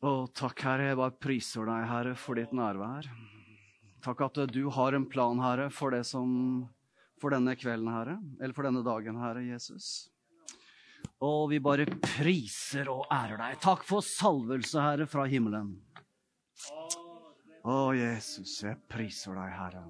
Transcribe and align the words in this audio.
Å, 0.00 0.10
takk, 0.32 0.62
Herre. 0.64 0.86
Jeg 0.88 0.96
bare 0.96 1.16
priser 1.20 1.66
deg, 1.68 1.82
Herre, 1.90 2.14
for 2.16 2.40
ditt 2.40 2.54
nærvær. 2.56 3.08
Takk 4.00 4.22
at 4.24 4.38
du 4.48 4.62
har 4.72 4.96
en 4.96 5.04
plan, 5.04 5.40
Herre, 5.44 5.68
for 5.68 5.92
som 6.08 6.30
For 7.20 7.34
denne 7.34 7.52
kvelden, 7.52 7.90
Herre. 7.92 8.16
Eller 8.40 8.56
for 8.56 8.64
denne 8.64 8.80
dagen, 8.80 9.18
Herre 9.20 9.42
Jesus. 9.44 10.08
Og 11.20 11.50
vi 11.50 11.58
bare 11.60 11.84
priser 12.00 12.88
og 12.88 13.04
ærer 13.12 13.36
deg. 13.36 13.58
Takk 13.60 13.84
for 13.84 14.00
salvelse, 14.00 14.80
Herre, 14.80 15.04
fra 15.04 15.26
himmelen. 15.28 15.74
Å, 17.60 17.92
Jesus, 17.92 18.54
jeg 18.64 18.78
priser 18.88 19.36
deg, 19.36 19.52
Herre. 19.52 19.84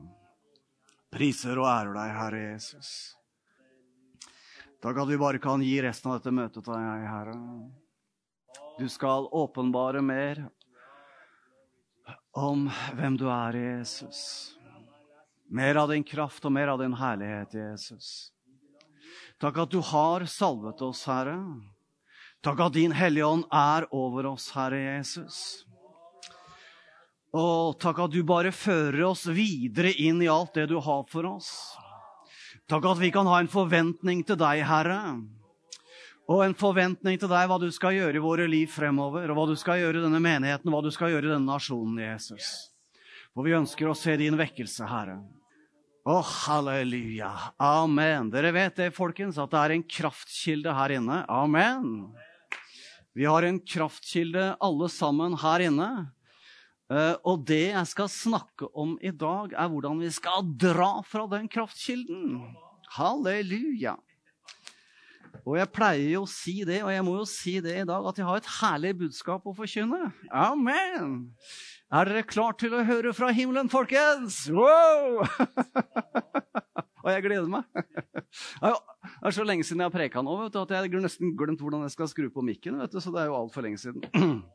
Priser 1.14 1.58
og 1.62 1.68
ærer 1.70 1.94
deg, 1.94 2.16
Herre 2.16 2.40
Jesus. 2.48 2.90
Takk 4.82 4.98
at 5.04 5.10
vi 5.12 5.20
bare 5.22 5.38
kan 5.42 5.62
gi 5.62 5.76
resten 5.84 6.10
av 6.10 6.18
dette 6.18 6.34
møtet 6.34 6.66
til 6.66 6.74
deg, 6.74 7.06
Herre. 7.06 7.36
Du 8.78 8.88
skal 8.88 9.28
åpenbare 9.32 10.02
mer 10.02 10.48
om 12.32 12.68
hvem 12.96 13.16
du 13.20 13.26
er, 13.28 13.56
Jesus. 13.58 14.20
Mer 15.50 15.80
av 15.82 15.90
din 15.90 16.04
kraft 16.06 16.44
og 16.46 16.54
mer 16.54 16.70
av 16.72 16.78
din 16.80 16.94
herlighet, 16.94 17.54
Jesus. 17.54 18.30
Takk 19.40 19.58
at 19.64 19.72
du 19.72 19.80
har 19.84 20.24
salvet 20.30 20.80
oss, 20.84 21.02
Herre. 21.08 21.36
Takk 22.44 22.60
at 22.68 22.76
din 22.76 22.94
Hellige 22.96 23.26
Ånd 23.26 23.44
er 23.52 23.84
over 23.92 24.30
oss, 24.30 24.48
Herre 24.54 24.78
Jesus. 24.78 25.40
Og 27.36 27.76
takk 27.82 28.00
at 28.06 28.14
du 28.14 28.22
bare 28.26 28.52
fører 28.54 29.04
oss 29.10 29.26
videre 29.28 29.92
inn 29.92 30.22
i 30.22 30.30
alt 30.30 30.56
det 30.56 30.70
du 30.70 30.78
har 30.80 31.04
for 31.10 31.28
oss. 31.30 31.50
Takk 32.70 32.86
at 32.94 33.02
vi 33.02 33.10
kan 33.14 33.28
ha 33.28 33.40
en 33.42 33.50
forventning 33.50 34.24
til 34.26 34.38
deg, 34.40 34.64
Herre. 34.66 35.00
Og 36.30 36.44
en 36.44 36.54
forventning 36.54 37.18
til 37.18 37.30
deg 37.30 37.48
hva 37.50 37.56
du 37.58 37.66
skal 37.74 37.96
gjøre 37.96 38.20
i 38.20 38.22
våre 38.22 38.46
liv 38.46 38.70
fremover, 38.70 39.26
og 39.32 39.38
hva 39.38 39.46
du 39.50 39.56
skal 39.58 39.80
gjøre 39.80 39.98
i 39.98 40.04
denne 40.04 40.20
menigheten, 40.22 40.68
og 40.70 40.76
hva 40.76 40.84
du 40.86 40.94
skal 40.94 41.10
gjøre 41.10 41.26
i 41.26 41.32
denne 41.32 41.48
nasjonen, 41.48 41.98
Jesus. 42.04 42.70
For 43.34 43.46
vi 43.46 43.56
ønsker 43.58 43.90
å 43.90 43.96
se 43.98 44.14
din 44.20 44.38
vekkelse, 44.38 44.86
Herre. 44.86 45.18
Å, 46.06 46.20
halleluja. 46.22 47.32
Amen. 47.60 48.30
Dere 48.32 48.52
vet 48.54 48.78
det, 48.78 48.92
folkens, 48.94 49.40
at 49.42 49.50
det 49.50 49.58
er 49.58 49.74
en 49.74 49.84
kraftkilde 49.98 50.74
her 50.74 50.94
inne. 51.00 51.18
Amen. 51.26 51.90
Vi 53.18 53.26
har 53.26 53.44
en 53.44 53.58
kraftkilde 53.58 54.52
alle 54.62 54.88
sammen 54.92 55.34
her 55.42 55.66
inne. 55.66 55.90
Eh, 56.90 57.16
og 57.26 57.42
det 57.46 57.72
jeg 57.72 57.90
skal 57.90 58.10
snakke 58.10 58.70
om 58.70 58.94
i 59.02 59.10
dag, 59.10 59.50
er 59.54 59.70
hvordan 59.70 59.98
vi 60.02 60.12
skal 60.14 60.46
dra 60.62 60.92
fra 61.06 61.26
den 61.34 61.50
kraftkilden. 61.50 62.38
Halleluja. 62.96 63.98
Og 65.44 65.56
jeg 65.58 65.70
pleier 65.72 66.12
jo 66.14 66.22
å 66.24 66.30
si 66.30 66.60
det, 66.68 66.80
og 66.84 66.92
jeg 66.92 67.04
må 67.06 67.16
jo 67.18 67.26
si 67.28 67.56
det 67.64 67.74
i 67.80 67.86
dag, 67.88 68.06
at 68.06 68.18
jeg 68.20 68.26
har 68.28 68.40
et 68.40 68.50
herlig 68.60 68.92
budskap 69.00 69.46
å 69.46 69.54
forkynne. 69.56 70.10
Amen! 70.30 71.14
Er 71.90 72.06
dere 72.06 72.22
klar 72.22 72.54
til 72.58 72.76
å 72.76 72.84
høre 72.86 73.12
fra 73.16 73.32
himmelen, 73.34 73.70
folkens? 73.72 74.44
Wow! 74.54 75.24
og 77.02 77.08
jeg 77.10 77.24
gleder 77.24 77.50
meg. 77.50 77.66
Det 78.60 78.70
er 79.26 79.34
så 79.34 79.46
lenge 79.46 79.66
siden 79.66 79.82
jeg 79.82 79.90
har 79.90 79.96
preka 79.96 80.22
nå 80.22 80.36
du, 80.44 80.60
at 80.60 80.70
jeg 80.76 80.84
har 80.84 81.02
nesten 81.02 81.34
glemt 81.38 81.62
hvordan 81.62 81.82
jeg 81.88 81.96
skal 81.96 82.10
skru 82.12 82.28
på 82.30 82.44
mikken. 82.46 82.78
du, 82.78 83.00
Så 83.00 83.10
det 83.10 83.24
er 83.24 83.30
jo 83.32 83.38
altfor 83.40 83.66
lenge 83.66 83.80
siden. 83.82 84.04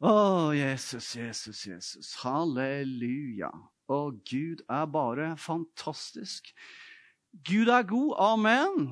Å, 0.00 0.12
Jesus, 0.56 1.10
Jesus, 1.16 1.66
Jesus. 1.68 2.14
Halleluja. 2.22 3.50
Og 3.90 4.20
Gud 4.28 4.62
er 4.68 4.86
bare 4.88 5.34
fantastisk. 5.40 6.52
Gud 7.44 7.68
er 7.68 7.84
god. 7.88 8.14
Amen. 8.16 8.90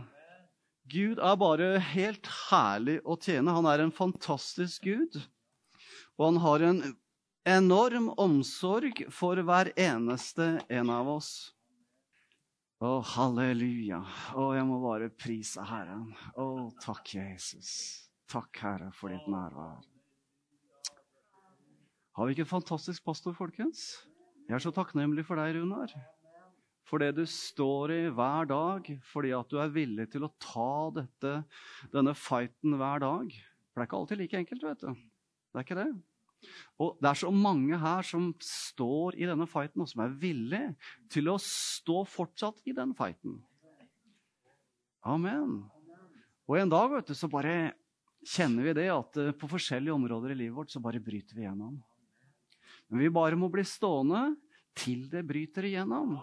Gud 0.88 1.20
er 1.20 1.36
bare 1.36 1.66
helt 1.90 2.28
herlig 2.48 2.98
å 3.04 3.16
tjene. 3.20 3.52
Han 3.52 3.66
er 3.68 3.82
en 3.84 3.92
fantastisk 3.92 4.86
Gud. 4.88 5.18
Og 6.16 6.24
han 6.24 6.40
har 6.42 6.64
en 6.64 6.80
enorm 7.48 8.08
omsorg 8.20 9.04
for 9.12 9.40
hver 9.44 9.72
eneste 9.76 10.56
en 10.72 10.92
av 10.92 11.10
oss. 11.18 11.30
Å, 12.78 12.98
halleluja. 13.14 14.00
Å, 14.38 14.50
jeg 14.56 14.66
må 14.68 14.78
bare 14.84 15.10
prise 15.10 15.64
Herren. 15.66 16.12
Å, 16.38 16.68
takk, 16.80 17.14
Jesus. 17.18 17.70
Takk, 18.30 18.52
Herre, 18.62 18.92
for 18.96 19.12
ditt 19.12 19.26
nærvær. 19.28 19.82
Har 22.18 22.26
vi 22.28 22.34
ikke 22.34 22.46
en 22.46 22.54
fantastisk 22.56 23.04
pastor, 23.06 23.34
folkens? 23.36 23.90
Jeg 24.48 24.56
er 24.56 24.64
så 24.64 24.72
takknemlig 24.74 25.26
for 25.26 25.40
deg, 25.40 25.58
Runar 25.58 25.92
for 26.88 27.02
det 27.02 27.12
du 27.18 27.24
står 27.28 27.92
i 27.92 28.02
hver 28.16 28.48
dag, 28.48 28.86
fordi 29.10 29.32
at 29.36 29.50
du 29.52 29.58
er 29.60 29.72
villig 29.72 30.08
til 30.12 30.24
å 30.24 30.32
ta 30.40 30.88
dette, 30.96 31.32
denne 31.92 32.14
fighten 32.16 32.78
hver 32.80 33.02
dag. 33.04 33.34
For 33.68 33.80
det 33.80 33.84
er 33.84 33.90
ikke 33.90 34.00
alltid 34.00 34.22
like 34.22 34.40
enkelt, 34.40 34.64
vet 34.70 34.86
du. 34.86 35.02
Det 35.52 35.60
er 35.60 35.66
ikke 35.66 35.80
det. 35.82 35.90
Og 36.78 36.98
det 37.02 37.10
er 37.10 37.18
så 37.18 37.32
mange 37.34 37.78
her 37.82 38.06
som 38.06 38.30
står 38.44 39.18
i 39.18 39.26
denne 39.28 39.48
fighten, 39.50 39.82
og 39.82 39.90
som 39.90 40.04
er 40.04 40.16
villig 40.22 40.64
til 41.12 41.28
å 41.32 41.36
stå 41.42 42.04
fortsatt 42.08 42.62
i 42.70 42.76
den 42.76 42.94
fighten. 42.96 43.36
Amen. 45.08 45.60
Og 46.48 46.56
en 46.56 46.72
dag 46.72 46.88
vet 46.94 47.10
du, 47.10 47.14
så 47.18 47.28
bare 47.30 47.74
kjenner 48.24 48.66
vi 48.66 48.76
det 48.80 48.88
at 48.92 49.20
eh, 49.20 49.34
på 49.36 49.48
forskjellige 49.50 49.94
områder 49.94 50.32
i 50.34 50.38
livet 50.42 50.56
vårt 50.56 50.72
så 50.72 50.82
bare 50.82 51.02
bryter 51.02 51.36
vi 51.36 51.44
igjennom. 51.44 51.76
Men 52.88 53.02
vi 53.04 53.10
bare 53.12 53.36
må 53.38 53.50
bli 53.52 53.64
stående 53.68 54.30
til 54.78 55.06
det 55.12 55.24
bryter 55.28 55.66
igjennom. 55.68 56.16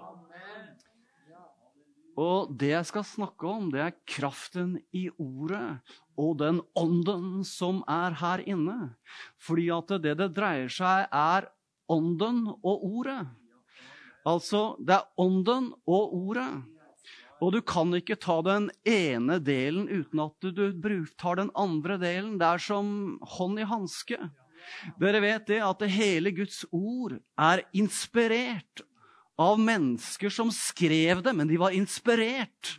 Og 2.16 2.52
det 2.56 2.72
jeg 2.72 2.88
skal 2.88 3.04
snakke 3.08 3.48
om, 3.50 3.68
det 3.74 3.82
er 3.84 3.96
kraften 4.08 4.78
i 4.96 5.10
ordet 5.20 5.82
og 6.16 6.38
den 6.40 6.62
ånden 6.80 7.44
som 7.48 7.82
er 7.92 8.16
her 8.22 8.44
inne. 8.48 8.94
Fordi 9.36 9.68
at 9.76 9.92
det 10.04 10.16
det 10.22 10.30
dreier 10.38 10.72
seg, 10.72 11.10
er 11.12 11.50
ånden 11.92 12.46
og 12.56 12.86
ordet. 12.88 13.26
Altså, 14.26 14.78
det 14.80 14.96
er 14.96 15.12
ånden 15.22 15.74
og 15.86 16.16
ordet. 16.16 16.64
Og 17.44 17.52
du 17.52 17.60
kan 17.68 17.92
ikke 17.98 18.16
ta 18.16 18.40
den 18.48 18.70
ene 18.88 19.42
delen 19.44 19.90
uten 19.92 20.24
at 20.24 20.50
du 20.56 20.96
tar 21.20 21.42
den 21.42 21.52
andre 21.52 22.00
delen. 22.00 22.40
Det 22.40 22.48
er 22.48 22.64
som 22.64 22.88
hånd 23.36 23.60
i 23.60 23.68
hanske. 23.68 24.18
Dere 24.98 25.20
vet 25.22 25.46
det 25.52 25.60
at 25.62 25.84
det 25.84 25.92
hele 25.94 26.32
Guds 26.34 26.64
ord 26.72 27.20
er 27.20 27.62
inspirert 27.76 28.86
av 29.42 29.60
mennesker 29.60 30.32
som 30.32 30.52
skrev 30.54 31.22
det, 31.24 31.34
men 31.36 31.50
de 31.50 31.60
var 31.60 31.76
inspirert 31.76 32.78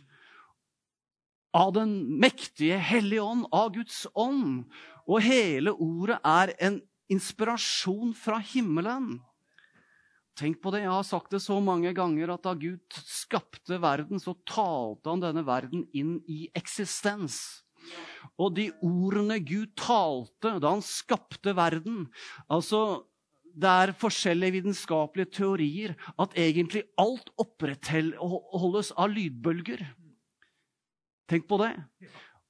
av 1.57 1.73
den 1.73 1.93
mektige 2.21 2.77
Hellige 2.77 3.23
Ånd, 3.23 3.47
av 3.51 3.71
Guds 3.75 4.05
ånd. 4.13 4.67
Og 5.07 5.23
hele 5.25 5.73
ordet 5.73 6.19
er 6.25 6.53
en 6.59 6.81
inspirasjon 7.11 8.13
fra 8.17 8.39
himmelen. 8.43 9.17
Tenk 10.37 10.59
på 10.61 10.69
det, 10.69 10.83
Jeg 10.85 10.93
har 10.93 11.03
sagt 11.03 11.31
det 11.31 11.41
så 11.41 11.57
mange 11.59 11.93
ganger 11.97 12.29
at 12.29 12.43
da 12.45 12.53
Gud 12.53 12.93
skapte 12.93 13.79
verden, 13.81 14.19
så 14.19 14.35
talte 14.45 15.09
han 15.09 15.23
denne 15.23 15.41
verden 15.45 15.87
inn 15.97 16.19
i 16.29 16.45
eksistens. 16.53 17.63
Og 18.37 18.53
de 18.53 18.69
ordene 18.85 19.39
Gud 19.41 19.73
talte 19.79 20.59
da 20.61 20.75
han 20.75 20.83
skapte 20.85 21.55
verden 21.57 22.05
altså 22.51 23.06
det 23.57 23.69
er 23.69 23.95
forskjellige 23.97 24.59
vitenskapelige 24.59 25.31
teorier 25.39 25.95
at 26.21 26.35
egentlig 26.37 26.83
alt 27.01 27.31
opprettholdes 27.41 28.91
av 28.93 29.09
lydbølger. 29.13 29.81
Tenk 31.27 31.47
på 31.49 31.59
det. 31.63 31.73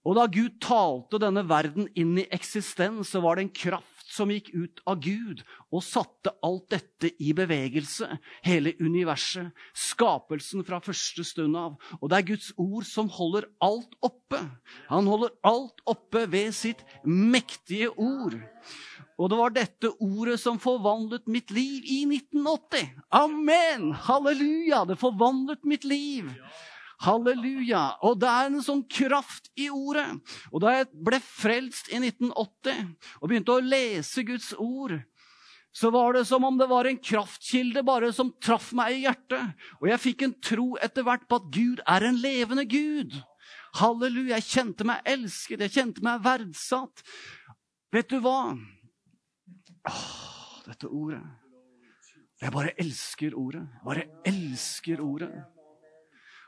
Og 0.08 0.16
da 0.16 0.28
Gud 0.32 0.60
talte 0.64 1.20
denne 1.20 1.44
verden 1.48 1.88
inn 2.00 2.16
i 2.20 2.28
eksistens, 2.32 3.12
så 3.12 3.20
var 3.24 3.38
det 3.38 3.48
en 3.48 3.56
kraft 3.56 3.98
som 4.08 4.32
gikk 4.32 4.54
ut 4.56 4.82
av 4.88 5.02
Gud 5.04 5.42
og 5.68 5.84
satte 5.84 6.32
alt 6.46 6.70
dette 6.72 7.12
i 7.20 7.34
bevegelse. 7.36 8.08
Hele 8.46 8.72
universet. 8.80 9.52
Skapelsen 9.76 10.64
fra 10.68 10.80
første 10.84 11.26
stund 11.28 11.60
av. 11.60 11.76
Og 12.00 12.08
det 12.12 12.22
er 12.22 12.30
Guds 12.32 12.54
ord 12.56 12.88
som 12.88 13.12
holder 13.12 13.50
alt 13.64 13.98
oppe. 14.06 14.40
Han 14.88 15.12
holder 15.12 15.36
alt 15.48 15.84
oppe 15.90 16.24
ved 16.32 16.56
sitt 16.56 16.86
mektige 17.04 17.92
ord. 17.92 18.40
Og 19.18 19.32
det 19.32 19.38
var 19.40 19.54
dette 19.54 19.92
ordet 20.04 20.38
som 20.40 20.60
forvandlet 20.62 21.26
mitt 21.32 21.50
liv 21.54 21.86
i 21.90 22.04
1980. 22.06 22.92
Amen! 23.18 23.90
Halleluja! 24.06 24.84
Det 24.86 25.00
forvandlet 25.02 25.66
mitt 25.66 25.88
liv. 25.90 26.30
Halleluja! 27.02 27.98
Og 28.06 28.20
det 28.22 28.30
er 28.30 28.52
en 28.52 28.62
sånn 28.66 28.84
kraft 28.86 29.50
i 29.58 29.72
ordet. 29.74 30.06
Og 30.52 30.62
da 30.62 30.76
jeg 30.76 30.90
ble 31.10 31.20
frelst 31.24 31.90
i 31.90 31.98
1980 31.98 32.94
og 33.18 33.26
begynte 33.32 33.58
å 33.58 33.66
lese 33.66 34.26
Guds 34.28 34.52
ord, 34.54 35.00
så 35.74 35.90
var 35.94 36.14
det 36.18 36.24
som 36.30 36.46
om 36.46 36.58
det 36.58 36.70
var 36.70 36.90
en 36.90 37.02
kraftkilde 37.02 37.84
bare 37.86 38.14
som 38.14 38.32
traff 38.42 38.70
meg 38.78 38.96
i 38.96 39.04
hjertet. 39.06 39.58
Og 39.82 39.90
jeg 39.92 40.04
fikk 40.06 40.26
en 40.26 40.38
tro 40.42 40.72
etter 40.82 41.06
hvert 41.06 41.26
på 41.30 41.42
at 41.42 41.52
Gud 41.54 41.82
er 41.86 42.06
en 42.06 42.22
levende 42.22 42.70
Gud. 42.70 43.18
Halleluja! 43.82 44.38
Jeg 44.38 44.50
kjente 44.54 44.86
meg 44.86 45.06
elsket, 45.10 45.66
jeg 45.66 45.74
kjente 45.74 46.06
meg 46.06 46.22
verdsatt. 46.26 47.06
Vet 47.94 48.10
du 48.14 48.20
hva? 48.22 48.54
Åh, 49.88 50.00
dette 50.68 50.90
ordet. 50.92 51.22
Jeg 52.42 52.54
bare 52.54 52.74
elsker 52.78 53.36
ordet. 53.38 53.64
Jeg 53.74 53.86
bare 53.88 54.04
elsker 54.30 55.02
ordet. 55.02 55.32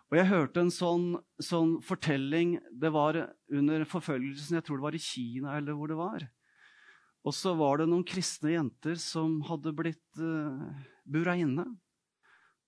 Og 0.09 0.17
jeg 0.17 0.29
hørte 0.29 0.63
en 0.63 0.71
sånn, 0.73 1.09
sånn, 1.37 1.75
fortelling 1.85 2.55
Det 2.81 2.89
var 2.93 3.19
under 3.53 3.85
forfølgelsen, 3.85 4.57
jeg 4.57 4.65
tror 4.65 4.79
det 4.79 4.85
var 4.87 4.97
i 4.97 5.01
Kina 5.03 5.57
eller 5.59 5.77
hvor 5.77 5.91
det 5.91 5.97
var. 5.99 6.25
Og 7.27 7.35
så 7.35 7.53
var 7.57 7.79
det 7.79 7.89
noen 7.91 8.05
kristne 8.07 8.55
jenter 8.55 8.97
som 9.01 9.37
hadde 9.45 9.75
blitt 9.75 10.21
uh, 10.21 10.65
bura 11.05 11.35
inne. 11.37 11.67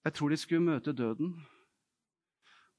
Jeg 0.06 0.18
tror 0.18 0.34
de 0.34 0.38
skulle 0.38 0.66
møte 0.66 0.94
døden. 0.94 1.34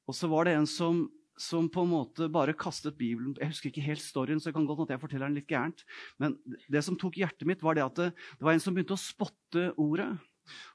Og 0.06 0.14
så 0.14 0.28
var 0.30 0.46
det 0.46 0.56
en 0.58 0.68
som, 0.68 1.06
som, 1.40 1.68
på 1.72 1.84
en 1.84 1.92
måte 1.92 2.28
bare 2.32 2.54
kastet 2.58 2.98
Bibelen 2.98 3.36
Jeg 3.40 3.52
husker 3.52 3.70
ikke 3.70 3.84
helt 3.86 4.02
storyen, 4.04 4.40
så 4.40 4.50
det 4.50 4.56
kan 4.56 4.66
godt 4.68 4.84
at 4.86 4.94
jeg 4.94 5.02
forteller 5.02 5.30
den 5.30 5.38
litt 5.40 5.48
gærent. 5.50 5.84
Men 6.20 6.36
det 6.44 6.82
som 6.84 6.98
tok 6.98 7.16
hjertet 7.20 7.48
mitt, 7.48 7.64
var 7.64 7.78
det 7.78 7.86
at 7.86 7.98
det, 7.98 8.10
det 8.38 8.46
var 8.46 8.56
en 8.56 8.62
som 8.62 8.76
begynte 8.76 8.96
å 8.96 9.00
spotte 9.00 9.70
ordet. 9.80 10.10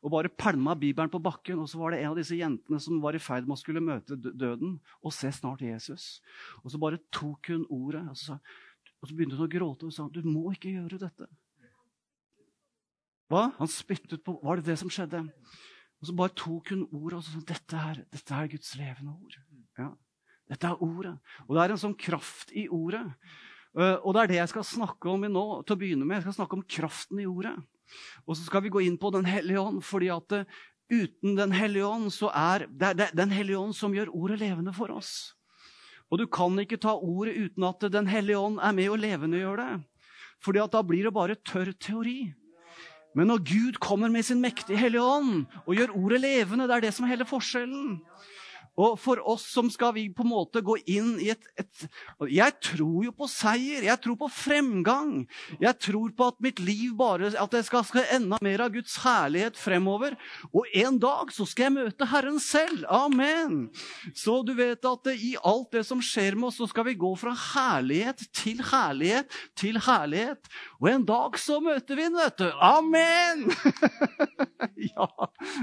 Og 0.01 0.12
bare 0.13 0.31
pælma 0.31 0.75
Bibelen 0.80 1.12
på 1.12 1.21
bakken. 1.21 1.59
Og 1.59 1.69
så 1.69 1.80
var 1.81 1.94
det 1.94 2.01
en 2.01 2.13
av 2.13 2.19
disse 2.19 2.38
jentene 2.38 2.80
som 2.83 3.01
var 3.04 3.18
i 3.18 3.21
ferd 3.21 3.48
med 3.48 3.57
å 3.57 3.62
skulle 3.62 3.83
møte 3.83 4.18
døden 4.18 4.77
og 5.01 5.15
se 5.15 5.31
snart 5.36 5.65
Jesus. 5.65 6.18
Og 6.63 6.71
så 6.74 6.81
bare 6.81 7.01
tok 7.13 7.51
hun 7.54 7.68
ordet, 7.69 8.06
og 8.09 8.18
så, 8.19 8.39
og 9.01 9.09
så 9.09 9.18
begynte 9.18 9.38
hun 9.38 9.48
å 9.48 9.51
gråte 9.51 9.89
og 9.89 9.94
sa 9.95 10.07
du 10.12 10.24
må 10.25 10.48
ikke 10.56 10.74
gjøre 10.74 11.01
dette. 11.04 11.30
Hva? 13.27 13.50
Han 13.57 13.68
spyttet 13.68 14.24
på 14.24 14.38
Var 14.39 14.59
det 14.59 14.71
det 14.71 14.77
som 14.80 14.92
skjedde? 14.92 15.25
Og 15.98 16.09
så 16.09 16.13
bare 16.15 16.36
tok 16.38 16.71
hun 16.71 16.86
ordet 16.94 17.19
og 17.19 17.25
sa 17.25 17.42
dette 17.50 17.80
er, 17.92 18.04
dette 18.13 18.36
er 18.36 18.51
Guds 18.51 18.75
levende 18.80 19.15
ord. 19.18 19.38
Ja. 19.80 19.92
Dette 20.47 20.69
er 20.69 20.83
ordet. 20.83 21.15
Og 21.47 21.55
det 21.55 21.63
er 21.63 21.73
en 21.73 21.81
sånn 21.81 21.97
kraft 21.99 22.53
i 22.55 22.67
ordet. 22.71 23.03
Eh, 23.77 23.97
og 23.99 24.15
det 24.15 24.21
er 24.21 24.31
det 24.31 24.39
jeg 24.39 24.53
skal 24.53 24.67
snakke 24.67 25.11
om 25.11 25.25
nå. 25.27 25.45
til 25.67 25.75
å 25.75 25.81
begynne 25.81 26.07
med. 26.07 26.19
Jeg 26.19 26.27
skal 26.27 26.39
snakke 26.41 26.57
om 26.57 26.63
kraften 26.63 27.21
i 27.21 27.27
ordet. 27.27 27.55
Og 28.25 28.35
så 28.35 28.47
skal 28.47 28.63
vi 28.65 28.71
gå 28.73 28.83
inn 28.83 28.97
på 28.99 29.11
Den 29.15 29.27
hellige 29.27 29.61
ånd. 29.61 29.83
fordi 29.83 30.09
at 30.11 30.31
eh, 30.31 30.45
uten 30.91 31.35
Den 31.35 31.51
hellige 31.51 31.85
ånd 31.85 32.11
så 32.13 32.31
er 32.33 32.67
det, 32.69 32.97
det 32.97 33.11
Den 33.15 33.29
hellige 33.29 33.59
ånd 33.59 33.75
som 33.75 33.94
gjør 33.94 34.13
ordet 34.13 34.39
levende 34.39 34.73
for 34.73 34.91
oss. 34.91 35.33
Og 36.09 36.19
du 36.19 36.27
kan 36.27 36.55
ikke 36.59 36.79
ta 36.79 36.95
ordet 36.95 37.35
uten 37.35 37.63
at 37.67 37.91
Den 37.91 38.07
hellige 38.07 38.39
ånd 38.39 38.59
er 38.59 38.71
med 38.71 38.89
og 38.89 38.99
levendegjør 38.99 39.57
det. 39.57 39.83
Fordi 40.39 40.59
at 40.63 40.71
da 40.71 40.81
blir 40.81 41.03
det 41.03 41.13
bare 41.13 41.35
tørr 41.35 41.73
teori. 41.73 42.33
Men 43.17 43.31
når 43.31 43.41
Gud 43.41 43.79
kommer 43.81 44.11
med 44.13 44.25
sin 44.25 44.41
mektige 44.41 44.77
Hellige 44.77 45.01
Ånd 45.01 45.47
og 45.65 45.73
gjør 45.73 45.95
ordet 45.97 46.21
levende, 46.21 46.67
det 46.69 46.75
er 46.75 46.83
det 46.85 46.94
som 46.94 47.07
er 47.07 47.15
hele 47.15 47.25
forskjellen. 47.25 47.95
Og 48.77 48.97
for 49.01 49.21
oss 49.25 49.45
som 49.50 49.71
skal 49.74 49.95
vi 49.95 50.07
på 50.13 50.25
en 50.25 50.31
måte 50.31 50.62
gå 50.65 50.77
inn 50.85 51.15
i 51.24 51.31
et, 51.33 51.47
et, 51.57 51.88
Jeg 52.29 52.56
tror 52.62 53.07
jo 53.07 53.13
på 53.15 53.29
seier. 53.31 53.85
Jeg 53.88 54.01
tror 54.03 54.18
på 54.21 54.29
fremgang. 54.31 55.25
Jeg 55.62 55.77
tror 55.81 56.13
på 56.18 56.29
at 56.31 56.39
mitt 56.44 56.62
liv 56.62 56.94
bare 56.97 57.31
At 57.33 57.53
jeg 57.57 57.68
skal, 57.68 57.85
skal 57.88 58.07
enda 58.19 58.39
mer 58.44 58.65
av 58.68 58.74
Guds 58.75 59.00
herlighet 59.03 59.57
fremover. 59.57 60.18
Og 60.51 60.69
en 60.77 61.00
dag 61.01 61.33
så 61.33 61.47
skal 61.50 61.69
jeg 61.69 61.77
møte 61.79 62.09
Herren 62.12 62.39
selv. 62.44 62.85
Amen. 62.94 63.68
Så 64.15 64.39
du 64.45 64.53
vet 64.57 64.85
at 64.85 65.12
i 65.18 65.33
alt 65.41 65.73
det 65.73 65.83
som 65.88 66.01
skjer 66.03 66.38
med 66.38 66.51
oss, 66.51 66.62
så 66.62 66.69
skal 66.69 66.88
vi 66.88 66.97
gå 67.00 67.12
fra 67.19 67.33
herlighet 67.33 68.21
til 68.35 68.62
herlighet 68.71 69.33
til 69.57 69.80
herlighet. 69.81 70.50
Og 70.81 70.89
en 70.91 71.06
dag 71.07 71.38
så 71.41 71.59
møter 71.63 71.97
vi 71.97 72.07
ham, 72.07 72.18
vet 72.18 72.41
du. 72.41 72.47
Amen! 72.62 73.47
ja, 74.91 75.07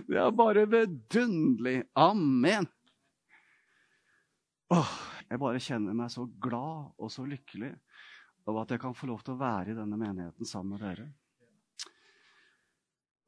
det 0.09 0.23
er 0.27 0.35
bare 0.35 0.67
vidunderlig. 0.71 1.83
Amen. 1.95 2.69
Åh, 4.73 4.93
jeg 5.29 5.41
bare 5.43 5.61
kjenner 5.61 5.97
meg 5.97 6.13
så 6.13 6.25
glad 6.41 6.95
og 6.97 7.11
så 7.13 7.27
lykkelig 7.29 7.75
over 8.47 8.63
at 8.63 8.75
jeg 8.75 8.81
kan 8.81 8.97
få 8.97 9.09
lov 9.09 9.21
til 9.25 9.35
å 9.35 9.41
være 9.41 9.73
i 9.73 9.77
denne 9.77 9.99
menigheten 10.01 10.49
sammen 10.49 10.77
med 10.77 10.85
dere. 10.85 11.09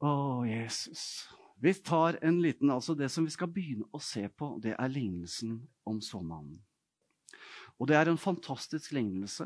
Å, 0.01 0.45
Jesus. 0.45 1.27
Vi 1.57 1.73
tar 1.81 2.19
en 2.21 2.37
liten, 2.41 2.69
altså 2.69 2.93
Det 2.93 3.09
som 3.09 3.25
vi 3.25 3.33
skal 3.33 3.49
begynne 3.49 3.87
å 3.89 4.01
se 4.01 4.27
på, 4.29 4.55
det 4.61 4.75
er 4.77 4.93
lignelsen 4.93 5.57
om 5.89 6.01
såmannen. 6.05 6.59
Og 7.77 7.89
det 7.89 7.97
er 7.97 8.09
en 8.09 8.21
fantastisk 8.21 8.93
lignelse. 8.97 9.45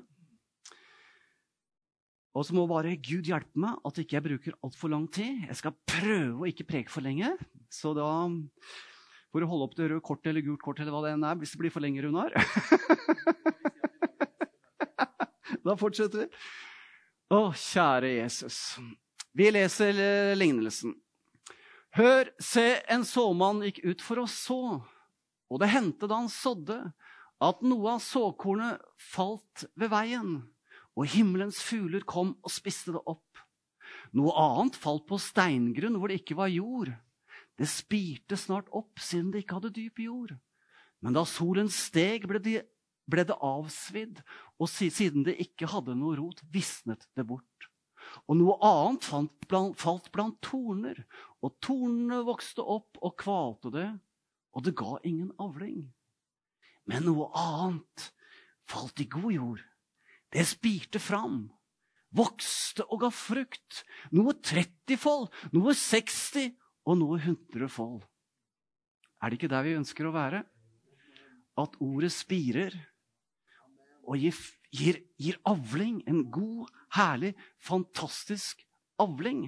Og 2.32 2.46
så 2.48 2.56
må 2.56 2.64
bare 2.68 2.96
Gud 3.04 3.28
hjelpe 3.28 3.60
meg 3.60 3.80
at 3.88 3.98
ikke 4.00 4.16
jeg 4.18 4.28
bruker 4.28 4.60
altfor 4.64 4.92
lang 4.94 5.08
tid. 5.12 5.42
Jeg 5.50 5.60
skal 5.60 5.76
prøve 5.88 6.46
å 6.46 6.48
ikke 6.48 6.68
preke 6.68 6.92
for 6.92 7.04
lenge. 7.04 7.34
Så 7.72 7.92
da 7.96 8.08
for 9.32 9.44
å 9.44 9.48
holde 9.48 9.68
opp 9.68 9.76
det 9.78 9.90
røde 9.90 10.04
kortet 10.04 10.32
eller 10.32 10.46
gult 10.46 10.64
kort 10.64 10.80
eller 10.82 10.94
hva 10.94 11.04
det 11.06 11.14
enn 11.16 11.28
er, 11.28 11.40
hvis 11.40 11.54
det 11.56 11.62
blir 11.62 11.74
for 11.74 11.84
lenge, 11.84 12.04
Runar. 12.04 12.36
da 15.66 15.78
fortsetter 15.80 16.26
vi. 16.26 16.30
Å, 17.32 17.46
kjære 17.56 18.16
Jesus. 18.18 18.58
Vi 19.38 19.48
leser 19.54 19.96
eh, 19.96 20.34
lignelsen. 20.36 20.98
Hør, 21.96 22.32
se, 22.44 22.82
en 22.92 23.06
såmann 23.08 23.64
gikk 23.68 23.82
ut 23.84 24.04
for 24.04 24.24
å 24.24 24.28
så, 24.28 24.80
og 25.52 25.60
det 25.60 25.72
hendte 25.72 26.08
da 26.08 26.22
han 26.22 26.32
sådde, 26.32 26.80
at 27.42 27.64
noe 27.66 27.96
av 27.96 28.04
såkornet 28.04 28.84
falt 29.02 29.66
ved 29.80 29.92
veien, 29.92 30.36
og 30.96 31.08
himmelens 31.12 31.60
fugler 31.64 32.04
kom 32.08 32.36
og 32.44 32.54
spiste 32.54 32.94
det 32.96 33.02
opp. 33.08 33.40
Noe 34.16 34.36
annet 34.40 34.78
falt 34.80 35.08
på 35.08 35.20
steingrunn 35.20 35.98
hvor 36.00 36.12
det 36.12 36.22
ikke 36.22 36.38
var 36.40 36.52
jord. 36.52 36.92
Det 37.62 37.68
spirte 37.70 38.38
snart 38.42 38.72
opp 38.74 38.98
siden 38.98 39.30
det 39.30 39.44
ikke 39.44 39.60
hadde 39.60 39.76
dyp 39.76 40.00
jord. 40.02 40.32
Men 41.06 41.14
da 41.14 41.22
solen 41.30 41.68
steg, 41.70 42.24
ble 42.30 42.40
det, 42.42 42.64
ble 43.06 43.26
det 43.30 43.36
avsvidd, 43.38 44.24
og 44.58 44.70
siden 44.70 45.28
det 45.28 45.36
ikke 45.44 45.70
hadde 45.70 45.94
noe 45.98 46.16
rot, 46.18 46.42
visnet 46.50 47.06
det 47.14 47.28
bort. 47.30 47.46
Og 48.26 48.40
noe 48.40 48.56
annet 48.66 49.06
blant, 49.46 49.78
falt 49.78 50.10
blant 50.14 50.40
torner, 50.42 51.04
og 51.46 51.54
tornene 51.62 52.24
vokste 52.26 52.66
opp 52.66 52.98
og 52.98 53.14
kvalte 53.22 53.74
det, 53.76 53.90
og 54.58 54.66
det 54.66 54.74
ga 54.82 54.98
ingen 55.06 55.30
avling. 55.38 55.84
Men 56.90 57.06
noe 57.06 57.30
annet 57.38 58.08
falt 58.66 59.06
i 59.06 59.06
god 59.06 59.36
jord. 59.36 59.62
Det 60.34 60.48
spirte 60.50 60.98
fram, 60.98 61.44
vokste 62.10 62.88
og 62.90 63.06
ga 63.06 63.12
frukt. 63.14 63.84
Noe 64.18 64.34
trettifold, 64.42 65.30
noe 65.54 65.78
seksti 65.78 66.50
og 66.88 66.98
noe 67.00 67.20
hundrefold. 67.22 68.02
Er 69.22 69.30
det 69.30 69.38
ikke 69.38 69.52
der 69.52 69.68
vi 69.68 69.78
ønsker 69.78 70.08
å 70.08 70.16
være? 70.16 70.42
At 71.62 71.78
ordet 71.84 72.10
spirer 72.14 72.74
og 74.08 74.18
gir, 74.18 74.38
gir, 74.74 74.98
gir 75.22 75.38
avling. 75.48 76.02
En 76.10 76.24
god, 76.34 76.72
herlig, 76.98 77.36
fantastisk 77.62 78.64
avling. 79.02 79.46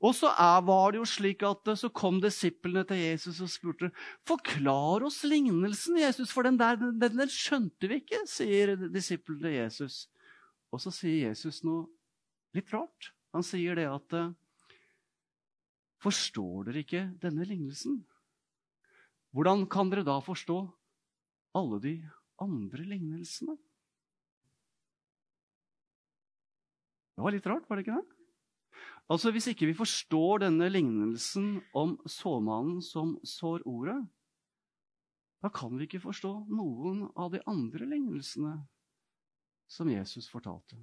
Og 0.00 0.14
så 0.16 0.32
er, 0.32 0.58
var 0.66 0.92
det 0.92 1.02
jo 1.02 1.08
slik 1.08 1.44
at 1.46 1.72
så 1.78 1.90
kom 1.94 2.20
disiplene 2.22 2.84
til 2.88 3.00
Jesus 3.02 3.40
og 3.44 3.50
spurte 3.52 3.92
forklar 4.28 5.06
oss 5.06 5.22
lignelsen, 5.26 6.00
Jesus, 6.02 6.34
for 6.34 6.46
den 6.46 6.58
der 6.60 6.78
den, 6.80 6.98
den 7.02 7.30
skjønte 7.30 7.90
vi 7.90 8.02
ikke, 8.02 8.24
sier 8.30 8.76
disiplene 8.90 9.46
til 9.46 9.58
Jesus. 9.60 10.04
Og 10.72 10.82
så 10.82 10.92
sier 10.94 11.28
Jesus 11.30 11.62
noe 11.66 11.86
litt 12.56 12.70
rart. 12.74 13.12
Han 13.36 13.44
sier 13.46 13.78
det 13.78 13.88
at 13.88 14.18
Forstår 16.02 16.66
dere 16.66 16.82
ikke 16.82 17.04
denne 17.22 17.46
lignelsen? 17.46 18.00
Hvordan 19.32 19.66
kan 19.70 19.90
dere 19.92 20.04
da 20.04 20.18
forstå 20.20 20.58
alle 21.56 21.78
de 21.84 21.94
andre 22.42 22.84
lignelsene? 22.84 23.54
Det 27.12 27.24
var 27.24 27.34
litt 27.34 27.46
rart, 27.46 27.68
var 27.68 27.78
det 27.78 27.86
ikke 27.86 28.00
det? 28.00 28.18
Altså, 29.12 29.30
Hvis 29.30 29.50
ikke 29.52 29.68
vi 29.68 29.76
forstår 29.76 30.44
denne 30.46 30.68
lignelsen 30.72 31.60
om 31.76 31.98
såmannen 32.08 32.80
som 32.82 33.18
sår 33.26 33.64
ordet, 33.68 33.98
da 35.42 35.50
kan 35.50 35.74
vi 35.76 35.88
ikke 35.88 36.04
forstå 36.04 36.30
noen 36.54 37.08
av 37.18 37.32
de 37.34 37.40
andre 37.50 37.88
lignelsene 37.88 38.54
som 39.70 39.90
Jesus 39.90 40.28
fortalte. 40.30 40.78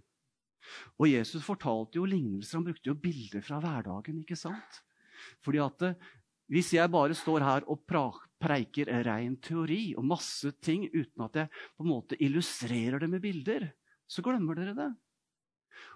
Og 0.99 1.07
Jesus 1.07 1.45
fortalte 1.45 1.97
jo 1.97 2.05
lignelser, 2.09 2.59
han 2.59 2.67
brukte 2.67 2.91
jo 2.91 2.97
bilder 2.99 3.43
fra 3.45 3.61
hverdagen. 3.63 4.19
ikke 4.19 4.35
sant? 4.35 4.81
Fordi 5.45 5.61
at 5.63 5.85
eh, 5.89 6.07
hvis 6.49 6.73
jeg 6.73 6.91
bare 6.91 7.17
står 7.17 7.45
her 7.45 7.67
og 7.69 7.83
preiker 8.41 8.89
ren 9.05 9.35
teori 9.43 9.93
og 9.99 10.07
masse 10.09 10.49
ting 10.65 10.87
uten 10.89 11.25
at 11.27 11.43
jeg 11.43 11.51
på 11.77 11.85
en 11.85 11.91
måte 11.91 12.17
illustrerer 12.17 13.03
det 13.03 13.11
med 13.11 13.21
bilder, 13.21 13.69
så 14.09 14.23
glemmer 14.25 14.57
dere 14.57 14.73
det. 14.77 14.89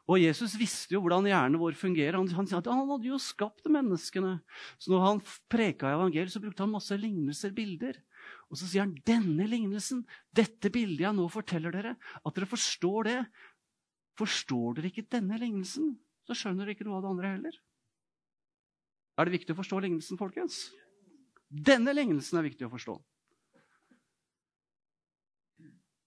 Og 0.07 0.19
Jesus 0.19 0.53
visste 0.59 0.95
jo 0.95 1.01
hvordan 1.03 1.27
hjernen 1.29 1.59
vår 1.61 1.77
fungerer. 1.79 2.17
Han, 2.19 2.27
han, 2.35 2.47
han, 2.51 2.89
hadde 2.91 3.07
jo 3.07 3.19
skapt 3.21 3.69
menneskene. 3.71 4.35
Så 4.77 4.91
når 4.91 5.05
han 5.07 5.21
preka 5.51 5.93
evangeliet, 5.95 6.33
så 6.33 6.41
brukte 6.43 6.65
han 6.65 6.73
masse 6.73 6.97
lignelser, 6.99 7.53
bilder. 7.55 7.97
Og 8.51 8.59
så 8.59 8.67
sier 8.67 8.83
han 8.83 8.95
denne 9.07 9.47
lignelsen, 9.49 10.03
dette 10.35 10.71
bildet 10.73 11.07
jeg 11.07 11.17
nå 11.17 11.27
forteller 11.31 11.73
dere, 11.73 11.95
at 11.97 12.35
dere 12.35 12.49
forstår 12.51 13.09
det. 13.09 13.19
Forstår 14.19 14.77
dere 14.77 14.91
ikke 14.91 15.07
denne 15.09 15.39
lignelsen, 15.41 15.95
så 16.27 16.35
skjønner 16.37 16.67
dere 16.67 16.77
ikke 16.77 16.85
noe 16.85 16.99
av 16.99 17.05
det 17.05 17.13
andre 17.15 17.31
heller. 17.37 17.61
Er 19.13 19.27
det 19.27 19.35
viktig 19.35 19.53
å 19.53 19.59
forstå 19.59 19.81
lignelsen, 19.83 20.17
folkens? 20.17 20.67
Denne 21.53 21.93
lignelsen 21.93 22.39
er 22.39 22.47
viktig 22.47 22.65
å 22.65 22.71
forstå. 22.73 22.95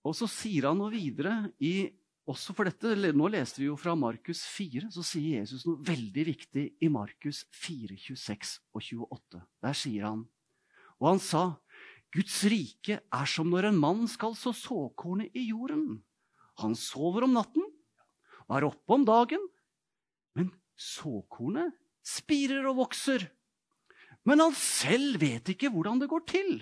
Og 0.06 0.14
så 0.14 0.28
sier 0.30 0.68
han 0.68 0.78
noe 0.78 0.92
videre 0.92 1.34
i 1.62 1.88
også 2.26 2.54
for 2.58 2.66
dette, 2.66 2.94
Nå 3.14 3.28
leste 3.30 3.60
vi 3.60 3.68
jo 3.68 3.76
fra 3.78 3.94
Markus 3.98 4.42
4, 4.50 4.88
så 4.94 5.04
sier 5.06 5.40
Jesus 5.40 5.62
noe 5.66 5.82
veldig 5.86 6.24
viktig 6.26 6.64
i 6.82 6.88
Markus 6.90 7.44
4, 7.54 7.94
26 8.08 8.56
og 8.74 8.82
28. 8.82 9.42
Der 9.62 9.78
sier 9.78 10.08
han 10.08 10.24
Og 10.98 11.10
han 11.12 11.22
sa, 11.22 11.44
Guds 12.14 12.40
rike 12.48 12.98
er 12.98 13.30
som 13.30 13.50
når 13.50 13.70
en 13.70 13.78
mann 13.78 14.06
skal 14.10 14.34
så 14.38 14.54
såkornet 14.56 15.34
i 15.36 15.48
jorden. 15.50 16.00
Han 16.62 16.74
sover 16.78 17.26
om 17.26 17.34
natten 17.36 17.66
og 18.46 18.54
er 18.56 18.66
oppe 18.68 18.94
om 18.94 19.04
dagen, 19.06 19.42
men 20.38 20.52
såkornet 20.78 21.74
spirer 22.06 22.66
og 22.70 22.78
vokser. 22.84 23.26
Men 24.26 24.42
han 24.42 24.54
selv 24.58 25.20
vet 25.22 25.52
ikke 25.52 25.70
hvordan 25.72 26.00
det 26.02 26.10
går 26.10 26.24
til. 26.30 26.52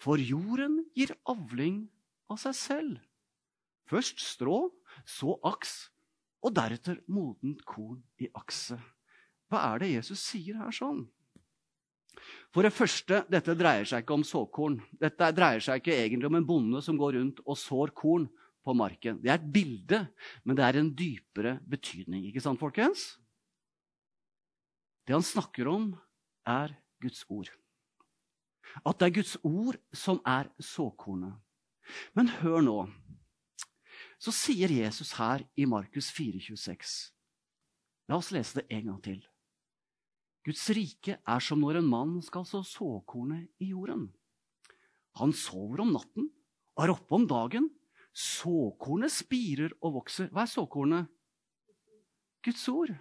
For 0.00 0.20
jorden 0.20 0.82
gir 0.96 1.14
avling 1.30 1.84
av 2.32 2.40
seg 2.42 2.56
selv. 2.58 3.02
Først 3.88 4.20
strå, 4.24 4.68
så 5.04 5.36
aks, 5.44 5.74
og 6.44 6.54
deretter 6.56 7.00
modent 7.08 7.62
korn 7.68 8.00
i 8.20 8.28
akset. 8.36 8.80
Hva 9.48 9.60
er 9.72 9.82
det 9.82 9.92
Jesus 9.92 10.22
sier 10.24 10.58
her 10.60 10.72
sånn? 10.74 11.04
For 12.54 12.64
det 12.64 12.72
første, 12.74 13.24
dette 13.30 13.56
dreier 13.58 13.86
seg 13.88 14.04
ikke 14.04 14.16
om 14.16 14.24
såkorn. 14.26 14.78
Dette 15.00 15.30
dreier 15.36 15.62
seg 15.64 15.80
ikke 15.80 15.96
egentlig 15.96 16.30
om 16.30 16.38
en 16.38 16.46
bonde 16.48 16.80
som 16.84 16.98
går 17.00 17.18
rundt 17.18 17.42
og 17.44 17.58
sår 17.58 17.92
korn 17.96 18.28
på 18.64 18.74
marken. 18.76 19.18
Det 19.20 19.32
er 19.32 19.40
et 19.40 19.52
bilde, 19.52 20.00
men 20.44 20.56
det 20.56 20.64
er 20.64 20.78
en 20.80 20.92
dypere 20.96 21.58
betydning. 21.68 22.28
Ikke 22.30 22.42
sant, 22.44 22.60
folkens? 22.60 23.14
Det 25.04 25.12
han 25.12 25.24
snakker 25.24 25.68
om, 25.68 25.92
er 26.48 26.72
Guds 27.00 27.24
ord. 27.28 27.50
At 28.84 28.98
det 28.98 29.06
er 29.06 29.16
Guds 29.20 29.36
ord 29.44 29.78
som 29.92 30.20
er 30.26 30.48
såkornet. 30.58 31.36
Men 32.16 32.32
hør 32.40 32.64
nå. 32.64 32.78
Så 34.18 34.32
sier 34.32 34.72
Jesus 34.72 35.12
her 35.18 35.44
i 35.56 35.66
Markus 35.68 36.08
4,26. 36.16 36.94
La 38.08 38.18
oss 38.18 38.32
lese 38.34 38.60
det 38.60 38.66
en 38.72 38.90
gang 38.90 39.00
til. 39.04 39.20
Guds 40.44 40.64
rike 40.76 41.16
er 41.16 41.44
som 41.44 41.60
når 41.60 41.80
en 41.80 41.88
mann 41.88 42.18
skal 42.24 42.44
så 42.48 42.60
såkornet 42.64 43.48
i 43.64 43.70
jorden. 43.72 44.10
Han 45.20 45.32
sover 45.36 45.84
om 45.84 45.94
natten 45.94 46.28
og 46.74 46.84
er 46.84 46.92
oppe 46.92 47.16
om 47.16 47.24
dagen. 47.28 47.70
Såkornet 48.14 49.12
spirer 49.12 49.72
og 49.80 50.00
vokser. 50.00 50.28
Hva 50.32 50.44
er 50.44 50.52
såkornet? 50.52 51.10
Guds 52.44 52.64
ord. 52.68 52.92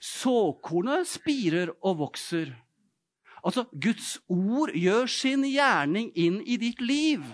Såkornet 0.00 1.08
spirer 1.08 1.72
og 1.80 2.00
vokser. 2.04 2.52
Altså, 3.44 3.64
Guds 3.72 4.18
ord 4.28 4.72
gjør 4.76 5.08
sin 5.08 5.46
gjerning 5.48 6.10
inn 6.18 6.40
i 6.44 6.58
ditt 6.60 6.82
liv. 6.84 7.24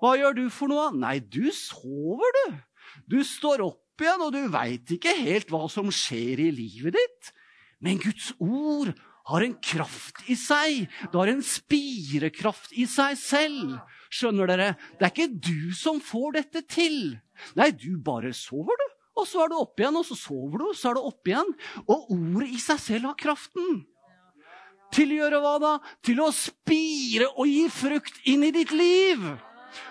Hva 0.00 0.16
gjør 0.18 0.38
du 0.38 0.46
for 0.52 0.72
noe? 0.72 0.88
Nei, 0.96 1.18
du 1.20 1.50
sover, 1.54 2.38
du. 2.40 2.56
Du 3.10 3.20
står 3.26 3.62
opp 3.62 4.02
igjen, 4.02 4.24
og 4.24 4.32
du 4.34 4.42
veit 4.50 4.90
ikke 4.96 5.14
helt 5.20 5.52
hva 5.52 5.66
som 5.70 5.92
skjer 5.94 6.40
i 6.46 6.50
livet 6.56 6.96
ditt. 6.96 7.32
Men 7.84 8.00
Guds 8.00 8.32
ord 8.40 8.92
har 9.30 9.44
en 9.44 9.56
kraft 9.62 10.24
i 10.32 10.36
seg. 10.38 10.86
Det 11.12 11.16
har 11.16 11.30
en 11.30 11.44
spirekraft 11.44 12.72
i 12.74 12.86
seg 12.90 13.18
selv. 13.20 13.76
Skjønner 14.10 14.50
dere? 14.50 14.70
Det 14.98 15.06
er 15.06 15.12
ikke 15.12 15.42
du 15.50 15.70
som 15.76 16.00
får 16.02 16.40
dette 16.40 16.64
til. 16.66 17.18
Nei, 17.60 17.70
du 17.76 18.00
bare 18.02 18.32
sover, 18.36 18.74
du. 18.74 18.99
Og 19.20 19.28
så 19.28 19.44
er 19.44 19.52
du 19.52 19.58
oppe 19.60 19.84
igjen, 19.84 20.00
og 20.00 20.06
så 20.08 20.16
sover 20.16 20.62
du, 20.62 20.68
så 20.76 20.90
er 20.90 20.96
du 20.98 21.04
oppe 21.04 21.34
igjen. 21.34 21.52
Og 21.86 22.10
ordet 22.16 22.50
i 22.56 22.60
seg 22.62 22.80
selv 22.80 23.10
har 23.10 23.18
kraften. 23.20 23.82
Til 24.94 25.12
å 25.12 25.20
gjøre 25.20 25.42
hva 25.44 25.54
da? 25.62 25.76
Til 26.06 26.22
å 26.24 26.32
spire 26.34 27.28
og 27.36 27.46
gi 27.46 27.68
frukt 27.70 28.16
inn 28.30 28.48
i 28.48 28.54
ditt 28.54 28.72
liv. 28.74 29.28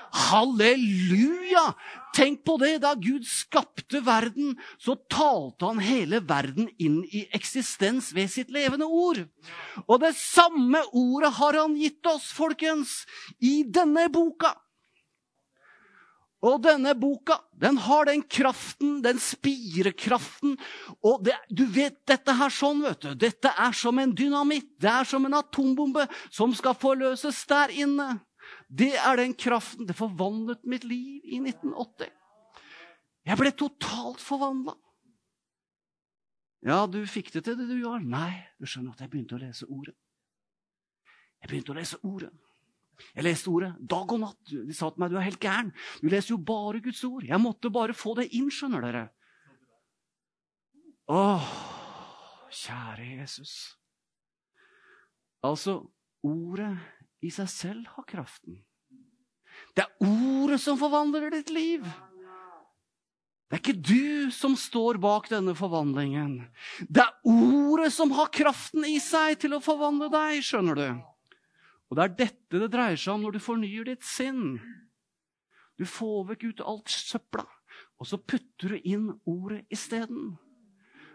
Halleluja! 0.10 1.70
Tenk 2.18 2.42
på 2.48 2.58
det! 2.60 2.80
Da 2.84 2.96
Gud 3.00 3.28
skapte 3.30 4.02
verden, 4.04 4.56
så 4.82 4.98
talte 5.12 5.70
han 5.70 5.82
hele 5.84 6.20
verden 6.26 6.72
inn 6.82 7.04
i 7.06 7.28
eksistens 7.36 8.10
ved 8.18 8.32
sitt 8.34 8.50
levende 8.54 8.90
ord. 8.90 9.22
Og 9.86 10.02
det 10.02 10.16
samme 10.18 10.82
ordet 10.90 11.32
har 11.38 11.60
han 11.62 11.78
gitt 11.80 12.10
oss, 12.10 12.32
folkens, 12.36 13.04
i 13.40 13.62
denne 13.64 14.10
boka. 14.12 14.56
Og 16.46 16.62
denne 16.64 16.94
boka 16.96 17.36
den 17.60 17.76
har 17.84 18.08
den 18.08 18.22
kraften, 18.24 19.02
den 19.04 19.20
spirekraften. 19.20 20.56
Og 21.04 21.26
det, 21.28 21.36
du 21.52 21.66
vet 21.68 21.98
dette 22.08 22.36
her 22.40 22.54
sånn, 22.54 22.86
vet 22.86 23.04
du. 23.04 23.10
Dette 23.20 23.52
er 23.52 23.76
som 23.76 24.00
en 24.00 24.14
dynamitt. 24.16 24.72
Det 24.80 24.92
er 24.92 25.08
som 25.08 25.28
en 25.28 25.36
atombombe 25.42 26.08
som 26.32 26.56
skal 26.56 26.78
forløses 26.80 27.42
der 27.50 27.76
inne. 27.84 28.14
Det 28.72 28.94
er 28.96 29.20
den 29.20 29.36
kraften. 29.36 29.88
Det 29.90 29.98
forvandlet 30.00 30.64
mitt 30.64 30.88
liv 30.88 31.20
i 31.28 31.42
1980. 31.44 32.14
Jeg 33.28 33.38
ble 33.42 33.52
totalt 33.60 34.24
forvandla. 34.24 34.78
Ja, 36.66 36.86
du 36.88 37.02
fikk 37.08 37.34
det 37.36 37.46
til, 37.48 37.60
det 37.60 37.68
du 37.68 37.78
gjør. 37.80 38.00
Nei, 38.04 38.32
du 38.60 38.68
skjønner 38.68 38.96
at 38.96 39.04
jeg 39.04 39.12
begynte 39.12 39.36
å 39.36 39.44
lese 39.44 39.68
Ordet. 39.68 39.96
Jeg 41.40 41.52
begynte 41.52 41.76
å 41.76 41.78
lese 41.78 42.00
Ordet. 42.08 42.32
Jeg 43.16 43.26
leste 43.26 43.52
Ordet 43.52 43.72
dag 43.80 44.14
og 44.16 44.22
natt. 44.24 44.40
De 44.52 44.76
sa 44.76 44.90
til 44.92 45.04
meg 45.04 45.14
du 45.14 45.18
er 45.20 45.28
helt 45.28 45.42
gæren. 45.44 45.72
Du 46.02 46.10
leser 46.12 46.34
jo 46.36 46.42
bare 46.44 46.82
Guds 46.84 47.04
ord. 47.08 47.26
Jeg 47.28 47.42
måtte 47.42 47.72
bare 47.74 47.96
få 47.98 48.16
det 48.20 48.30
inn, 48.38 48.52
skjønner 48.54 48.86
dere. 48.86 49.06
Åh, 51.10 51.52
kjære 52.54 53.08
Jesus. 53.20 53.56
Altså, 55.46 55.80
Ordet 56.20 56.74
i 57.24 57.30
seg 57.32 57.48
selv 57.48 57.92
har 57.96 58.04
kraften. 58.08 58.58
Det 59.76 59.86
er 59.86 60.04
ordet 60.04 60.60
som 60.60 60.80
forvandler 60.80 61.32
ditt 61.32 61.52
liv. 61.54 61.86
Det 63.50 63.58
er 63.58 63.62
ikke 63.64 63.82
du 63.82 64.32
som 64.36 64.54
står 64.60 65.00
bak 65.02 65.30
denne 65.32 65.56
forvandlingen. 65.58 66.36
Det 66.86 67.02
er 67.02 67.32
ordet 67.32 67.90
som 67.96 68.12
har 68.14 68.30
kraften 68.36 68.86
i 68.86 69.00
seg 69.02 69.40
til 69.42 69.56
å 69.58 69.64
forvandle 69.64 70.12
deg, 70.14 70.44
skjønner 70.46 70.78
du. 70.78 70.90
Og 71.90 71.98
det 71.98 72.06
er 72.06 72.18
dette 72.20 72.62
det 72.62 72.70
dreier 72.74 73.00
seg 73.00 73.16
om 73.16 73.26
når 73.26 73.38
du 73.38 73.44
fornyer 73.44 73.90
ditt 73.90 74.06
sinn. 74.06 74.60
Du 75.80 75.88
får 75.90 76.28
vekk 76.34 76.46
ut 76.52 76.66
alt 76.68 76.92
søpla, 76.92 77.46
og 77.98 78.10
så 78.10 78.20
putter 78.20 78.76
du 78.76 78.84
inn 78.84 79.08
ordet 79.30 79.64
isteden. 79.74 80.36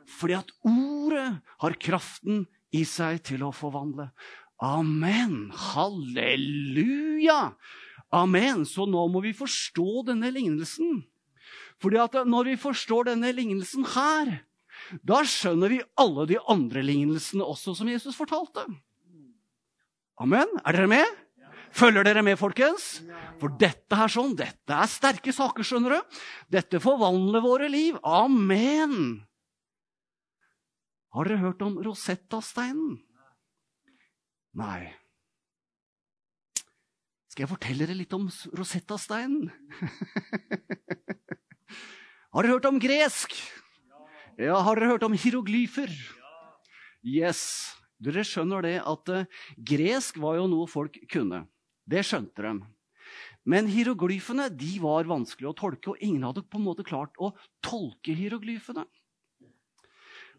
Fordi 0.09 0.37
at 0.37 0.50
ordet 0.66 1.28
har 1.62 1.78
kraften 1.81 2.45
i 2.75 2.83
seg 2.88 3.23
til 3.28 3.45
å 3.47 3.52
forvandle. 3.54 4.11
Amen. 4.64 5.52
Halleluja. 5.54 7.54
Amen. 8.14 8.64
Så 8.69 8.87
nå 8.88 9.07
må 9.12 9.23
vi 9.25 9.35
forstå 9.37 10.04
denne 10.11 10.31
lignelsen. 10.35 11.04
Fordi 11.83 12.00
at 12.00 12.19
når 12.28 12.52
vi 12.52 12.57
forstår 12.61 13.11
denne 13.11 13.33
lignelsen 13.35 13.87
her, 13.95 14.37
da 15.07 15.23
skjønner 15.26 15.73
vi 15.73 15.83
alle 16.00 16.26
de 16.31 16.38
andre 16.50 16.83
lignelsene 16.85 17.47
også 17.47 17.76
som 17.78 17.90
Jesus 17.90 18.16
fortalte. 18.19 18.66
Amen. 20.23 20.50
Er 20.62 20.76
dere 20.76 20.90
med? 20.90 21.21
Følger 21.75 22.06
dere 22.06 22.23
med, 22.23 22.38
folkens? 22.38 23.00
For 23.40 23.54
dette 23.59 23.99
her 23.99 24.11
sånn, 24.12 24.37
dette 24.38 24.76
er 24.76 24.90
sterke 24.90 25.35
saker, 25.35 25.66
skjønner 25.66 25.97
du. 25.97 26.18
Dette 26.54 26.78
forvandler 26.83 27.42
våre 27.42 27.71
liv. 27.73 27.99
Amen. 28.06 29.25
Har 31.14 31.26
dere 31.30 31.42
hørt 31.42 31.64
om 31.66 31.80
Rosetta-steinen? 31.83 33.00
Nei. 34.54 34.94
Skal 37.30 37.49
jeg 37.49 37.50
fortelle 37.50 37.87
dere 37.88 37.99
litt 37.99 38.14
om 38.14 38.28
Rosetta-steinen? 38.54 39.50
har 42.35 42.47
dere 42.47 42.54
hørt 42.54 42.71
om 42.71 42.78
gresk? 42.83 43.35
Ja, 44.38 44.61
Har 44.62 44.78
dere 44.78 44.94
hørt 44.94 45.06
om 45.06 45.14
hieroglyfer? 45.18 45.90
Yes. 47.02 47.75
Dere 48.05 48.25
skjønner 48.27 48.65
det 48.65 48.77
at 48.85 49.13
uh, 49.13 49.45
gresk 49.57 50.19
var 50.23 50.39
jo 50.39 50.49
noe 50.51 50.69
folk 50.71 50.99
kunne. 51.11 51.45
Det 51.89 52.05
skjønte 52.07 52.45
de. 52.45 52.55
Men 53.45 53.69
hieroglyfene 53.69 54.49
de 54.53 54.77
var 54.81 55.09
vanskelig 55.09 55.51
å 55.51 55.57
tolke, 55.57 55.93
og 55.93 56.05
ingen 56.05 56.25
hadde 56.25 56.45
på 56.49 56.61
en 56.61 56.67
måte 56.67 56.87
klart 56.87 57.17
å 57.21 57.35
tolke 57.65 58.15
hieroglyfene. 58.17 58.87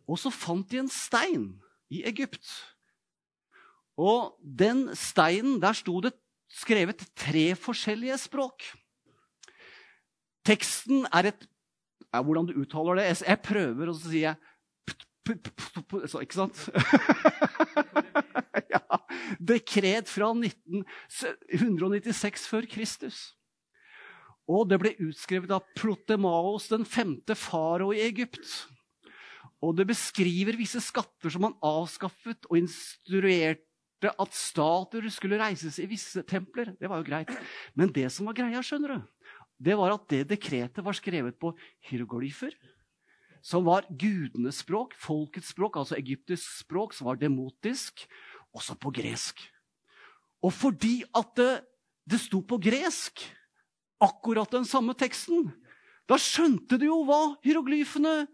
Og 0.05 0.21
så 0.21 0.31
fant 0.33 0.67
de 0.69 0.81
en 0.81 0.91
stein 0.91 1.49
i 1.93 2.01
Egypt. 2.09 2.45
Og 3.97 4.35
den 4.41 4.87
steinen, 4.97 5.59
der 5.61 5.77
sto 5.77 5.99
det 6.03 6.15
skrevet 6.51 7.05
tre 7.17 7.51
forskjellige 7.57 8.17
språk. 8.25 8.65
Teksten 10.45 11.05
er 11.13 11.31
et 11.31 11.47
er 12.15 12.23
Hvordan 12.23 12.47
du 12.47 12.53
uttaler 12.61 12.95
det 12.99 13.05
Jeg, 13.27 13.41
prøver, 13.43 13.89
og 13.89 13.97
så 13.97 14.09
sier 14.09 14.29
jeg 14.29 14.37
Ikke 15.25 16.37
sant? 16.37 16.69
ja, 18.73 18.81
dekret 19.41 20.05
fra 20.11 20.27
1996 20.37 22.45
før 22.51 22.67
Kristus. 22.69 23.33
Og 24.45 24.69
det 24.69 24.77
ble 24.81 24.91
utskrevet 25.07 25.51
av 25.55 25.65
Protemaos, 25.77 26.67
den 26.69 26.85
femte 26.85 27.35
farao 27.37 27.93
i 27.95 28.03
Egypt. 28.05 28.45
Og 29.65 29.73
det 29.79 29.87
beskriver 29.89 30.59
visse 30.59 30.81
skatter 30.83 31.29
som 31.33 31.43
han 31.47 31.57
avskaffet 31.65 32.45
og 32.51 32.59
instruerte 32.59 33.63
at 34.05 34.37
statuer 34.37 35.09
skulle 35.09 35.39
reises 35.41 35.79
i 35.81 35.89
visse 35.89 36.21
templer. 36.29 36.75
Det 36.77 36.85
var 36.91 36.97
jo 37.01 37.07
greit. 37.07 37.31
Men 37.73 37.89
det 37.95 38.11
som 38.13 38.29
var 38.29 38.37
greia, 38.37 38.61
skjønner 38.61 38.89
du, 38.93 38.99
det 39.65 39.75
var 39.79 39.89
at 39.95 40.05
det 40.11 40.29
dekretet 40.35 40.85
var 40.85 40.93
skrevet 40.97 41.35
på 41.41 41.55
hieroglyfer 41.89 42.53
som 43.45 43.65
var 43.67 43.85
gudenes 43.93 44.63
språk, 44.63 44.95
folkets 44.97 45.51
språk, 45.53 45.77
altså 45.77 45.99
egyptisk 45.99 46.63
språk, 46.63 46.95
som 46.97 47.11
var 47.11 47.19
demotisk, 47.21 48.07
også 48.55 48.73
på 48.81 48.89
gresk. 48.95 49.43
Og 50.41 50.53
fordi 50.53 51.03
at 51.13 51.29
det, 51.37 51.51
det 52.09 52.21
sto 52.23 52.41
på 52.41 52.57
gresk, 52.61 53.21
akkurat 54.01 54.49
den 54.51 54.65
samme 54.67 54.95
teksten, 54.97 55.51
da 56.09 56.17
skjønte 56.21 56.77
du 56.81 56.87
jo 56.87 57.03
hva 57.05 57.35
hieroglyfene 57.45 58.25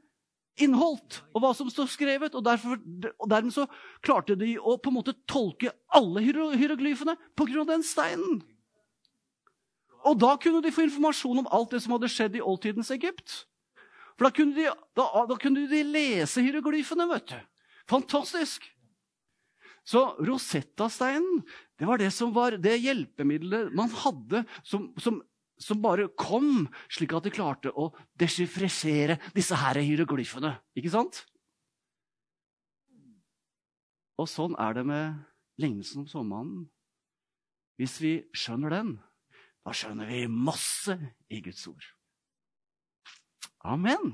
inneholdt, 0.59 1.21
og 1.31 1.43
hva 1.43 1.51
som 1.55 1.69
står 1.71 1.91
skrevet. 1.91 2.35
Og, 2.35 2.43
derfor, 2.43 2.79
og 2.79 3.29
dermed 3.31 3.55
så 3.55 3.67
klarte 4.03 4.35
de 4.39 4.55
å 4.59 4.77
på 4.79 4.91
en 4.91 4.99
måte 4.99 5.15
tolke 5.29 5.71
alle 5.91 6.23
hieroglyfene 6.23 7.15
pga. 7.39 7.67
den 7.67 7.83
steinen. 7.87 8.41
Og 10.07 10.17
da 10.17 10.33
kunne 10.41 10.63
de 10.63 10.73
få 10.73 10.87
informasjon 10.87 11.43
om 11.43 11.49
alt 11.53 11.75
det 11.75 11.83
som 11.83 11.95
hadde 11.95 12.09
skjedd 12.11 12.35
i 12.35 12.43
oldtidens 12.43 12.91
Egypt. 12.95 13.43
For 14.21 14.29
da 14.29 14.35
kunne 14.37 14.53
de, 14.53 14.67
da, 14.93 15.05
da 15.25 15.35
kunne 15.41 15.63
de 15.65 15.79
lese 15.81 16.43
hieroglyfene, 16.45 17.07
vet 17.09 17.31
du. 17.31 17.37
Fantastisk! 17.89 18.67
Så 19.81 20.03
Rosetta-steinen 20.21 21.39
det 21.81 21.87
var 21.89 21.97
det 21.97 22.11
som 22.13 22.29
var 22.35 22.53
det 22.61 22.75
hjelpemiddelet 22.83 23.71
man 23.73 23.89
hadde, 23.89 24.43
som, 24.61 24.91
som, 25.01 25.15
som 25.57 25.81
bare 25.81 26.05
kom, 26.21 26.67
slik 26.93 27.15
at 27.17 27.25
de 27.25 27.31
klarte 27.33 27.71
å 27.73 27.87
desifrisere 28.21 29.15
disse 29.33 29.57
her 29.57 29.79
hieroglyfene. 29.81 30.51
Ikke 30.77 30.91
sant? 30.93 31.23
Og 34.21 34.29
sånn 34.29 34.53
er 34.61 34.77
det 34.77 34.83
med 34.85 35.17
lignelsen 35.65 36.03
om 36.03 36.11
såmannen. 36.11 36.61
Hvis 37.81 37.97
vi 38.05 38.13
skjønner 38.37 38.77
den, 38.77 38.93
da 39.65 39.73
skjønner 39.73 40.13
vi 40.13 40.21
masse 40.29 40.99
i 41.33 41.41
Guds 41.41 41.65
ord. 41.73 41.89
Amen. 43.67 44.13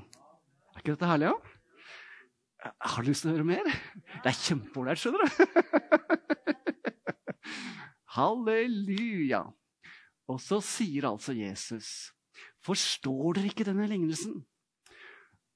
Er 0.74 0.82
ikke 0.82 0.94
dette 0.94 1.08
herlig, 1.08 1.30
da? 1.30 1.36
Ja? 1.36 1.54
Har 2.90 3.04
du 3.04 3.10
lyst 3.10 3.22
til 3.22 3.30
å 3.30 3.36
høre 3.36 3.46
mer. 3.46 3.68
Det 4.24 4.30
er 4.32 4.40
kjempeålreit, 4.42 4.98
skjønner 4.98 5.22
du. 5.22 5.30
Halleluja. 8.18 9.44
Og 10.28 10.40
så 10.42 10.58
sier 10.64 11.06
altså 11.08 11.32
Jesus, 11.36 12.10
forstår 12.66 13.38
dere 13.38 13.52
ikke 13.52 13.66
denne 13.68 13.86
lignelsen? 13.88 14.40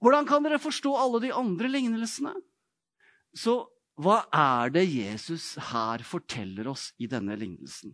Hvordan 0.02 0.26
kan 0.26 0.46
dere 0.46 0.62
forstå 0.62 0.94
alle 0.98 1.20
de 1.26 1.32
andre 1.34 1.68
lignelsene? 1.70 2.32
Så 3.34 3.60
hva 4.00 4.22
er 4.34 4.72
det 4.74 4.86
Jesus 4.88 5.52
her 5.70 6.02
forteller 6.06 6.70
oss 6.72 6.90
i 7.02 7.08
denne 7.10 7.36
lignelsen? 7.38 7.92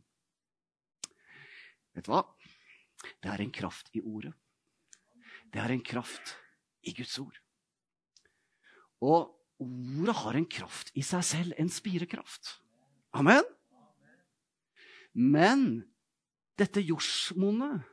Vet 1.97 2.07
du 2.07 2.13
hva? 2.13 2.23
Det 3.19 3.33
er 3.33 3.43
en 3.43 3.55
kraft 3.55 3.91
i 3.99 4.03
ordet. 4.05 4.33
Det 5.53 5.61
er 5.63 5.73
en 5.73 5.85
kraft 5.85 6.37
i 6.85 6.95
Guds 6.97 7.19
ord. 7.23 7.37
Og 9.05 9.35
ordet 9.59 10.17
har 10.23 10.39
en 10.39 10.49
kraft 10.49 10.91
i 10.99 11.05
seg 11.07 11.25
selv, 11.27 11.55
en 11.59 11.71
spirekraft. 11.73 12.59
Amen? 13.17 13.47
Men 15.15 15.63
dette 16.59 16.83
jordsmonnet 16.85 17.87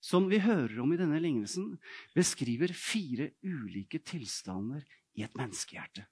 som 0.00 0.28
vi 0.30 0.38
hører 0.40 0.78
om 0.80 0.92
i 0.94 0.98
denne 0.98 1.18
lignelsen, 1.20 1.72
beskriver 2.14 2.72
fire 2.76 3.32
ulike 3.42 4.00
tilstander 4.06 4.84
i 5.18 5.24
et 5.26 5.34
menneskehjerte. 5.38 6.06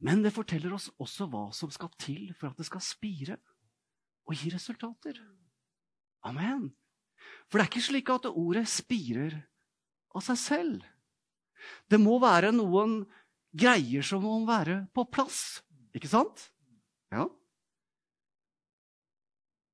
Men 0.00 0.22
det 0.24 0.32
forteller 0.32 0.72
oss 0.76 0.88
også 1.00 1.26
hva 1.28 1.48
som 1.56 1.72
skal 1.72 1.92
til 2.00 2.30
for 2.36 2.52
at 2.52 2.60
det 2.60 2.68
skal 2.68 2.84
spire 2.84 3.36
og 4.28 4.36
gi 4.36 4.52
resultater. 4.52 5.18
Amen. 6.26 6.70
For 7.48 7.58
det 7.58 7.64
er 7.64 7.70
ikke 7.72 7.88
slik 7.88 8.12
at 8.12 8.28
ordet 8.30 8.66
spirer 8.70 9.34
av 10.14 10.24
seg 10.24 10.38
selv. 10.40 10.84
Det 11.90 12.00
må 12.00 12.18
være 12.22 12.52
noen 12.54 13.02
greier 13.56 14.04
som 14.06 14.22
må 14.24 14.38
være 14.48 14.84
på 14.94 15.04
plass. 15.12 15.60
Ikke 15.96 16.10
sant? 16.10 16.48
Ja. 17.10 17.26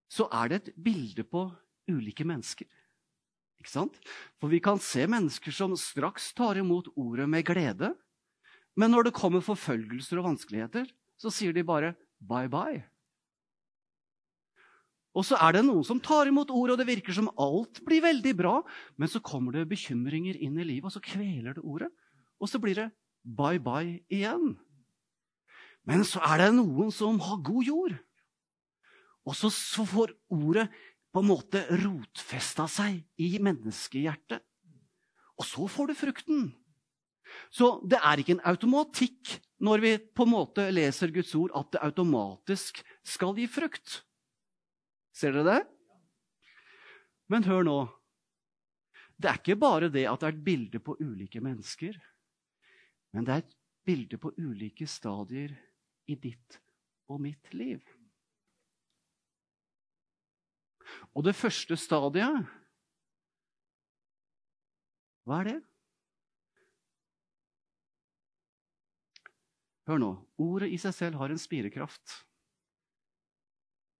Så 0.08 0.28
er 0.32 0.48
det 0.50 0.60
et 0.62 0.74
bilde 0.80 1.26
på 1.28 1.44
ulike 1.90 2.24
mennesker. 2.26 2.68
Ikke 3.60 3.72
sant? 3.72 4.00
For 4.40 4.52
vi 4.52 4.62
kan 4.64 4.80
se 4.82 5.04
mennesker 5.10 5.54
som 5.54 5.76
straks 5.80 6.32
tar 6.36 6.58
imot 6.60 6.88
ordet 6.96 7.28
med 7.28 7.46
glede, 7.48 7.92
men 8.76 8.92
når 8.92 9.08
det 9.08 9.16
kommer 9.16 9.44
forfølgelser 9.44 10.20
og 10.20 10.30
vanskeligheter, 10.30 10.88
så 11.16 11.32
sier 11.32 11.54
de 11.56 11.64
bare 11.64 11.94
bye 12.20 12.48
bye. 12.52 12.84
Og 15.16 15.24
så 15.24 15.38
er 15.40 15.56
det 15.56 15.64
noen 15.64 15.84
som 15.86 16.00
tar 16.02 16.28
imot 16.28 16.52
ordet, 16.52 16.74
og 16.74 16.80
det 16.82 16.90
virker 16.90 17.16
som 17.16 17.30
alt 17.40 17.80
blir 17.86 18.04
veldig 18.04 18.34
bra, 18.36 18.58
men 19.00 19.08
så 19.08 19.22
kommer 19.24 19.56
det 19.56 19.68
bekymringer 19.70 20.36
inn 20.36 20.58
i 20.60 20.66
livet, 20.66 20.90
og 20.90 20.92
så 20.92 21.00
kveler 21.00 21.56
det 21.56 21.64
ordet. 21.64 21.88
Og 22.36 22.50
så 22.52 22.60
blir 22.60 22.76
det 22.76 22.90
bye 23.24 23.60
bye 23.62 24.02
igjen. 24.12 24.58
Men 25.88 26.04
så 26.04 26.20
er 26.26 26.44
det 26.44 26.50
noen 26.58 26.92
som 26.92 27.18
har 27.22 27.40
god 27.46 27.64
jord. 27.64 27.96
Og 29.26 29.34
så, 29.34 29.50
får 29.50 30.12
ordet 30.30 30.68
på 31.10 31.22
en 31.22 31.30
måte 31.30 31.64
rotfesta 31.82 32.68
seg 32.70 33.00
i 33.18 33.38
menneskehjertet. 33.42 34.44
Og 35.36 35.46
så 35.48 35.66
får 35.70 35.90
du 35.90 35.98
frukten. 35.98 36.44
Så 37.50 37.80
det 37.88 37.98
er 37.98 38.20
ikke 38.20 38.36
en 38.36 38.46
automatikk 38.46 39.38
når 39.66 39.82
vi 39.82 39.92
på 39.98 40.26
en 40.26 40.34
måte 40.34 40.68
leser 40.70 41.10
Guds 41.14 41.32
ord, 41.34 41.50
at 41.58 41.72
det 41.74 41.82
automatisk 41.82 42.82
skal 43.06 43.34
gi 43.38 43.48
frukt. 43.50 44.05
Ser 45.16 45.32
dere 45.32 45.46
det? 45.48 45.60
Men 47.32 47.46
hør 47.48 47.64
nå. 47.66 47.78
Det 49.16 49.30
er 49.30 49.38
ikke 49.40 49.56
bare 49.58 49.88
det 49.88 50.04
at 50.10 50.20
det 50.20 50.28
er 50.28 50.34
et 50.36 50.44
bilde 50.44 50.80
på 50.84 50.96
ulike 51.00 51.40
mennesker, 51.40 51.96
men 53.16 53.24
det 53.24 53.32
er 53.32 53.44
et 53.46 53.54
bilde 53.86 54.18
på 54.20 54.34
ulike 54.36 54.84
stadier 54.90 55.54
i 56.06 56.18
ditt 56.20 56.58
og 57.08 57.22
mitt 57.24 57.48
liv. 57.56 57.80
Og 61.16 61.24
det 61.26 61.34
første 61.34 61.78
stadiet 61.80 62.44
Hva 65.26 65.40
er 65.40 65.48
det? 65.48 65.56
Hør 69.90 69.98
nå. 70.02 70.12
Ordet 70.42 70.68
i 70.70 70.78
seg 70.78 70.94
selv 70.94 71.18
har 71.18 71.32
en 71.32 71.40
spirekraft. 71.40 72.20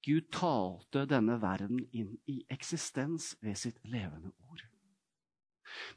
Gud 0.07 0.29
talte 0.31 1.03
denne 1.11 1.41
verden 1.43 1.81
inn 1.91 2.13
i 2.31 2.39
eksistens 2.53 3.33
ved 3.43 3.59
sitt 3.59 3.81
levende 3.83 4.31
ord. 4.47 4.63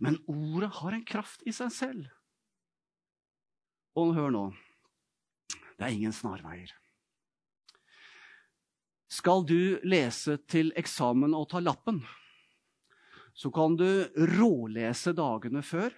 Men 0.01 0.17
ordet 0.25 0.71
har 0.79 0.95
en 0.97 1.05
kraft 1.05 1.45
i 1.45 1.53
seg 1.53 1.69
selv. 1.75 2.07
Og 3.99 4.15
hør 4.17 4.33
nå. 4.33 4.45
Det 5.77 5.85
er 5.85 5.93
ingen 5.93 6.15
snarveier. 6.15 6.73
Skal 9.09 9.45
du 9.45 9.79
lese 9.85 10.37
til 10.49 10.73
eksamen 10.77 11.33
og 11.37 11.47
ta 11.53 11.61
lappen, 11.61 12.01
så 13.33 13.49
kan 13.53 13.77
du 13.79 13.87
rålese 14.35 15.13
dagene 15.17 15.61
før. 15.65 15.93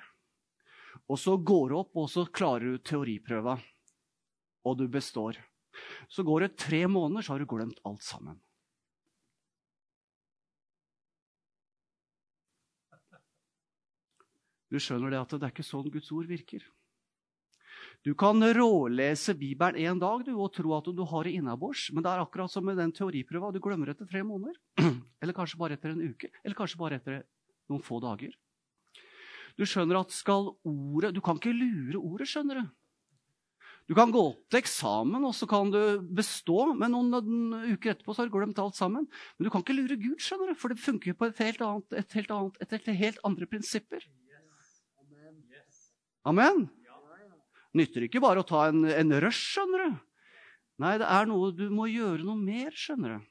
Og 1.11 1.19
så 1.19 1.37
går 1.37 1.71
du 1.71 1.77
opp, 1.79 1.95
og 1.97 2.07
så 2.11 2.27
klarer 2.27 2.75
du 2.75 2.83
teoriprøva 2.85 3.57
og 4.67 4.77
du 4.77 4.85
består. 4.91 5.39
Så 6.11 6.25
går 6.27 6.45
det 6.45 6.57
tre 6.59 6.85
måneder, 6.87 7.25
så 7.25 7.33
har 7.33 7.43
du 7.43 7.49
glemt 7.49 7.79
alt 7.87 8.03
sammen. 8.05 8.39
Du 14.71 14.79
skjønner 14.79 15.11
det 15.11 15.19
at 15.19 15.33
det 15.35 15.43
er 15.43 15.51
ikke 15.51 15.67
sånn 15.67 15.91
Guds 15.91 16.11
ord 16.15 16.29
virker. 16.29 16.63
Du 18.01 18.13
kan 18.17 18.41
rålese 18.41 19.35
Bibelen 19.37 19.77
en 19.83 19.99
dag 20.01 20.23
du, 20.25 20.31
og 20.39 20.53
tro 20.55 20.71
at 20.77 20.87
du 20.95 21.01
har 21.05 21.27
det 21.27 21.35
innabords, 21.37 21.89
men 21.93 22.05
det 22.05 22.09
er 22.09 22.23
akkurat 22.23 22.49
som 22.49 22.65
med 22.65 22.79
den 22.79 22.93
teoriprøva. 22.95 23.51
Du 23.53 23.59
glemmer 23.61 23.91
etter 23.91 24.07
tre 24.09 24.23
måneder. 24.25 24.55
Eller 25.21 25.37
kanskje 25.37 25.59
bare 25.59 25.77
etter 25.77 25.93
en 25.93 26.01
uke. 26.01 26.31
Eller 26.41 26.57
kanskje 26.57 26.79
bare 26.81 26.97
etter 27.01 27.19
noen 27.69 27.83
få 27.85 27.99
dager. 28.01 28.33
Du 29.59 29.67
skjønner 29.67 29.99
at 29.99 30.13
skal 30.15 30.53
ordet 30.63 31.11
Du 31.13 31.19
kan 31.21 31.37
ikke 31.37 31.53
lure 31.53 31.99
ordet, 31.99 32.29
skjønner 32.31 32.61
du. 32.61 32.71
Du 33.91 33.95
kan 33.97 34.07
gå 34.07 34.21
opp 34.23 34.45
til 34.47 34.61
eksamen, 34.61 35.25
og 35.27 35.33
så 35.35 35.43
kan 35.51 35.67
du 35.67 35.81
bestå, 36.15 36.61
men 36.79 36.93
noen 36.93 37.55
uker 37.73 37.91
etterpå 37.91 38.13
så 38.15 38.21
har 38.21 38.29
du 38.29 38.35
glemt 38.37 38.59
alt 38.63 38.77
sammen. 38.79 39.03
Men 39.35 39.43
du 39.43 39.49
kan 39.51 39.65
ikke 39.65 39.73
lure 39.75 39.97
Gud, 39.99 40.21
skjønner 40.23 40.53
du, 40.53 40.55
for 40.55 40.71
det 40.71 40.79
funker 40.79 41.17
på 41.19 41.27
et 41.27 41.39
helt 41.43 41.59
annet, 41.65 41.97
et 41.99 42.13
helt 42.15 42.29
annet, 42.31 42.59
et 42.63 42.71
helt, 42.71 42.85
helt 43.01 43.17
andre 43.27 43.47
prinsipper. 43.51 44.05
Amen? 46.23 46.69
Nytter 47.75 48.05
ikke 48.07 48.21
bare 48.23 48.39
å 48.39 48.47
ta 48.47 48.61
en, 48.69 48.85
en 48.87 49.11
rush, 49.25 49.41
skjønner 49.57 49.83
du. 49.83 49.97
Nei, 50.85 50.93
det 51.01 51.09
er 51.11 51.27
noe 51.27 51.49
du 51.51 51.65
må 51.75 51.89
gjøre 51.91 52.23
noe 52.23 52.39
mer, 52.39 52.71
skjønner 52.71 53.17
du. 53.17 53.25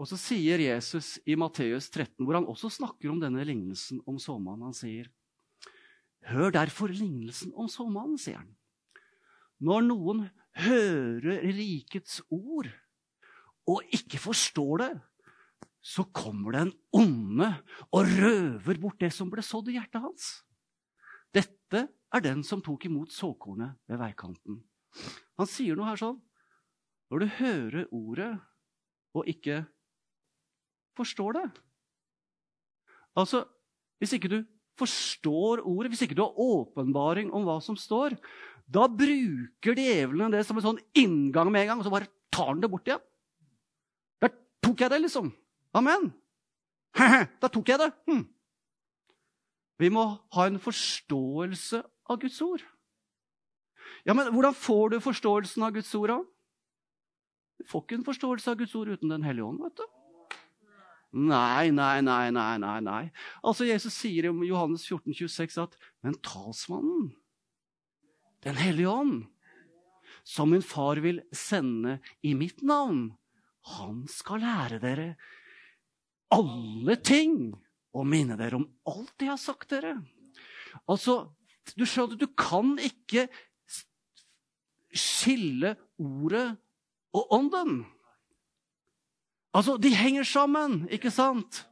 Og 0.00 0.08
så 0.08 0.16
sier 0.16 0.64
Jesus 0.64 1.18
i 1.28 1.36
Matteus 1.36 1.90
13, 1.92 2.24
hvor 2.24 2.40
han 2.40 2.48
også 2.48 2.72
snakker 2.72 3.12
om 3.12 3.20
denne 3.20 3.44
lignelsen 3.44 4.00
om 4.08 4.16
såmannen. 4.16 4.70
Han 4.70 4.78
sier 4.80 5.12
Hør 6.30 6.54
derfor 6.54 6.92
lignelsen 6.92 7.52
om 7.56 7.68
såmannen, 7.68 8.18
sier 8.20 8.40
han. 8.40 8.52
Når 9.64 9.84
noen 9.86 10.22
hører 10.64 11.44
rikets 11.54 12.20
ord 12.32 12.70
og 13.70 13.94
ikke 13.96 14.20
forstår 14.20 14.82
det, 14.82 14.92
så 15.84 16.06
kommer 16.16 16.56
den 16.56 16.72
onde 16.96 17.50
og 17.92 18.08
røver 18.08 18.80
bort 18.80 19.02
det 19.04 19.12
som 19.12 19.28
ble 19.32 19.44
sådd 19.44 19.68
i 19.68 19.76
hjertet 19.76 20.00
hans. 20.00 20.28
Dette 21.34 21.84
er 22.14 22.24
den 22.24 22.44
som 22.46 22.62
tok 22.64 22.86
imot 22.88 23.12
såkornet 23.12 23.76
ved 23.90 24.00
veikanten. 24.00 24.62
Han 25.36 25.50
sier 25.50 25.76
noe 25.76 25.90
her 25.90 25.98
sånn 25.98 26.20
Når 27.10 27.20
du 27.20 27.32
hører 27.36 27.88
ordet 27.92 28.30
og 29.14 29.28
ikke 29.30 29.60
forstår 30.96 31.36
det. 31.36 31.46
Altså, 33.18 33.44
hvis 33.98 34.14
ikke 34.16 34.30
du 34.30 34.38
forstår 34.80 35.62
ordet, 35.62 35.92
hvis 35.92 36.04
ikke 36.06 36.16
du 36.18 36.24
har 36.24 36.40
åpenbaring 36.40 37.30
om 37.34 37.46
hva 37.46 37.60
som 37.62 37.76
står, 37.78 38.16
da 38.66 38.86
bruker 38.88 39.76
djevlene 39.78 40.32
det 40.32 40.44
som 40.48 40.58
en 40.58 40.64
sånn 40.64 40.82
inngang 40.96 41.50
med 41.52 41.64
en 41.64 41.72
gang, 41.72 41.82
og 41.82 41.86
så 41.86 41.92
bare 41.94 42.10
tar 42.34 42.52
han 42.52 42.62
det 42.62 42.70
bort 42.72 42.88
igjen. 42.88 43.02
Der 44.24 44.32
tok 44.64 44.84
jeg 44.84 44.94
det, 44.94 45.00
liksom. 45.06 45.32
Amen. 45.76 46.12
Da 47.42 47.50
tok 47.50 47.68
jeg 47.68 47.80
det. 47.82 47.90
Hm. 48.06 48.22
Vi 49.82 49.90
må 49.90 50.04
ha 50.36 50.46
en 50.46 50.60
forståelse 50.62 51.82
av 51.82 52.20
Guds 52.22 52.38
ord. 52.46 52.62
Ja, 54.06 54.14
men 54.14 54.30
Hvordan 54.32 54.54
får 54.54 54.94
du 54.94 55.00
forståelsen 55.02 55.64
av 55.66 55.74
Guds 55.74 55.90
ord? 55.98 56.12
da? 56.12 56.20
Du 57.58 57.66
får 57.70 57.84
ikke 57.84 57.98
en 57.98 58.06
forståelse 58.06 58.52
av 58.52 58.60
Guds 58.60 58.74
ord 58.78 58.92
uten 58.94 59.12
Den 59.12 59.26
hellige 59.26 59.46
ånd. 59.46 59.62
vet 59.62 59.76
du. 59.76 59.86
Nei, 61.14 61.70
nei, 61.70 62.00
nei, 62.02 62.30
nei, 62.34 62.56
nei. 62.58 62.78
nei. 62.82 63.04
Altså, 63.46 63.66
Jesus 63.68 63.94
sier 63.94 64.26
i 64.26 64.48
Johannes 64.48 64.86
14, 64.88 65.14
26 65.14 65.60
at 65.62 65.76
Men 66.02 66.18
talsmannen, 66.24 67.12
Den 68.44 68.58
hellige 68.60 68.90
ånd, 68.90 69.22
som 70.24 70.50
min 70.52 70.62
far 70.62 70.98
vil 71.00 71.22
sende 71.32 71.98
i 72.20 72.34
mitt 72.36 72.60
navn, 72.60 73.14
han 73.78 74.02
skal 74.10 74.42
lære 74.44 74.80
dere 74.82 75.06
alle 76.34 76.98
ting 77.00 77.54
og 77.94 78.04
minne 78.10 78.36
dere 78.36 78.58
om 78.58 78.66
alt 78.90 79.22
jeg 79.22 79.30
har 79.30 79.40
sagt 79.40 79.70
dere. 79.72 79.94
Altså, 80.90 81.30
du 81.72 81.86
skjønner, 81.88 82.18
du 82.20 82.26
kan 82.36 82.74
ikke 82.82 83.28
skille 84.92 85.74
ordet 85.96 86.48
og 87.14 87.32
ånden. 87.38 87.84
Altså, 89.54 89.78
De 89.78 89.94
henger 89.94 90.26
sammen, 90.26 90.82
ikke 90.90 91.12
sant? 91.14 91.64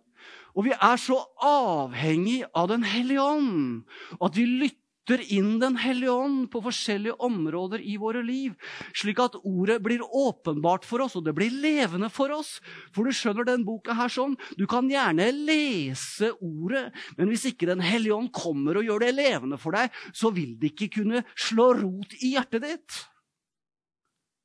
Og 0.52 0.68
vi 0.68 0.76
er 0.76 1.00
så 1.00 1.18
avhengig 1.42 2.42
av 2.54 2.70
Den 2.72 2.84
hellige 2.86 3.24
ånd 3.24 3.82
at 4.20 4.36
vi 4.36 4.46
lytter 4.46 5.22
inn 5.34 5.56
Den 5.58 5.78
hellige 5.80 6.12
ånd 6.12 6.44
på 6.52 6.60
forskjellige 6.62 7.16
områder 7.26 7.82
i 7.82 7.96
våre 7.98 8.20
liv, 8.22 8.52
slik 8.94 9.18
at 9.18 9.34
ordet 9.40 9.80
blir 9.82 10.04
åpenbart 10.04 10.86
for 10.86 11.02
oss, 11.02 11.16
og 11.18 11.24
det 11.26 11.34
blir 11.34 11.50
levende 11.50 12.06
for 12.12 12.30
oss. 12.30 12.60
For 12.94 13.02
du 13.02 13.16
skjønner 13.16 13.48
den 13.48 13.64
boka 13.66 13.96
her 13.98 14.12
sånn, 14.12 14.36
du 14.54 14.62
kan 14.70 14.86
gjerne 14.92 15.26
lese 15.34 16.30
ordet, 16.38 16.92
men 17.18 17.32
hvis 17.32 17.48
ikke 17.50 17.66
Den 17.72 17.82
hellige 17.82 18.14
ånd 18.14 18.30
kommer 18.36 18.78
og 18.78 18.86
gjør 18.86 19.08
det 19.08 19.16
levende 19.16 19.58
for 19.58 19.74
deg, 19.74 19.90
så 20.14 20.30
vil 20.30 20.54
det 20.60 20.70
ikke 20.76 21.00
kunne 21.00 21.26
slå 21.34 21.72
rot 21.82 22.14
i 22.20 22.36
hjertet 22.36 22.62
ditt. 22.62 23.02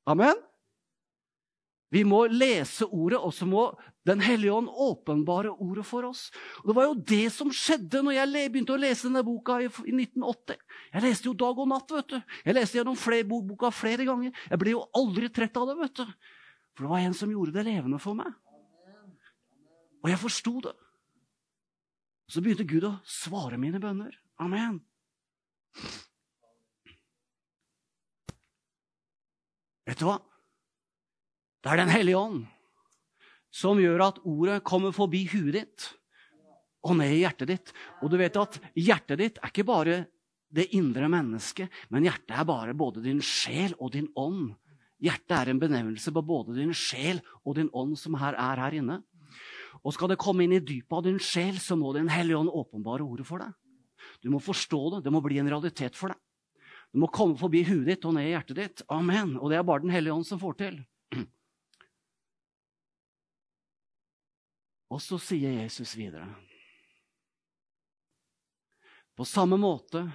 Amen? 0.10 0.47
Vi 1.94 2.04
må 2.04 2.26
lese 2.28 2.86
ordet, 2.86 3.20
og 3.20 3.34
så 3.34 3.48
må 3.48 3.70
Den 4.08 4.22
hellige 4.24 4.54
ånd 4.56 4.70
åpenbare 4.72 5.50
ordet 5.52 5.84
for 5.84 6.06
oss. 6.08 6.30
Og 6.62 6.70
Det 6.70 6.76
var 6.78 6.86
jo 6.86 6.94
det 6.96 7.26
som 7.36 7.50
skjedde 7.52 8.00
når 8.06 8.14
jeg 8.16 8.52
begynte 8.54 8.72
å 8.72 8.80
lese 8.80 9.10
denne 9.10 9.20
boka 9.20 9.58
i 9.60 9.68
1980. 9.68 10.56
Jeg 10.94 11.04
leste 11.04 11.28
jo 11.28 11.34
dag 11.36 11.60
og 11.60 11.68
natt. 11.68 11.92
vet 11.92 12.08
du. 12.08 12.22
Jeg 12.46 12.56
leste 12.56 12.80
gjennom 12.80 12.96
flere, 12.96 13.28
boka 13.28 13.68
flere 13.68 14.06
ganger. 14.08 14.32
Jeg 14.48 14.60
ble 14.60 14.72
jo 14.72 14.86
aldri 14.96 15.28
trett 15.28 15.60
av 15.60 15.68
det. 15.68 15.76
vet 15.82 15.96
du. 16.00 16.06
For 16.78 16.86
det 16.86 16.90
var 16.94 17.04
en 17.04 17.14
som 17.20 17.32
gjorde 17.36 17.52
det 17.52 17.66
levende 17.68 18.00
for 18.00 18.16
meg. 18.16 18.32
Og 20.06 20.10
jeg 20.10 20.20
forsto 20.24 20.62
det. 20.62 20.76
Så 22.32 22.40
begynte 22.40 22.64
Gud 22.64 22.88
å 22.88 22.96
svare 23.04 23.60
mine 23.60 23.80
bønner. 23.80 24.16
Amen. 24.40 24.80
Vet 29.84 30.00
du 30.00 30.08
hva? 30.08 30.22
Det 31.68 31.74
er 31.74 31.82
Den 31.84 31.92
hellige 31.92 32.16
ånd 32.16 32.44
som 33.52 33.80
gjør 33.82 34.00
at 34.06 34.20
ordet 34.24 34.62
kommer 34.64 34.94
forbi 34.96 35.26
huet 35.28 35.58
ditt 35.58 35.88
og 36.88 36.94
ned 36.96 37.12
i 37.12 37.18
hjertet 37.26 37.50
ditt. 37.50 37.74
Og 38.00 38.14
du 38.14 38.16
vet 38.22 38.40
at 38.40 38.56
hjertet 38.72 39.20
ditt 39.20 39.42
er 39.42 39.52
ikke 39.52 39.66
bare 39.68 39.98
det 40.48 40.70
indre 40.80 41.10
mennesket, 41.12 41.68
men 41.92 42.08
hjertet 42.08 42.32
er 42.40 42.48
bare 42.48 42.78
både 42.78 43.04
din 43.04 43.20
sjel 43.20 43.76
og 43.84 43.92
din 43.98 44.08
ånd. 44.16 44.54
Hjertet 45.04 45.36
er 45.42 45.52
en 45.52 45.60
benevnelse 45.60 46.16
på 46.16 46.24
både 46.24 46.56
din 46.56 46.72
sjel 46.72 47.20
og 47.44 47.60
din 47.60 47.74
ånd 47.76 48.00
som 48.00 48.16
her 48.16 48.40
er 48.40 48.64
her 48.64 48.80
inne. 48.80 49.02
Og 49.84 49.92
skal 49.92 50.16
det 50.16 50.22
komme 50.24 50.48
inn 50.48 50.56
i 50.56 50.64
dypet 50.64 51.02
av 51.02 51.04
din 51.04 51.20
sjel, 51.20 51.60
så 51.60 51.76
må 51.76 51.92
Den 52.00 52.08
hellige 52.08 52.40
ånd 52.40 52.48
åpenbare 52.48 53.04
ordet 53.04 53.28
for 53.28 53.44
deg. 53.44 53.52
Du 54.24 54.32
må 54.32 54.40
forstå 54.40 54.86
det. 54.96 55.04
Det 55.04 55.12
må 55.12 55.20
bli 55.20 55.44
en 55.44 55.52
realitet 55.52 56.00
for 56.00 56.16
deg. 56.16 56.22
Du 56.96 57.04
må 57.04 57.12
komme 57.12 57.36
forbi 57.36 57.68
huet 57.68 57.90
ditt 57.92 58.08
og 58.08 58.16
ned 58.16 58.32
i 58.32 58.38
hjertet 58.38 58.56
ditt. 58.56 58.88
Amen. 58.88 59.36
Og 59.36 59.52
det 59.52 59.60
er 59.60 59.68
bare 59.68 59.84
Den 59.84 59.92
hellige 59.92 60.16
ånd 60.16 60.24
som 60.24 60.40
får 60.40 60.64
til. 60.64 60.86
Og 64.94 65.02
så 65.04 65.20
sier 65.20 65.64
Jesus 65.64 65.96
videre 66.00 66.30
På 69.18 69.26
samme 69.28 69.58
måte 69.60 70.06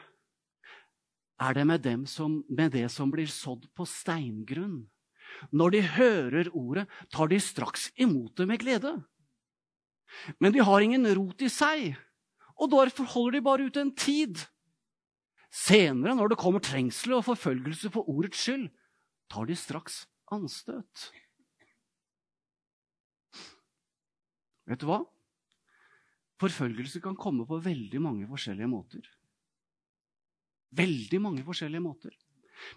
er 1.43 1.57
det 1.57 1.65
med, 1.67 1.87
som, 2.09 2.43
med 2.49 2.73
det 2.73 2.87
som 2.95 3.11
blir 3.11 3.27
sådd 3.27 3.67
på 3.75 3.87
steingrunn. 3.89 4.85
Når 5.51 5.75
de 5.75 5.81
hører 5.97 6.51
ordet, 6.55 6.85
tar 7.11 7.33
de 7.33 7.41
straks 7.43 7.89
imot 7.99 8.37
det 8.39 8.47
med 8.47 8.61
glede. 8.63 8.93
Men 10.39 10.55
de 10.55 10.63
har 10.63 10.85
ingen 10.85 11.09
rot 11.17 11.43
i 11.43 11.51
seg, 11.51 11.97
og 12.55 12.71
derfor 12.71 13.11
holder 13.11 13.39
de 13.39 13.47
bare 13.49 13.67
ut 13.67 13.81
en 13.81 13.91
tid. 13.97 14.39
Senere, 15.51 16.15
når 16.15 16.33
det 16.33 16.41
kommer 16.41 16.63
trengsel 16.63 17.17
og 17.19 17.27
forfølgelse 17.27 17.91
for 17.93 18.09
ordets 18.09 18.39
skyld, 18.39 18.69
tar 19.33 19.49
de 19.49 19.57
straks 19.59 20.05
anstøt. 20.33 21.11
Vet 24.73 24.81
du 24.81 24.89
hva? 24.89 25.03
Forfølgelse 26.41 27.03
kan 27.05 27.19
komme 27.21 27.45
på 27.47 27.61
veldig 27.61 28.01
mange 28.01 28.29
forskjellige 28.31 28.71
måter. 28.73 29.09
Veldig 30.73 31.21
mange 31.21 31.45
forskjellige 31.45 31.85
måter. 31.85 32.15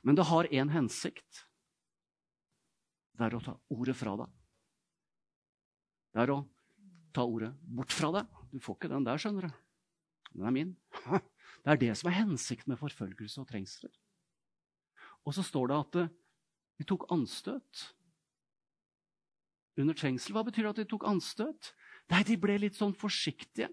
Men 0.04 0.18
det 0.18 0.28
har 0.28 0.50
én 0.52 0.74
hensikt. 0.74 1.46
Det 3.16 3.30
er 3.30 3.38
å 3.38 3.44
ta 3.44 3.56
ordet 3.72 3.96
fra 3.96 4.18
deg. 4.20 4.34
Det 6.12 6.24
er 6.26 6.34
å 6.36 6.42
ta 7.16 7.24
ordet 7.24 7.54
bort 7.64 7.96
fra 7.96 8.12
deg. 8.18 8.42
Du 8.52 8.60
får 8.64 8.78
ikke 8.78 8.92
den 8.92 9.08
der, 9.08 9.22
skjønner 9.22 9.48
du. 9.48 9.62
Den 10.36 10.50
er 10.50 10.56
min. 10.56 10.76
Det 11.66 11.72
er 11.74 11.80
det 11.82 11.94
som 11.98 12.12
er 12.12 12.20
hensikten 12.20 12.70
med 12.70 12.78
forfølgelse 12.78 13.42
og 13.42 13.48
trengsler. 13.50 13.94
Og 15.26 15.34
så 15.34 15.42
står 15.42 15.72
det 15.72 15.78
at 15.80 15.96
de 16.78 16.86
tok 16.86 17.08
anstøt 17.14 17.86
under 19.82 19.98
trengsel. 19.98 20.36
Hva 20.36 20.44
betyr 20.46 20.68
det 20.68 20.74
at 20.76 20.82
de 20.84 20.88
tok 20.92 21.08
anstøt? 21.10 21.72
Nei, 22.14 22.22
de 22.28 22.38
ble 22.38 22.58
litt 22.62 22.78
sånn 22.78 22.94
forsiktige. 22.98 23.72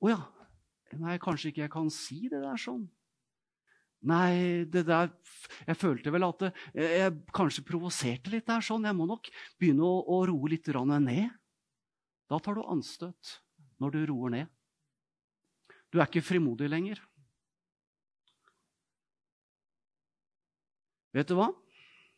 Å 0.00 0.10
ja. 0.10 0.20
Nei, 0.98 1.18
kanskje 1.22 1.52
ikke 1.52 1.62
jeg 1.62 1.72
kan 1.72 1.90
si 1.94 2.24
det 2.30 2.40
der 2.42 2.58
sånn. 2.58 2.88
Nei, 4.00 4.64
det 4.64 4.86
der 4.88 5.10
Jeg 5.68 5.76
følte 5.76 6.10
vel 6.10 6.24
at 6.24 6.40
det, 6.40 6.50
jeg 6.72 7.12
kanskje 7.36 7.66
provoserte 7.68 8.32
litt 8.32 8.48
der 8.48 8.64
sånn. 8.64 8.88
Jeg 8.88 8.96
må 8.96 9.06
nok 9.06 9.28
begynne 9.60 9.84
å, 9.84 10.00
å 10.02 10.24
roe 10.30 10.50
litt 10.50 10.66
ned. 10.66 11.28
Da 12.30 12.38
tar 12.38 12.56
du 12.56 12.64
anstøt 12.64 13.36
når 13.78 13.90
du 13.90 14.00
roer 14.08 14.30
ned. 14.30 14.48
Du 15.90 15.98
er 15.98 16.06
ikke 16.06 16.22
frimodig 16.22 16.70
lenger. 16.70 17.02
Vet 21.12 21.28
du 21.28 21.34
hva? 21.34 21.50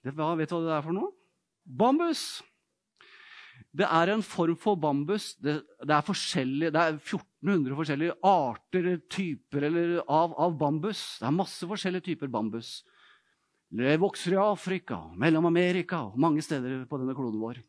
Vet 0.05 0.15
du 0.15 0.21
hva 0.21 0.37
det 0.37 0.49
er 0.53 0.85
for 0.85 0.93
noe? 0.93 1.13
Bambus! 1.65 2.43
Det 3.73 3.87
er 3.89 4.11
en 4.13 4.23
form 4.25 4.57
for 4.61 4.77
bambus. 4.77 5.33
Det, 5.41 5.55
det, 5.81 5.97
er, 5.97 6.51
det 6.69 6.81
er 6.81 6.99
1400 6.99 7.77
forskjellige 7.79 8.17
arter 8.29 8.89
typer 9.09 9.69
eller, 9.69 9.95
av, 10.05 10.35
av, 10.37 10.57
bambus. 10.61 11.01
Det 11.21 11.29
er 11.29 11.39
masse 11.39 11.69
forskjellige 11.69 12.11
typer 12.11 12.29
bambus. 12.33 12.83
Det 13.73 13.97
vokser 13.97 14.37
i 14.37 14.41
Afrika, 14.43 14.99
Mellom-Amerika 15.17 16.03
og 16.11 16.21
mange 16.21 16.45
steder 16.45 16.85
på 16.89 17.01
denne 17.01 17.17
kloden 17.17 17.41
vår. 17.41 17.63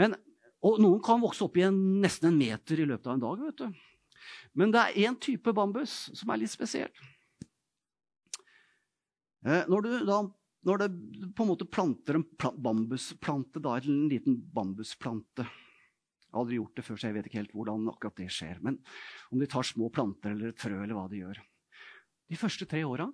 Men, 0.00 0.16
og 0.64 0.80
noen 0.80 1.02
kan 1.04 1.20
vokse 1.20 1.44
opp 1.44 1.58
i 1.60 1.66
en, 1.66 1.76
nesten 2.00 2.30
en 2.30 2.38
meter 2.40 2.80
i 2.80 2.88
løpet 2.88 3.10
av 3.10 3.18
en 3.18 3.24
dag. 3.26 3.42
vet 3.50 3.60
du. 3.60 3.82
Men 4.56 4.72
det 4.72 4.80
er 4.80 5.10
én 5.10 5.18
type 5.20 5.52
bambus 5.52 6.06
som 6.16 6.32
er 6.32 6.40
litt 6.40 6.54
spesiell. 6.54 6.92
Eh, 9.44 9.68
når 9.68 9.84
du 9.84 9.92
da 10.08 10.22
når 10.66 10.82
det 10.82 10.88
på 11.36 11.44
en 11.44 11.50
måte 11.50 11.66
planter 11.66 12.18
en 12.18 12.26
bambusplante, 12.62 13.62
da, 13.62 13.76
en 13.78 14.08
liten 14.10 14.36
bambusplante 14.54 15.42
Jeg 15.42 16.34
har 16.34 16.44
aldri 16.44 16.58
gjort 16.60 16.76
det 16.78 16.84
før, 16.86 16.98
så 16.98 17.08
jeg 17.08 17.16
vet 17.16 17.26
ikke 17.28 17.40
helt 17.40 17.56
hvordan 17.56 17.88
akkurat 17.92 18.20
det 18.22 18.28
skjer. 18.32 18.60
Men 18.64 18.78
om 19.34 19.42
de 19.42 19.48
tar 19.50 19.66
små 19.68 19.90
planter 19.92 20.32
eller 20.32 20.52
et 20.52 20.62
frø, 20.62 20.78
eller 20.80 20.96
hva 20.96 21.08
de 21.10 21.20
gjør 21.20 21.40
De 22.30 22.38
første 22.40 22.68
tre 22.70 22.84
åra 22.88 23.10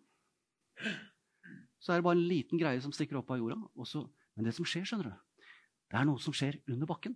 så 1.79 1.93
er 1.93 2.01
det 2.01 2.07
bare 2.07 2.19
en 2.19 2.29
liten 2.29 2.59
greie 2.61 2.81
som 2.83 2.93
stikker 2.95 3.21
opp 3.21 3.31
av 3.33 3.41
jorda. 3.41 3.57
Så, 3.87 4.03
men 4.37 4.47
det 4.49 4.55
som 4.57 4.67
skjer, 4.67 4.87
skjønner 4.87 5.11
du, 5.11 5.45
det 5.89 5.99
er 5.99 6.07
noe 6.09 6.21
som 6.23 6.35
skjer 6.37 6.59
under 6.69 6.91
bakken. 6.91 7.15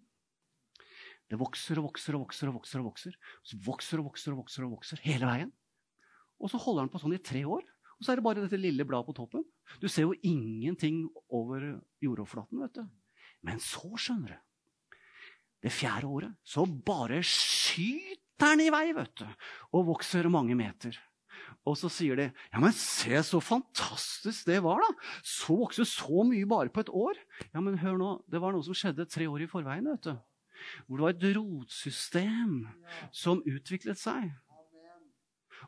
Det 1.31 1.39
vokser 1.41 1.81
og 1.81 1.89
vokser 1.89 2.17
og 2.17 2.27
vokser 2.27 2.51
og 2.51 2.59
vokser. 2.59 2.81
og 2.83 2.91
vokser. 2.91 3.15
Så 3.43 3.59
vokser 3.65 4.03
og 4.03 4.11
vokser 4.11 4.35
og 4.35 4.43
vokser 4.43 4.67
og 4.67 4.75
vokser 4.77 5.03
hele 5.05 5.29
veien. 5.29 5.53
Og 6.43 6.51
så 6.53 6.61
holder 6.61 6.87
den 6.87 6.93
på 6.93 7.01
sånn 7.03 7.17
i 7.17 7.23
tre 7.23 7.45
år. 7.49 7.65
Og 8.03 8.07
så 8.07 8.13
er 8.13 8.19
det 8.19 8.27
bare 8.27 8.43
dette 8.43 8.59
lille 8.59 8.87
bladet 8.89 9.07
på 9.07 9.15
toppen. 9.15 9.45
Du 9.79 9.87
ser 9.87 10.09
jo 10.09 10.17
ingenting 10.27 11.05
over 11.31 11.77
jordoverflaten. 12.03 12.59
vet 12.65 12.81
du. 12.81 12.89
Men 13.47 13.63
så, 13.63 13.87
skjønner 13.95 14.35
du 14.35 14.41
det 15.63 15.71
fjerde 15.71 16.09
året, 16.11 16.35
så 16.43 16.65
bare 16.67 17.21
skyter 17.23 18.19
den 18.43 18.65
i 18.65 18.71
vei, 18.75 18.89
vet 18.97 19.13
du, 19.21 19.27
og 19.79 19.87
vokser 19.93 20.27
mange 20.33 20.57
meter. 20.59 20.97
Og 21.63 21.77
så 21.79 21.87
sier 21.93 22.19
de 22.19 22.25
ja, 22.27 22.59
men 22.59 22.75
se 22.75 23.21
så 23.23 23.39
fantastisk 23.43 24.49
det 24.49 24.59
var, 24.65 24.83
da! 24.83 24.89
Så 25.23 25.55
vokste 25.61 25.87
så 25.87 26.25
mye 26.27 26.49
bare 26.51 26.73
på 26.75 26.83
et 26.83 26.91
år. 26.91 27.21
Ja, 27.53 27.63
men 27.63 27.79
hør 27.79 28.01
nå, 28.01 28.11
det 28.27 28.43
var 28.43 28.55
noe 28.55 28.67
som 28.67 28.75
skjedde 28.75 29.07
tre 29.07 29.29
år 29.31 29.45
i 29.47 29.51
forveien. 29.51 29.87
vet 29.87 30.11
du. 30.11 30.17
Hvor 30.87 30.99
det 30.99 31.07
var 31.07 31.15
et 31.15 31.37
rotsystem 31.39 32.57
som 33.15 33.43
utviklet 33.47 33.99
seg. 33.99 34.33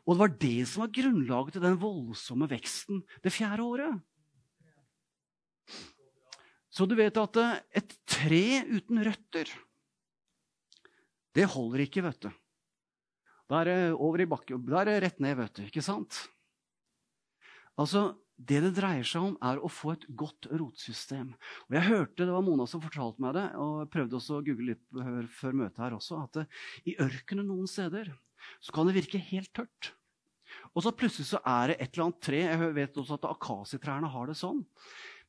Og 0.03 0.15
det 0.15 0.21
var 0.21 0.33
det 0.41 0.67
som 0.69 0.83
var 0.83 0.93
grunnlaget 0.99 1.55
til 1.55 1.63
den 1.63 1.79
voldsomme 1.81 2.49
veksten 2.51 3.01
det 3.23 3.33
fjerde 3.33 3.63
året. 3.63 4.03
Så 6.75 6.83
du 6.83 6.97
vet 6.99 7.15
at 7.15 7.39
et 7.79 7.95
tre 8.09 8.45
uten 8.67 8.99
røtter, 9.07 9.47
det 11.35 11.47
holder 11.51 11.85
ikke, 11.85 12.03
vet 12.03 12.27
du. 12.27 12.29
Da 13.51 13.61
er 13.61 13.69
det 13.69 13.79
over 13.93 14.23
i 14.23 14.27
bakken. 14.27 14.63
Da 14.67 14.81
er 14.81 14.89
det 14.89 14.99
rett 15.03 15.23
ned, 15.23 15.37
vet 15.39 15.57
du. 15.57 15.65
Ikke 15.67 15.83
sant? 15.85 16.25
Altså, 17.79 18.15
Det 18.35 18.59
det 18.59 18.73
dreier 18.75 19.05
seg 19.07 19.23
om, 19.23 19.35
er 19.39 19.61
å 19.63 19.69
få 19.71 19.93
et 19.93 20.01
godt 20.11 20.49
rotsystem. 20.51 21.29
Og 21.69 21.75
jeg 21.77 21.87
hørte, 21.87 22.25
Det 22.25 22.33
var 22.33 22.43
Mona 22.43 22.65
som 22.67 22.81
fortalte 22.83 23.21
meg 23.23 23.31
det, 23.37 23.45
og 23.55 23.79
jeg 23.79 23.91
prøvde 23.93 24.17
også 24.17 24.35
å 24.35 24.43
google 24.43 24.73
litt 24.73 25.29
før 25.39 25.55
møtet 25.55 25.79
her 25.79 25.95
også, 25.95 26.19
at 26.19 26.41
i 26.83 26.97
ørkenen 26.99 27.47
noen 27.47 27.67
steder 27.67 28.11
så 28.63 28.75
kan 28.75 28.87
det 28.87 28.97
virke 28.97 29.21
helt 29.31 29.51
tørt. 29.55 29.93
Og 30.75 30.83
så 30.83 30.91
plutselig 30.95 31.29
så 31.29 31.41
er 31.47 31.71
det 31.71 31.77
et 31.79 31.91
eller 31.93 32.09
annet 32.09 32.23
tre. 32.23 32.39
Jeg 32.43 32.71
vet 32.75 32.97
også 32.99 33.17
at 33.17 33.27
akasietrærne 33.29 34.11
har 34.11 34.29
det 34.29 34.37
sånn. 34.39 34.63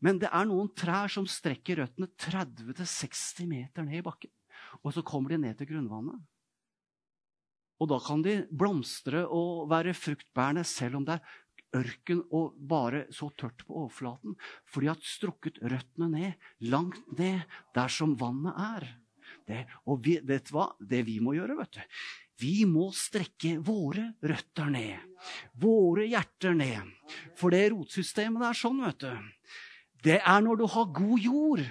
Men 0.03 0.19
det 0.21 0.29
er 0.35 0.49
noen 0.49 0.69
trær 0.77 1.11
som 1.13 1.29
strekker 1.31 1.81
røttene 1.81 2.11
30-60 2.21 3.47
meter 3.49 3.87
ned 3.87 4.01
i 4.01 4.07
bakken. 4.07 4.33
Og 4.83 4.93
så 4.97 5.05
kommer 5.07 5.33
de 5.33 5.41
ned 5.47 5.57
til 5.59 5.71
grunnvannet. 5.71 6.19
Og 7.77 7.91
da 7.93 7.99
kan 8.01 8.23
de 8.25 8.39
blomstre 8.51 9.27
og 9.29 9.67
være 9.71 9.97
fruktbærende 9.97 10.65
selv 10.69 11.01
om 11.01 11.07
det 11.07 11.19
er 11.19 11.35
ørken 11.77 12.23
og 12.35 12.55
bare 12.57 13.05
så 13.13 13.29
tørt 13.37 13.67
på 13.67 13.83
overflaten. 13.83 14.37
For 14.65 14.83
de 14.83 14.91
har 14.91 15.01
strukket 15.05 15.61
røttene 15.61 16.09
ned, 16.13 16.47
langt 16.73 17.03
ned, 17.19 17.45
der 17.77 17.93
som 17.93 18.17
vannet 18.19 18.57
er. 18.57 18.89
Det, 19.47 19.65
og 19.87 20.01
vi, 20.07 20.17
vet 20.25 20.49
hva? 20.55 20.71
Det 20.81 21.03
vi 21.07 21.19
må 21.23 21.35
gjøre, 21.37 21.59
vet 21.59 21.77
du 21.77 21.83
Vi 22.41 22.67
må 22.69 22.91
strekke 22.93 23.57
våre 23.65 24.11
røtter 24.21 24.69
ned. 24.73 25.01
Våre 25.57 26.05
hjerter 26.11 26.57
ned. 26.57 26.93
For 27.39 27.55
det 27.55 27.71
rotsystemet 27.73 28.45
er 28.51 28.59
sånn, 28.59 28.83
vet 28.85 29.07
du. 29.07 29.13
Det 30.05 30.21
er 30.21 30.45
når 30.45 30.61
du 30.61 30.67
har 30.71 30.95
god 30.95 31.25
jord. 31.25 31.65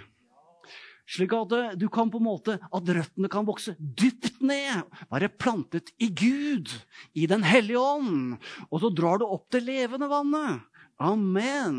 Slik 1.05 1.35
at 1.37 1.51
eh, 1.53 1.73
du 1.77 1.85
kan 1.93 2.09
på 2.09 2.17
en 2.17 2.25
måte, 2.25 2.55
at 2.57 2.93
røttene 2.97 3.29
kan 3.31 3.45
vokse 3.45 3.75
dypt 3.77 4.41
ned. 4.41 4.87
Være 5.13 5.29
plantet 5.29 5.93
i 6.01 6.09
Gud, 6.09 6.71
i 7.13 7.27
Den 7.29 7.45
hellige 7.45 7.81
ånd. 7.81 8.39
Og 8.71 8.81
så 8.81 8.89
drar 8.89 9.21
du 9.21 9.27
opp 9.27 9.45
det 9.53 9.61
levende 9.67 10.09
vannet. 10.09 10.65
Amen. 11.05 11.77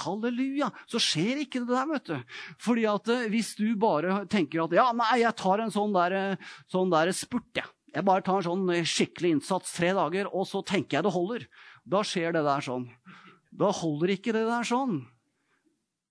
Halleluja. 0.00 0.70
Så 0.90 0.98
skjer 1.02 1.44
ikke 1.44 1.62
det 1.62 1.70
der, 1.70 1.86
vet 1.92 2.10
du. 2.10 2.36
Fordi 2.66 2.88
at 2.90 3.14
eh, 3.14 3.28
hvis 3.30 3.54
du 3.60 3.68
bare 3.78 4.24
tenker 4.32 4.64
at 4.64 4.74
ja, 4.74 4.88
nei, 4.96 5.22
jeg 5.22 5.38
tar 5.38 5.62
en 5.62 5.74
sånn 5.74 5.94
der, 5.94 6.18
eh, 6.18 6.52
sånn 6.72 6.90
der 6.92 7.14
spurt, 7.14 7.52
jeg. 7.54 7.62
Ja. 7.62 7.70
Jeg 7.94 8.06
bare 8.06 8.24
tar 8.26 8.42
sånn 8.42 8.66
skikkelig 8.90 9.36
innsats 9.36 9.74
tre 9.76 9.92
dager, 9.94 10.26
og 10.34 10.48
så 10.50 10.64
tenker 10.66 10.98
jeg 10.98 11.06
det 11.06 11.14
holder. 11.14 11.44
Da 11.86 12.02
skjer 12.06 12.34
det 12.34 12.42
der 12.46 12.64
sånn. 12.64 12.88
Da 13.54 13.70
holder 13.70 14.16
ikke 14.16 14.34
det 14.34 14.46
der 14.48 14.66
sånn. 14.66 15.04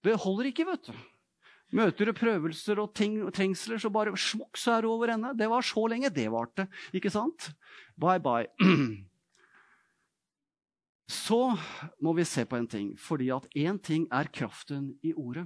Det 0.03 0.15
holder 0.23 0.51
ikke, 0.51 0.67
vet 0.67 0.87
du. 0.87 0.93
Møter 1.73 2.07
du 2.07 2.13
prøvelser 2.15 2.79
og, 2.79 2.91
ting, 2.95 3.17
trengsler, 3.33 3.79
så 3.81 3.89
bare 3.91 4.13
smukk, 4.19 4.59
så 4.59 4.75
er 4.75 4.85
det 4.85 4.91
over 4.91 5.11
ende. 5.15 5.33
Det 5.35 5.47
var 5.49 5.65
så 5.65 5.87
lenge 5.89 6.11
det 6.13 6.27
varte. 6.31 6.67
Ikke 6.95 7.11
sant? 7.11 7.49
Bye, 7.99 8.21
bye. 8.23 8.47
Så 11.13 11.51
må 12.01 12.13
vi 12.15 12.23
se 12.25 12.45
på 12.47 12.55
en 12.57 12.65
ting, 12.65 12.93
fordi 12.97 13.27
at 13.35 13.43
én 13.59 13.75
ting 13.83 14.07
er 14.09 14.29
kraften 14.33 14.93
i 15.03 15.11
ordet. 15.13 15.43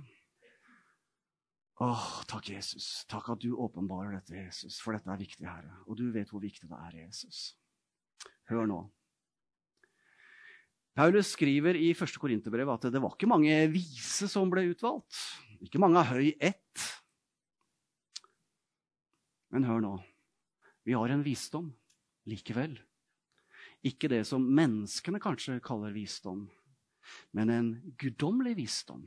Åh, 1.77 2.05
takk, 2.25 2.49
Jesus. 2.49 3.05
Takk 3.09 3.29
at 3.35 3.41
du 3.43 3.51
åpenbarer 3.53 4.15
dette, 4.17 4.33
Jesus, 4.33 4.79
for 4.81 4.97
dette 4.97 5.11
er 5.13 5.19
viktig, 5.21 5.45
Herre. 5.45 5.75
Og 5.85 5.99
du 5.99 6.07
vet 6.13 6.29
hvor 6.33 6.41
viktig 6.41 6.65
det 6.69 6.77
er, 6.87 6.95
Jesus. 7.03 7.51
Hør 8.49 8.65
nå. 8.69 8.79
Paulus 10.97 11.35
skriver 11.35 11.77
i 11.77 11.91
1. 11.93 12.15
Korinterbrev 12.17 12.71
at 12.73 12.87
det 12.89 13.01
var 13.03 13.13
ikke 13.13 13.29
mange 13.29 13.53
vise 13.69 14.25
som 14.31 14.49
ble 14.49 14.63
utvalgt. 14.71 15.19
Ikke 15.61 15.81
mange 15.81 16.01
av 16.01 16.09
høy 16.15 16.31
ett. 16.41 16.85
Men 19.53 19.67
hør 19.69 19.83
nå. 19.83 19.93
Vi 20.87 20.97
har 20.97 21.13
en 21.13 21.21
visdom 21.21 21.69
likevel. 22.25 22.73
Ikke 23.85 24.09
det 24.09 24.23
som 24.25 24.41
menneskene 24.41 25.21
kanskje 25.21 25.59
kaller 25.63 25.93
visdom, 25.93 26.47
men 27.37 27.53
en 27.53 27.69
guddommelig 28.01 28.55
visdom. 28.57 29.05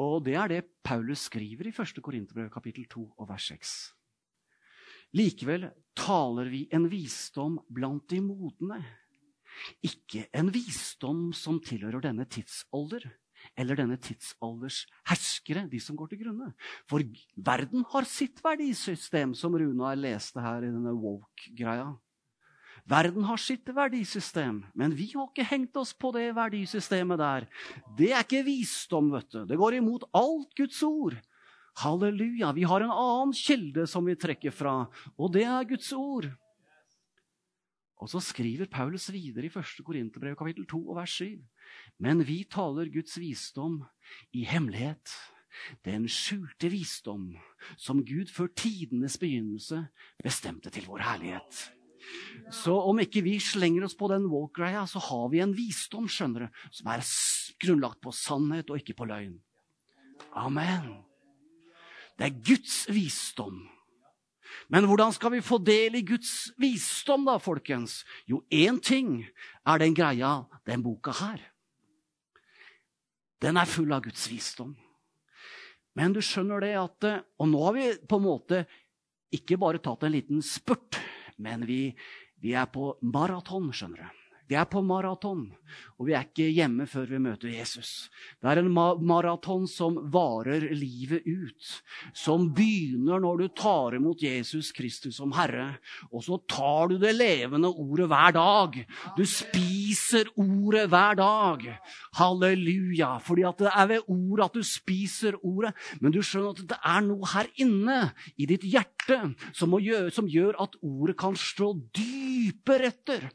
Og 0.00 0.22
det 0.24 0.36
er 0.40 0.48
det 0.48 0.62
Paulus 0.86 1.26
skriver 1.28 1.68
i 1.68 1.74
1. 1.74 2.00
Korinterbrev 2.02 2.48
kapittel 2.52 2.86
2 2.88 3.04
og 3.20 3.28
vers 3.28 3.50
6. 3.52 3.74
Likevel 5.18 5.66
taler 5.98 6.48
vi 6.48 6.64
en 6.72 6.86
visdom 6.88 7.58
blant 7.68 8.06
de 8.08 8.20
modne 8.24 8.80
ikke 9.84 10.26
en 10.36 10.50
visdom 10.52 11.30
som 11.36 11.60
tilhører 11.64 12.02
denne 12.04 12.26
tidsalder, 12.30 13.06
eller 13.56 13.78
denne 13.78 13.96
tidsalders 14.00 14.82
herskere, 15.08 15.64
de 15.70 15.80
som 15.80 15.96
går 15.96 16.12
til 16.12 16.22
grunne. 16.24 16.50
For 16.90 17.04
verden 17.36 17.86
har 17.92 18.08
sitt 18.08 18.42
verdisystem, 18.44 19.34
som 19.34 19.56
Runa 19.56 19.94
leste 19.96 20.42
her 20.44 20.66
i 20.66 20.72
denne 20.72 20.92
woke-greia. 20.96 21.88
Verden 22.88 23.24
har 23.28 23.40
sitt 23.40 23.68
verdisystem, 23.74 24.62
men 24.74 24.94
vi 24.96 25.10
har 25.14 25.28
ikke 25.28 25.46
hengt 25.46 25.76
oss 25.80 25.92
på 25.92 26.12
det 26.16 26.30
verdisystemet 26.36 27.20
der. 27.20 27.48
Det 27.98 28.12
er 28.12 28.24
ikke 28.24 28.44
visdom, 28.46 29.10
vet 29.14 29.28
du. 29.32 29.42
Det 29.48 29.58
går 29.60 29.78
imot 29.78 30.08
alt 30.16 30.54
Guds 30.58 30.82
ord. 30.86 31.16
Halleluja. 31.80 32.52
Vi 32.56 32.66
har 32.66 32.84
en 32.84 32.92
annen 32.92 33.34
kilde 33.36 33.86
som 33.88 34.06
vi 34.08 34.18
trekker 34.18 34.54
fra, 34.54 34.84
og 35.16 35.32
det 35.36 35.46
er 35.46 35.68
Guds 35.68 35.92
ord. 35.96 36.30
Og 38.00 38.08
så 38.08 38.20
skriver 38.24 38.70
Paulus 38.70 39.10
videre 39.12 39.46
i 39.46 39.52
1. 39.52 39.82
Korinterbrev 39.84 40.36
kapittel 40.38 40.64
2 40.68 40.78
og 40.88 40.96
vers 40.96 41.18
7. 41.20 41.36
Men 42.00 42.24
vi 42.24 42.42
taler 42.48 42.88
Guds 42.92 43.18
visdom 43.20 43.82
i 44.32 44.46
hemmelighet. 44.48 45.12
Den 45.84 46.06
skjulte 46.08 46.70
visdom 46.72 47.34
som 47.76 48.00
Gud 48.06 48.32
før 48.32 48.48
tidenes 48.56 49.18
begynnelse 49.20 49.82
bestemte 50.24 50.72
til 50.72 50.88
vår 50.88 51.04
herlighet. 51.04 51.66
Så 52.54 52.74
om 52.74 52.98
ikke 53.02 53.22
vi 53.26 53.36
slenger 53.42 53.86
oss 53.86 53.96
på 53.98 54.08
den 54.10 54.26
walk-greia, 54.30 54.86
så 54.90 55.02
har 55.10 55.28
vi 55.32 55.42
en 55.44 55.54
visdom 55.56 56.08
skjønner 56.10 56.46
du, 56.46 56.62
som 56.74 56.90
er 56.90 57.04
grunnlagt 57.62 58.00
på 58.02 58.14
sannhet 58.14 58.70
og 58.72 58.80
ikke 58.80 58.96
på 58.98 59.08
løgn. 59.10 59.36
Amen. 60.38 60.96
Det 62.18 62.28
er 62.28 62.40
Guds 62.44 62.82
visdom 62.92 63.62
men 64.70 64.86
hvordan 64.86 65.12
skal 65.14 65.34
vi 65.34 65.42
få 65.44 65.58
del 65.62 65.96
i 65.98 66.04
Guds 66.06 66.50
visdom, 66.60 67.24
da, 67.26 67.38
folkens? 67.42 68.00
Jo, 68.30 68.42
én 68.50 68.78
ting 68.82 69.24
er 69.66 69.82
den 69.82 69.96
greia, 69.96 70.44
den 70.66 70.84
boka 70.84 71.14
her. 71.18 71.40
Den 73.42 73.58
er 73.58 73.70
full 73.70 73.90
av 73.94 74.04
Guds 74.04 74.28
visdom. 74.30 74.76
Men 75.98 76.14
du 76.14 76.20
skjønner 76.22 76.62
det 76.62 76.74
at 76.78 77.06
Og 77.40 77.48
nå 77.50 77.64
har 77.64 77.74
vi 77.74 77.86
på 78.06 78.20
en 78.20 78.26
måte 78.28 78.60
ikke 79.34 79.58
bare 79.58 79.80
tatt 79.82 80.04
en 80.06 80.14
liten 80.14 80.42
spurt, 80.42 80.98
men 81.40 81.66
vi, 81.68 81.82
vi 82.40 82.54
er 82.56 82.70
på 82.72 82.94
maraton, 83.02 83.72
skjønner 83.74 84.04
du. 84.04 84.20
Vi 84.50 84.56
er 84.58 84.66
på 84.66 84.80
maraton, 84.82 85.44
og 85.94 86.08
vi 86.08 86.14
er 86.18 86.24
ikke 86.26 86.48
hjemme 86.50 86.82
før 86.90 87.04
vi 87.12 87.20
møter 87.22 87.52
Jesus. 87.52 88.08
Det 88.42 88.48
er 88.50 88.58
en 88.58 88.70
ma 88.74 88.88
maraton 88.98 89.68
som 89.70 89.94
varer 90.10 90.64
livet 90.74 91.22
ut. 91.22 91.68
Som 92.18 92.48
begynner 92.56 93.22
når 93.22 93.44
du 93.44 93.44
tar 93.54 93.94
imot 93.94 94.24
Jesus 94.26 94.72
Kristus 94.74 95.20
som 95.20 95.30
Herre. 95.38 95.76
Og 96.10 96.24
så 96.26 96.40
tar 96.50 96.90
du 96.90 96.96
det 96.98 97.12
levende 97.14 97.70
ordet 97.70 98.08
hver 98.10 98.34
dag. 98.34 98.80
Du 99.14 99.22
spiser 99.22 100.32
ordet 100.34 100.88
hver 100.90 101.20
dag. 101.22 101.68
Halleluja. 102.18 103.20
Fordi 103.22 103.46
det 103.62 103.70
er 103.70 103.90
ved 103.92 104.10
ordet 104.10 104.48
at 104.48 104.58
du 104.58 104.66
spiser 104.66 105.38
ordet. 105.46 105.76
Men 106.02 106.10
du 106.10 106.24
skjønner 106.26 106.58
at 106.58 106.66
det 106.74 106.80
er 106.82 107.06
noe 107.06 107.34
her 107.36 107.54
inne 107.62 108.00
i 108.34 108.50
ditt 108.50 108.66
hjerte 108.66 108.99
som, 109.56 109.74
gjøre, 109.80 110.10
som 110.14 110.28
gjør 110.30 110.58
at 110.62 110.76
ordet 110.86 111.16
kan 111.20 111.36
slå 111.38 111.72
dype 111.96 112.76
røtter. 112.82 113.26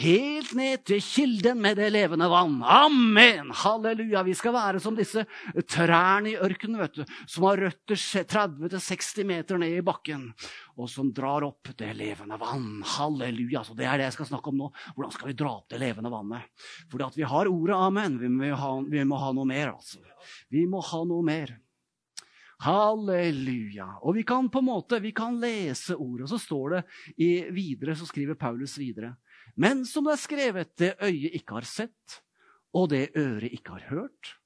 Helt 0.00 0.52
ned 0.58 0.84
til 0.88 1.02
kilden 1.04 1.60
med 1.62 1.78
det 1.80 1.90
levende 1.94 2.28
vann. 2.32 2.58
Amen! 2.62 3.52
Halleluja! 3.62 4.24
Vi 4.26 4.36
skal 4.38 4.56
være 4.56 4.82
som 4.82 4.96
disse 4.98 5.24
trærne 5.70 6.32
i 6.32 6.36
ørkenen, 6.36 6.80
vet 6.82 7.00
du, 7.00 7.16
som 7.30 7.48
har 7.48 7.64
røtter 7.66 7.98
30-60 7.98 9.28
meter 9.28 9.60
ned 9.62 9.78
i 9.78 9.84
bakken, 9.86 10.28
og 10.76 10.90
som 10.90 11.10
drar 11.14 11.46
opp 11.48 11.72
det 11.78 11.92
levende 11.98 12.38
vann. 12.40 12.82
Halleluja! 12.96 13.64
Så 13.66 13.76
det 13.78 13.88
er 13.88 14.00
det 14.00 14.10
jeg 14.10 14.18
skal 14.18 14.32
snakke 14.34 14.52
om 14.52 14.62
nå. 14.62 14.70
Hvordan 14.94 15.16
skal 15.16 15.32
vi 15.32 15.38
dra 15.42 15.56
opp 15.58 15.68
det 15.72 15.82
levende 15.82 16.12
vannet? 16.12 16.68
Fordi 16.92 17.08
at 17.08 17.18
vi 17.18 17.28
har 17.28 17.50
ordet 17.50 17.82
amen. 17.88 18.20
Vi 18.22 18.32
må 18.32 18.54
ha, 18.58 18.72
vi 18.86 19.04
må 19.08 19.20
ha 19.20 19.34
noe 19.36 19.48
mer, 19.48 19.74
altså. 19.76 20.02
Vi 20.52 20.66
må 20.70 20.82
ha 20.84 21.04
noe 21.08 21.24
mer. 21.26 21.56
Halleluja. 22.62 23.88
Og 24.06 24.14
vi 24.14 24.22
kan 24.26 24.46
på 24.52 24.60
en 24.62 24.68
måte, 24.68 25.00
vi 25.02 25.10
kan 25.16 25.38
lese 25.42 25.96
ordet, 25.96 26.26
og 26.26 26.30
så 26.30 26.38
står 26.38 26.76
det 26.76 26.82
i, 27.16 27.30
videre, 27.54 27.96
så 27.98 28.06
skriver 28.06 28.38
Paulus 28.38 28.76
videre. 28.78 29.16
Men 29.58 29.82
som 29.88 30.06
det 30.06 30.14
er 30.14 30.22
skrevet, 30.22 30.74
det 30.78 30.92
øyet 31.02 31.34
ikke 31.40 31.58
har 31.58 31.66
sett, 31.66 32.20
og 32.72 32.92
det 32.92 33.08
øret 33.18 33.50
ikke 33.50 33.74
har 33.74 33.88
hørt. 33.90 34.36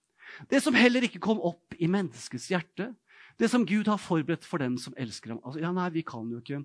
Det 0.51 0.63
som 0.65 0.75
heller 0.75 1.05
ikke 1.07 1.21
kom 1.23 1.43
opp 1.45 1.77
i 1.79 1.89
menneskets 1.91 2.49
hjerte, 2.51 2.95
det 3.37 3.51
som 3.53 3.67
Gud 3.69 3.89
har 3.91 4.01
forberedt 4.01 4.47
for 4.49 4.65
dem 4.65 4.79
som 4.81 4.97
elsker 4.97 5.35
ham. 5.35 5.43
Altså, 5.45 5.61
ja, 5.61 5.73
nei, 5.77 5.91
vi 5.93 6.05
kan, 6.07 6.31
jo 6.33 6.41
ikke, 6.41 6.63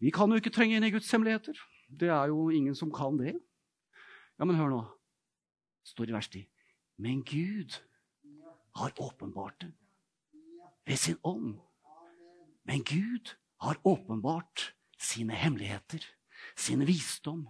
vi 0.00 0.12
kan 0.14 0.32
jo 0.32 0.38
ikke 0.40 0.52
trenge 0.54 0.78
inn 0.78 0.86
i 0.88 0.92
Guds 0.94 1.10
hemmeligheter. 1.12 1.58
Det 1.88 2.08
er 2.08 2.32
jo 2.32 2.48
ingen 2.48 2.76
som 2.76 2.88
kan 2.92 3.20
det. 3.20 3.34
Ja, 4.38 4.48
men 4.48 4.56
hør 4.56 4.72
nå. 4.72 4.80
står 5.84 6.08
i 6.08 6.16
vers 6.16 6.28
10. 6.32 6.46
Men 7.04 7.20
Gud 7.28 7.76
har 8.76 8.96
åpenbart 8.96 9.60
det 9.60 9.70
ved 10.88 10.96
sin 10.96 11.18
ånd. 11.22 11.58
Men 12.64 12.82
Gud 12.84 13.36
har 13.60 13.80
åpenbart 13.84 14.72
sine 14.98 15.36
hemmeligheter, 15.36 16.04
sin 16.56 16.86
visdom. 16.86 17.46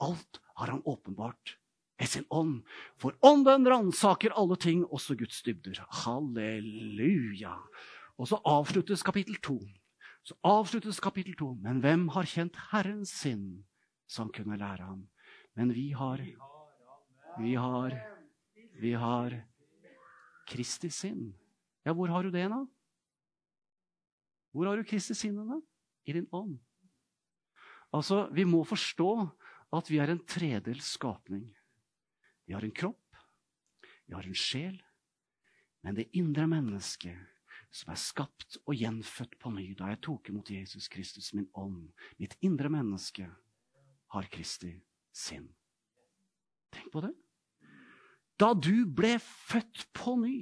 Alt 0.00 0.40
har 0.56 0.72
han 0.72 0.82
åpenbart 0.84 1.56
ved 1.98 2.10
sin 2.10 2.26
ånd. 2.30 2.62
For 3.00 3.16
ånden 3.24 3.68
ransaker 3.68 4.34
alle 4.36 4.56
ting, 4.60 4.84
også 4.84 5.16
Guds 5.16 5.42
dybder. 5.42 5.80
Halleluja. 6.04 7.56
Og 8.18 8.28
så 8.28 8.40
avsluttes 8.44 9.02
kapittel 9.02 9.40
to. 9.42 9.58
Så 10.24 10.36
avsluttes 10.44 11.00
kapittel 11.00 11.36
to. 11.36 11.54
Men 11.54 11.80
hvem 11.84 12.08
har 12.14 12.28
kjent 12.28 12.56
Herren 12.70 13.04
sin, 13.06 13.64
som 14.06 14.32
kunne 14.32 14.58
lære 14.60 14.84
ham? 14.84 15.06
Men 15.56 15.74
vi 15.74 15.90
har 15.92 16.20
Vi 17.38 17.54
har 17.54 17.90
Vi 18.80 18.92
har 18.92 19.42
Kristi 20.46 20.90
sinn. 20.90 21.34
Ja, 21.84 21.92
hvor 21.92 22.08
har 22.08 22.22
du 22.22 22.30
det 22.30 22.48
nå? 22.50 22.66
Hvor 24.54 24.70
har 24.70 24.78
du 24.78 24.86
Kristi 24.86 25.16
sinne, 25.18 25.42
da? 25.48 25.58
I 26.06 26.14
din 26.14 26.28
ånd. 26.32 26.58
Altså, 27.94 28.28
Vi 28.32 28.44
må 28.44 28.62
forstå 28.64 29.10
at 29.74 29.90
vi 29.90 29.98
er 29.98 30.12
en 30.12 30.22
tredels 30.26 30.94
skapning. 30.94 31.48
Vi 32.46 32.54
har 32.54 32.62
en 32.62 32.74
kropp, 32.74 33.16
vi 34.06 34.14
har 34.14 34.26
en 34.26 34.36
sjel, 34.36 34.76
men 35.82 35.96
det 35.96 36.10
indre 36.12 36.46
mennesket, 36.46 37.16
som 37.74 37.90
er 37.90 37.98
skapt 37.98 38.58
og 38.64 38.76
gjenfødt 38.78 39.38
på 39.40 39.50
ny 39.50 39.72
da 39.78 39.90
jeg 39.90 40.02
tok 40.06 40.30
imot 40.30 40.50
Jesus 40.52 40.86
Kristus, 40.88 41.32
min 41.34 41.48
ånd, 41.58 41.88
mitt 42.20 42.36
indre 42.44 42.70
menneske, 42.70 43.26
har 44.14 44.30
Kristi 44.30 44.76
sinn. 45.10 45.48
Tenk 46.70 46.92
på 46.94 47.02
det. 47.02 47.14
Da 48.38 48.52
du 48.54 48.86
ble 48.86 49.16
født 49.22 49.88
på 49.96 50.14
ny, 50.20 50.36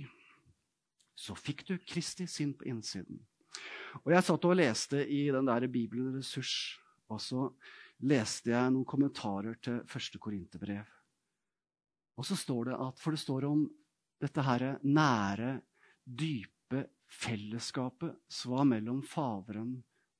så 1.17 1.37
fikk 1.39 1.65
du 1.69 1.77
Kristi 1.79 2.27
sinn 2.29 2.53
på 2.57 2.69
innsiden. 2.69 3.21
Og 4.01 4.13
Jeg 4.15 4.25
satt 4.27 4.49
og 4.49 4.57
leste 4.57 5.03
i 5.05 5.27
den 5.35 5.49
der 5.49 5.69
Bibelen 5.69 6.17
Ressurs, 6.17 6.79
og 7.13 7.21
så 7.21 7.51
leste 8.09 8.51
jeg 8.55 8.73
noen 8.73 8.89
kommentarer 8.89 9.59
til 9.63 9.83
første 9.89 10.19
Korinterbrev. 10.23 10.89
Og 12.19 12.27
så 12.27 12.37
står 12.37 12.71
det 12.71 12.81
at, 12.81 12.99
For 13.01 13.15
det 13.15 13.23
står 13.23 13.47
om 13.49 13.67
dette 14.23 14.45
her 14.47 14.67
nære, 14.85 15.61
dype 16.03 16.87
fellesskapet 17.13 18.17
som 18.33 18.57
var 18.57 18.67
mellom 18.69 19.03
Faderen 19.07 19.77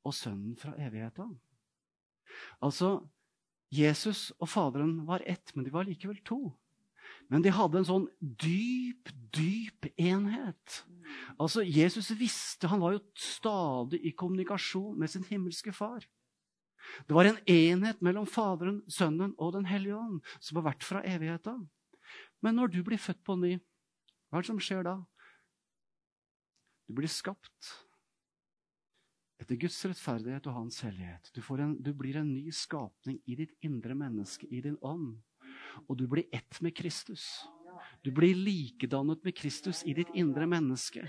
og 0.07 0.15
Sønnen 0.15 0.55
fra 0.59 0.75
evigheten. 0.79 1.33
Altså, 2.63 3.01
Jesus 3.73 4.31
og 4.39 4.51
Faderen 4.53 5.03
var 5.09 5.25
ett, 5.27 5.55
men 5.55 5.65
de 5.67 5.73
var 5.75 5.87
likevel 5.89 6.21
to. 6.27 6.53
Men 7.33 7.41
de 7.41 7.53
hadde 7.55 7.81
en 7.81 7.89
sånn 7.89 8.09
dyp, 8.21 9.09
dyp 9.33 9.87
enhet. 9.97 10.83
Altså, 11.41 11.63
Jesus 11.65 12.11
visste 12.21 12.69
Han 12.69 12.83
var 12.83 12.97
jo 12.97 13.05
stadig 13.17 14.03
i 14.05 14.13
kommunikasjon 14.13 14.99
med 15.01 15.09
sin 15.11 15.25
himmelske 15.25 15.73
far. 15.73 16.05
Det 17.09 17.17
var 17.17 17.31
en 17.31 17.39
enhet 17.49 18.03
mellom 18.05 18.27
Faderen, 18.29 18.83
Sønnen 18.91 19.33
og 19.39 19.55
Den 19.57 19.69
hellige 19.71 19.97
ånd 19.97 20.21
som 20.43 20.61
har 20.61 20.69
vært 20.73 20.85
fra 20.85 21.01
evigheten. 21.09 21.65
Men 22.45 22.59
når 22.59 22.75
du 22.75 22.83
blir 22.85 23.01
født 23.01 23.23
på 23.25 23.39
ny, 23.41 23.55
hva 24.29 24.41
er 24.41 24.45
det 24.45 24.51
som 24.51 24.61
skjer 24.61 24.85
da? 24.85 24.99
Du 26.85 26.99
blir 26.99 27.09
skapt 27.09 27.73
etter 29.41 29.57
Guds 29.57 29.79
rettferdighet 29.89 30.45
og 30.51 30.59
Hans 30.59 30.83
hellighet. 30.85 31.33
Du, 31.33 31.41
en, 31.57 31.79
du 31.81 31.95
blir 31.97 32.19
en 32.21 32.29
ny 32.35 32.53
skapning 32.55 33.23
i 33.25 33.39
ditt 33.41 33.57
indre 33.65 33.97
menneske, 33.97 34.47
i 34.53 34.61
din 34.61 34.77
ånd 34.85 35.23
og 35.89 35.99
du 35.99 36.07
blir 36.11 36.29
ett 36.33 36.61
med 36.61 36.77
Kristus. 36.77 37.45
Du 38.03 38.11
blir 38.11 38.35
likedannet 38.35 39.25
med 39.25 39.37
Kristus 39.37 39.85
i 39.87 39.95
ditt 39.95 40.11
indre 40.19 40.47
menneske. 40.47 41.07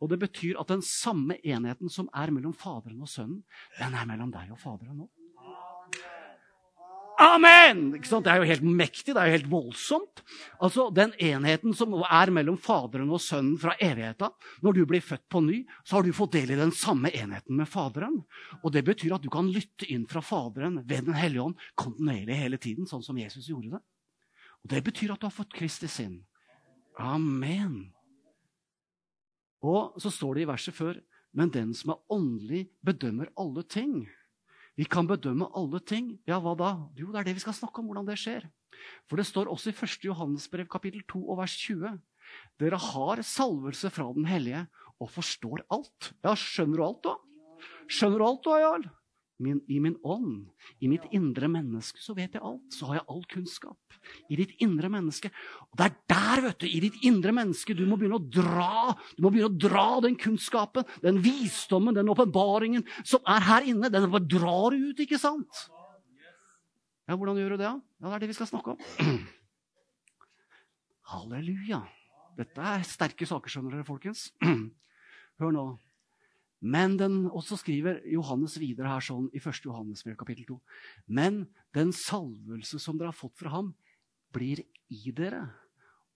Og 0.00 0.08
det 0.08 0.20
betyr 0.22 0.60
at 0.60 0.72
den 0.72 0.82
samme 0.84 1.36
enheten 1.44 1.92
som 1.92 2.08
er 2.16 2.32
mellom 2.32 2.54
Faderen 2.56 3.02
og 3.04 3.10
Sønnen, 3.12 3.42
den 3.76 3.96
er 3.96 4.08
mellom 4.08 4.32
deg 4.32 4.52
og 4.54 4.60
Faderen 4.60 5.02
nå. 5.02 5.10
Amen! 7.20 7.90
Det 8.00 8.30
er 8.32 8.40
jo 8.40 8.48
helt 8.48 8.62
mektig, 8.64 9.12
det 9.12 9.20
er 9.20 9.28
jo 9.28 9.34
helt 9.34 9.50
voldsomt. 9.52 10.22
Altså, 10.56 10.86
Den 10.88 11.12
enheten 11.20 11.74
som 11.76 11.92
er 12.00 12.32
mellom 12.32 12.56
Faderen 12.56 13.12
og 13.12 13.20
Sønnen 13.20 13.58
fra 13.60 13.74
evigheten 13.76 14.32
Når 14.64 14.78
du 14.78 14.80
blir 14.88 15.04
født 15.04 15.26
på 15.28 15.42
ny, 15.44 15.58
så 15.84 15.98
har 15.98 16.06
du 16.06 16.16
fått 16.16 16.38
del 16.38 16.54
i 16.54 16.56
den 16.56 16.72
samme 16.72 17.12
enheten 17.12 17.60
med 17.60 17.68
Faderen. 17.68 18.22
Og 18.64 18.72
Det 18.72 18.86
betyr 18.88 19.18
at 19.18 19.22
du 19.22 19.28
kan 19.28 19.52
lytte 19.52 19.84
inn 19.92 20.08
fra 20.08 20.24
Faderen 20.24 20.80
ved 20.88 21.04
Den 21.04 21.14
hellige 21.20 21.44
ånd 21.50 21.60
kontinuerlig 21.76 22.40
hele 22.40 22.56
tiden, 22.56 22.88
sånn 22.88 23.04
som 23.04 23.20
Jesus 23.20 23.52
gjorde 23.52 23.76
det. 23.76 23.84
Og 24.64 24.70
Det 24.70 24.82
betyr 24.84 25.14
at 25.14 25.20
du 25.20 25.26
har 25.28 25.34
fått 25.34 25.54
Kristi 25.56 25.88
sinn. 25.88 26.20
Amen. 26.98 27.92
Og 29.64 29.96
så 30.00 30.12
står 30.12 30.36
det 30.36 30.44
i 30.44 30.50
verset 30.50 30.76
før 30.76 31.00
Men 31.32 31.50
den 31.54 31.70
som 31.74 31.92
er 31.94 32.00
åndelig, 32.10 32.64
bedømmer 32.82 33.28
alle 33.38 33.62
ting. 33.62 34.08
Vi 34.74 34.82
kan 34.84 35.06
bedømme 35.06 35.46
alle 35.54 35.78
ting. 35.78 36.18
Ja, 36.26 36.40
hva 36.42 36.56
da? 36.58 36.72
Jo, 36.98 37.12
det 37.12 37.20
er 37.20 37.28
det 37.28 37.36
vi 37.36 37.42
skal 37.44 37.54
snakke 37.54 37.78
om, 37.78 37.86
hvordan 37.86 38.08
det 38.08 38.16
skjer. 38.18 38.48
For 39.06 39.20
det 39.20 39.28
står 39.28 39.46
også 39.46 39.70
i 39.70 39.76
1. 39.76 40.08
Johannesbrev 40.08 40.66
kapittel 40.66 41.04
2 41.06 41.22
og 41.30 41.38
vers 41.38 41.54
20. 41.54 42.00
Dere 42.58 42.80
har 42.82 43.22
salvelse 43.22 43.90
fra 43.94 44.08
Den 44.16 44.26
hellige 44.26 44.64
og 44.98 45.12
forstår 45.14 45.62
alt. 45.70 46.12
Ja, 46.24 46.34
skjønner 46.34 46.80
du 46.80 46.86
alt, 46.88 47.06
da? 47.06 47.14
Skjønner 47.86 48.18
du 48.18 48.26
alt, 48.26 48.42
da, 48.48 48.58
Jarl? 48.64 48.88
Min, 49.40 49.60
i 49.72 49.78
min 49.82 49.96
ånd, 50.04 50.46
i 50.80 50.88
mitt 50.90 51.06
indre 51.16 51.48
menneske, 51.50 52.00
så 52.02 52.14
vet 52.16 52.36
jeg 52.36 52.44
alt. 52.44 52.66
Så 52.76 52.88
har 52.88 53.00
jeg 53.00 53.06
all 53.12 53.24
kunnskap. 53.30 53.98
I 54.32 54.38
ditt 54.38 54.52
indre 54.64 54.90
menneske. 54.92 55.30
Og 55.68 55.80
det 55.80 55.88
er 55.88 55.96
der, 56.12 56.42
vet 56.46 56.62
du, 56.62 56.68
i 56.68 56.80
ditt 56.84 57.00
indre 57.08 57.34
menneske, 57.36 57.76
du 57.76 57.82
må 57.88 57.98
begynne 58.00 58.20
å 58.20 58.24
dra 58.24 58.94
du 59.16 59.24
må 59.24 59.32
begynne 59.32 59.50
å 59.50 59.60
dra 59.60 59.86
den 60.04 60.16
kunnskapen, 60.20 60.86
den 61.04 61.20
visdommen, 61.24 61.96
den 61.96 62.10
åpenbaringen 62.12 62.86
som 63.02 63.24
er 63.28 63.44
her 63.48 63.68
inne. 63.68 63.90
Den 63.92 64.08
bare 64.12 64.28
drar 64.28 64.76
ut, 64.76 65.02
ikke 65.02 65.20
sant? 65.20 65.66
Ja, 67.10 67.16
Hvordan 67.18 67.40
gjør 67.40 67.56
du 67.56 67.62
det? 67.62 67.68
Ja, 67.68 67.76
Det 68.06 68.14
er 68.14 68.22
det 68.22 68.30
vi 68.30 68.38
skal 68.38 68.50
snakke 68.52 68.76
om. 68.76 68.82
Halleluja. 71.10 71.82
Dette 72.38 72.72
er 72.72 72.84
sterke 72.86 73.26
saker, 73.26 73.50
skjønner 73.50 73.74
dere, 73.74 73.88
folkens. 73.88 74.28
Hør 75.42 75.56
nå. 75.56 75.64
Men 76.60 76.96
den, 77.00 77.24
Og 77.30 77.42
så 77.44 77.56
skriver 77.56 78.02
Johannes 78.04 78.58
videre 78.60 78.92
her 78.92 79.00
sånn 79.00 79.30
i 79.32 79.40
1. 79.40 79.64
Johannes 79.64 80.04
kapittel 80.04 80.44
2. 80.44 80.58
Men 81.08 81.46
den 81.72 81.92
salvelse 81.92 82.78
som 82.78 82.98
dere 82.98 83.14
har 83.14 83.16
fått 83.16 83.38
fra 83.40 83.50
ham, 83.54 83.72
blir 84.30 84.62
i 84.90 85.10
dere. 85.10 85.42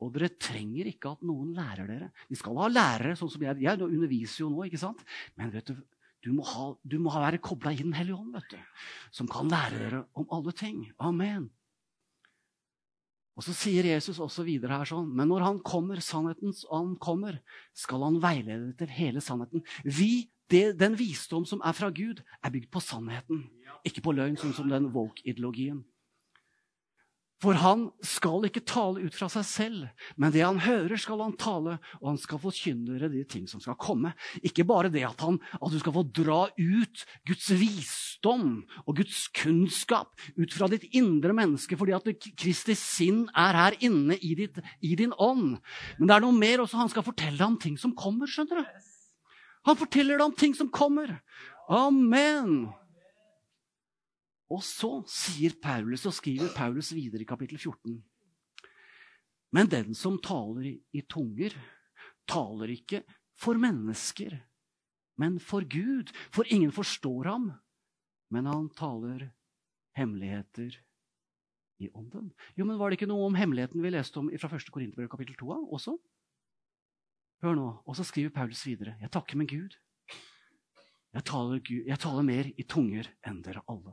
Og 0.03 0.13
dere 0.15 0.35
trenger 0.37 0.91
ikke 0.91 1.15
at 1.15 1.25
noen 1.25 1.55
lærer 1.57 1.89
dere. 1.89 2.11
Vi 2.29 2.37
skal 2.37 2.59
ha 2.61 2.69
lærere, 2.69 3.17
sånn 3.17 3.33
som 3.33 3.43
jeg, 3.47 3.63
jeg 3.65 3.81
underviser 3.81 4.45
jo 4.45 4.53
nå. 4.53 4.67
ikke 4.69 4.83
sant? 4.83 5.01
Men 5.39 5.55
vet 5.55 5.71
du, 5.71 5.81
du 6.25 6.31
må, 6.33 6.45
ha, 6.49 6.71
du 6.83 6.97
må 7.01 7.13
være 7.13 7.41
kobla 7.45 7.73
i 7.73 7.83
Den 7.83 7.97
hellige 7.97 8.17
ånd, 8.17 8.33
vet 8.37 8.55
du, 8.55 8.81
som 9.13 9.29
kan 9.31 9.51
lære 9.51 9.81
dere 9.81 10.05
om 10.17 10.29
alle 10.33 10.55
ting. 10.57 10.87
Amen. 10.99 11.51
Og 13.35 13.43
så 13.43 13.55
sier 13.57 13.87
Jesus 13.89 14.21
også 14.23 14.45
videre 14.47 14.77
her 14.79 14.87
sånn 14.87 15.09
Men 15.11 15.27
når 15.33 15.43
han 15.43 15.57
kommer, 15.67 15.99
sannhetens 16.05 16.63
ånd 16.73 17.01
kommer, 17.03 17.41
skal 17.75 18.07
han 18.07 18.21
veilede 18.23 18.73
til 18.79 18.93
hele 18.95 19.23
sannheten. 19.25 19.65
Vi 19.83 20.29
det, 20.53 20.79
den 20.81 20.99
visdom 20.99 21.47
som 21.49 21.63
er 21.65 21.77
fra 21.77 21.91
Gud, 21.95 22.23
er 22.45 22.53
bygd 22.53 22.71
på 22.73 22.83
sannheten, 22.85 23.47
ikke 23.87 24.05
på 24.05 24.15
løgn, 24.17 24.39
sånn 24.41 24.57
som 24.57 24.71
den 24.71 24.91
woke-ideologien. 24.95 25.83
For 27.43 27.59
han 27.61 27.89
skal 28.07 28.47
ikke 28.47 28.63
tale 28.65 29.03
ut 29.05 29.17
fra 29.17 29.27
seg 29.33 29.45
selv, 29.45 29.89
men 30.17 30.33
det 30.33 30.45
han 30.45 30.63
hører, 30.65 30.97
skal 31.01 31.21
han 31.21 31.35
tale, 31.37 31.77
og 32.01 32.07
han 32.13 32.21
skal 32.21 32.41
forkynne 32.41 32.95
dere 32.95 33.11
de 33.13 33.25
ting 33.29 33.45
som 33.51 33.61
skal 33.61 33.77
komme. 33.81 34.15
Ikke 34.41 34.65
bare 34.69 34.93
det 34.93 35.03
at, 35.05 35.21
han, 35.21 35.37
at 35.59 35.75
du 35.75 35.77
skal 35.83 35.97
få 35.97 36.07
dra 36.15 36.39
ut 36.57 37.05
Guds 37.29 37.51
visdom 37.61 38.63
og 38.87 38.97
Guds 39.03 39.27
kunnskap 39.37 40.15
ut 40.39 40.57
fra 40.57 40.71
ditt 40.73 40.87
indre 40.97 41.37
menneske, 41.37 41.77
fordi 41.77 41.97
at 41.99 42.09
Kristi 42.33 42.79
sinn 42.79 43.27
er 43.35 43.61
her 43.61 43.79
inne 43.85 44.17
i, 44.23 44.33
ditt, 44.39 44.63
i 44.81 44.95
din 44.97 45.13
ånd. 45.13 45.59
Men 45.99 46.09
det 46.09 46.17
er 46.17 46.25
noe 46.25 46.39
mer 46.39 46.65
også. 46.65 46.81
Han 46.81 46.93
skal 46.95 47.05
fortelle 47.05 47.37
deg 47.37 47.49
om 47.51 47.61
ting 47.61 47.77
som 47.81 47.93
kommer. 47.99 48.31
skjønner 48.31 48.63
du? 48.63 48.94
Han 49.65 49.79
forteller 49.81 50.19
deg 50.19 50.27
om 50.27 50.37
ting 50.37 50.55
som 50.57 50.71
kommer. 50.73 51.17
Amen. 51.73 52.67
Og 54.53 54.61
så 54.65 54.99
sier 55.09 55.57
Paulus, 55.63 56.05
og 56.07 56.15
skriver 56.17 56.53
Paulus 56.55 56.93
videre 56.93 57.25
i 57.25 57.29
kapittel 57.29 57.59
14. 57.59 57.97
Men 59.55 59.71
den 59.71 59.95
som 59.97 60.19
taler 60.23 60.67
i, 60.75 61.03
tunger, 61.09 61.55
taler 62.29 62.73
ikke 62.75 63.05
for 63.39 63.59
mennesker, 63.61 64.37
men 65.21 65.39
for 65.43 65.65
Gud. 65.71 66.11
For 66.35 66.49
ingen 66.51 66.75
forstår 66.75 67.31
ham, 67.31 67.53
men 68.35 68.51
han 68.51 68.69
taler 68.77 69.31
hemmeligheter 69.97 70.75
i 71.83 71.91
ånden. 71.95 72.33
Jo, 72.59 72.67
men 72.67 72.79
Var 72.79 72.91
det 72.91 72.99
ikke 72.99 73.11
noe 73.11 73.29
om 73.29 73.39
hemmeligheten 73.39 73.83
vi 73.83 73.95
leste 73.95 74.21
om 74.21 74.31
fra 74.39 74.51
1. 74.51 74.71
Korinterbrev 74.75 75.09
kapittel 75.11 75.39
2 75.39 75.55
også? 75.75 75.97
Hør 77.45 77.59
nå, 77.59 77.67
Og 77.85 77.97
så 77.97 78.07
skriver 78.09 78.33
Paulus 78.33 78.63
videre. 78.65 78.95
Jeg 79.03 79.11
takker 79.13 79.37
med 79.37 79.51
Gud. 79.51 79.75
Jeg 81.13 81.25
taler, 81.29 81.59
Gud, 81.61 81.83
jeg 81.87 81.99
taler 82.01 82.25
mer 82.25 82.47
i 82.49 82.65
tunger 82.65 83.11
enn 83.29 83.43
dere 83.45 83.61
alle. 83.69 83.93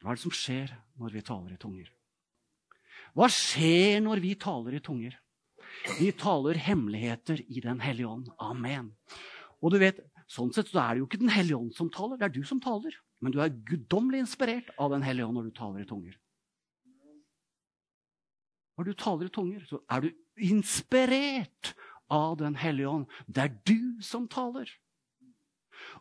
Hva 0.00 0.14
er 0.14 0.16
det 0.16 0.22
som 0.24 0.32
skjer 0.34 0.72
når 0.98 1.12
vi 1.12 1.22
taler 1.26 1.52
i 1.52 1.60
tunger? 1.60 1.90
Hva 3.12 3.28
skjer 3.28 4.00
når 4.00 4.22
vi 4.24 4.32
taler 4.40 4.78
i 4.78 4.80
tunger? 4.80 5.18
Vi 5.98 6.08
taler 6.16 6.56
hemmeligheter 6.64 7.44
i 7.44 7.60
Den 7.60 7.84
hellige 7.84 8.08
ånd. 8.08 8.32
Amen. 8.40 8.94
Og 9.60 9.76
du 9.76 9.78
vet, 9.82 10.00
Sånn 10.32 10.52
sett 10.54 10.70
så 10.70 10.80
er 10.80 10.94
det 10.94 11.02
jo 11.02 11.06
ikke 11.10 11.20
Den 11.20 11.32
hellige 11.34 11.58
ånd 11.58 11.74
som 11.76 11.90
taler, 11.92 12.16
det 12.16 12.24
er 12.24 12.32
du 12.32 12.44
som 12.48 12.60
taler. 12.62 12.94
Men 13.20 13.34
du 13.34 13.40
er 13.44 13.52
guddommelig 13.68 14.22
inspirert 14.24 14.72
av 14.80 14.94
Den 14.94 15.04
hellige 15.04 15.28
ånd 15.28 15.36
når 15.36 15.50
du 15.50 15.56
taler 15.58 15.84
i 15.84 15.88
tunger. 15.88 16.16
Når 18.82 18.88
du 18.90 18.98
taler 18.98 19.28
i 19.28 19.30
tunger, 19.30 19.66
så 19.70 19.78
er 19.94 20.02
du 20.02 20.08
inspirert 20.42 21.68
av 22.10 22.32
Den 22.40 22.56
hellige 22.58 22.88
ånd. 22.90 23.04
Det 23.30 23.42
er 23.44 23.52
du 23.62 24.02
som 24.02 24.24
taler. 24.26 24.66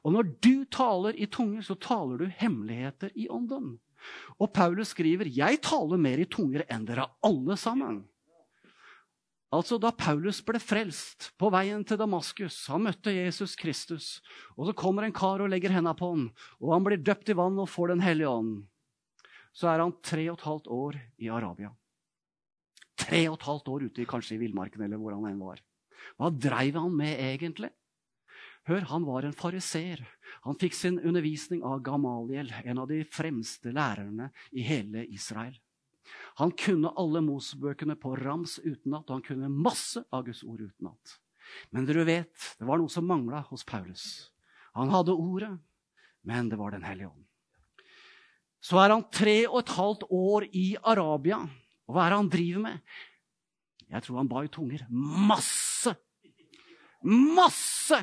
Og 0.02 0.16
når 0.16 0.32
du 0.42 0.66
taler 0.66 1.14
i 1.14 1.28
tunger, 1.30 1.62
så 1.62 1.78
taler 1.78 2.18
du 2.18 2.32
hemmeligheter 2.42 3.14
i 3.14 3.28
ånden. 3.30 3.76
Og 4.42 4.50
Paulus 4.50 4.96
skriver, 4.96 5.30
'Jeg 5.30 5.62
taler 5.62 5.98
mer 5.98 6.18
i 6.18 6.26
tunger 6.26 6.66
enn 6.68 6.86
dere 6.86 7.06
alle 7.22 7.54
sammen'. 7.54 8.02
Altså 9.54 9.78
Da 9.80 9.92
Paulus 9.92 10.42
ble 10.42 10.58
frelst 10.60 11.38
på 11.38 11.52
veien 11.52 11.86
til 11.86 11.98
Damaskus, 11.98 12.66
han 12.68 12.82
møtte 12.82 13.14
Jesus 13.14 13.56
Kristus, 13.56 14.22
og 14.58 14.66
så 14.66 14.74
kommer 14.74 15.04
en 15.04 15.14
kar 15.14 15.40
og 15.40 15.50
legger 15.50 15.70
hendene 15.70 15.94
på 15.94 16.10
ham, 16.10 16.32
og 16.60 16.74
han 16.74 16.84
blir 16.84 16.98
døpt 16.98 17.30
i 17.30 17.34
vann 17.34 17.60
og 17.60 17.70
får 17.70 17.88
Den 17.88 18.02
hellige 18.02 18.30
ånd, 18.30 18.66
så 19.54 19.68
er 19.68 19.80
han 19.80 19.94
tre 20.02 20.30
og 20.32 20.40
et 20.40 20.48
halvt 20.48 20.68
år 20.68 21.02
i 21.20 21.28
Arabia. 21.30 21.76
Tre 23.02 23.22
og 23.30 23.38
et 23.40 23.48
halvt 23.48 23.70
år 23.74 23.86
ute 23.90 24.08
kanskje 24.10 24.38
i 24.38 24.42
villmarken 24.44 24.84
eller 24.86 25.00
hvor 25.02 25.16
han 25.16 25.30
enn 25.30 25.42
var. 25.42 25.62
Hva 26.18 26.32
dreiv 26.34 26.78
han 26.80 26.94
med 26.98 27.18
egentlig? 27.18 27.72
Hør, 28.70 28.86
han 28.92 29.06
var 29.08 29.26
en 29.26 29.34
fariser. 29.34 30.04
Han 30.46 30.58
fikk 30.62 30.76
sin 30.78 31.00
undervisning 31.00 31.64
av 31.66 31.82
Gamaliel, 31.86 32.52
en 32.62 32.82
av 32.84 32.90
de 32.92 33.02
fremste 33.10 33.74
lærerne 33.74 34.30
i 34.54 34.66
hele 34.66 35.08
Israel. 35.10 35.56
Han 36.40 36.54
kunne 36.58 36.92
alle 37.00 37.24
Mosebøkene 37.26 37.96
på 38.00 38.14
rams 38.20 38.60
utenat, 38.62 39.08
og 39.10 39.18
han 39.18 39.26
kunne 39.26 39.50
masse 39.50 40.04
av 40.14 40.28
Guds 40.28 40.44
ord 40.46 40.62
utenat. 40.62 41.18
Men 41.74 41.88
dere 41.88 42.06
vet, 42.08 42.32
det 42.60 42.68
var 42.68 42.80
noe 42.80 42.92
som 42.92 43.08
mangla 43.08 43.42
hos 43.50 43.66
Paulus. 43.68 44.32
Han 44.78 44.92
hadde 44.94 45.18
ordet, 45.18 45.52
men 46.28 46.50
det 46.50 46.60
var 46.60 46.72
Den 46.72 46.86
hellige 46.86 47.10
ånd. 47.10 47.26
Så 48.62 48.78
er 48.78 48.94
han 48.94 49.08
tre 49.10 49.48
og 49.50 49.58
et 49.64 49.74
halvt 49.74 50.04
år 50.14 50.46
i 50.54 50.68
Arabia. 50.86 51.42
Og 51.92 51.98
hva 51.98 52.06
er 52.06 52.14
det 52.14 52.20
han 52.22 52.32
driver 52.32 52.64
med? 52.64 52.92
Jeg 53.92 54.06
tror 54.06 54.22
han 54.22 54.30
ba 54.32 54.46
i 54.46 54.52
tunger. 54.52 54.86
Masse! 54.88 55.92
Masse! 57.04 57.98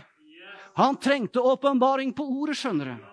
Han 0.77 0.99
trengte 1.01 1.41
åpenbaring 1.41 2.13
på 2.13 2.27
ordet, 2.43 2.59
skjønner 2.61 2.91
du. 2.93 3.07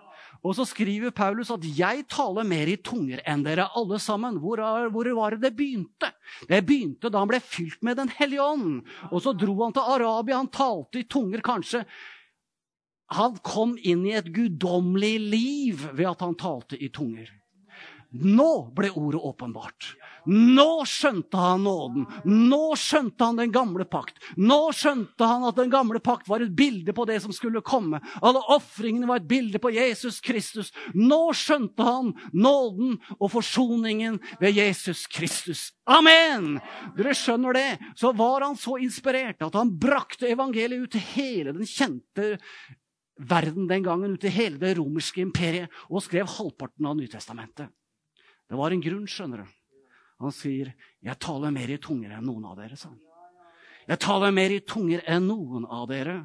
Og 0.46 0.58
så 0.58 0.66
skriver 0.68 1.16
Paulus 1.16 1.50
at 1.50 1.64
'jeg 1.64 2.04
taler 2.12 2.44
mer 2.44 2.68
i 2.68 2.76
tunger 2.76 3.22
enn 3.26 3.42
dere 3.42 3.72
alle 3.74 3.98
sammen'. 3.98 4.38
Hvor, 4.38 4.60
hvor, 4.92 5.16
var 5.16 5.32
det 5.32 5.42
det 5.42 5.56
begynte? 5.56 6.12
Det 6.50 6.66
begynte 6.66 7.10
da 7.10 7.24
han 7.24 7.32
ble 7.32 7.40
fylt 7.40 7.82
med 7.82 7.98
Den 7.98 8.10
hellige 8.10 8.44
ånd. 8.44 8.84
Og 9.12 9.22
så 9.24 9.34
dro 9.34 9.64
han 9.64 9.74
til 9.74 9.82
Arabia. 9.82 10.36
Han 10.36 10.52
talte 10.52 11.00
i 11.00 11.08
tunger, 11.08 11.40
kanskje. 11.42 11.86
Han 13.16 13.38
kom 13.38 13.78
inn 13.82 14.06
i 14.06 14.12
et 14.12 14.28
guddommelig 14.34 15.20
liv 15.20 15.90
ved 15.94 16.12
at 16.12 16.22
han 16.22 16.36
talte 16.36 16.78
i 16.78 16.90
tunger. 16.90 17.32
Nå 18.12 18.72
ble 18.76 18.90
ordet 18.96 19.22
åpenbart. 19.22 19.96
Nå 20.26 20.86
skjønte 20.90 21.38
han 21.38 21.66
nåden. 21.66 22.06
Nå 22.26 22.76
skjønte 22.80 23.28
han 23.28 23.40
den 23.40 23.52
gamle 23.54 23.86
pakt. 23.90 24.18
Nå 24.38 24.72
skjønte 24.76 25.28
han 25.28 25.46
at 25.50 25.58
den 25.60 25.72
gamle 25.74 26.00
pakt 26.04 26.30
var 26.30 26.44
et 26.44 26.54
bilde 26.56 26.96
på 26.96 27.06
det 27.10 27.20
som 27.24 27.34
skulle 27.36 27.64
komme. 27.66 28.00
Alle 28.26 28.42
ofringene 28.56 29.10
var 29.10 29.22
et 29.22 29.30
bilde 29.30 29.62
på 29.62 29.74
Jesus 29.76 30.22
Kristus. 30.24 30.72
Nå 30.96 31.34
skjønte 31.38 31.86
han 31.86 32.14
nåden 32.34 32.98
og 33.20 33.30
forsoningen 33.36 34.22
ved 34.42 34.58
Jesus 34.58 35.06
Kristus. 35.12 35.68
Amen! 35.86 36.56
Dere 36.98 37.14
skjønner 37.18 37.58
det. 37.58 37.70
Så 38.00 38.14
var 38.16 38.48
han 38.48 38.58
så 38.60 38.80
inspirert 38.82 39.44
at 39.46 39.60
han 39.60 39.76
brakte 39.80 40.32
evangeliet 40.32 40.88
ut 40.88 40.96
til 40.96 41.08
hele 41.14 41.54
den 41.56 41.70
kjente 41.70 42.36
verden 43.16 43.68
den 43.68 43.84
gangen, 43.84 44.16
ut 44.16 44.22
til 44.22 44.34
hele 44.34 44.60
det 44.60 44.76
romerske 44.80 45.24
imperiet, 45.24 45.72
og 45.88 46.04
skrev 46.04 46.28
halvparten 46.28 46.88
av 46.90 46.98
Nytestamentet. 47.00 47.72
Det 48.56 48.62
var 48.62 48.72
en 48.72 48.80
grunn, 48.80 49.08
skjønner 49.12 49.42
du. 49.44 49.56
Han 50.24 50.32
sier, 50.32 50.72
'Jeg 51.04 51.20
taler 51.20 51.52
mer 51.52 51.68
i 51.68 51.76
tunger 51.76 52.14
enn 52.16 52.24
noen 52.24 52.46
av 52.48 52.56
dere', 52.56 52.78
sa 52.80 52.88
han. 52.88 53.02
Jeg 53.86 54.00
taler 54.00 54.32
mer 54.32 54.50
i 54.50 54.62
tunger 54.64 55.04
enn 55.06 55.28
noen 55.28 55.66
av 55.66 55.90
dere. 55.90 56.24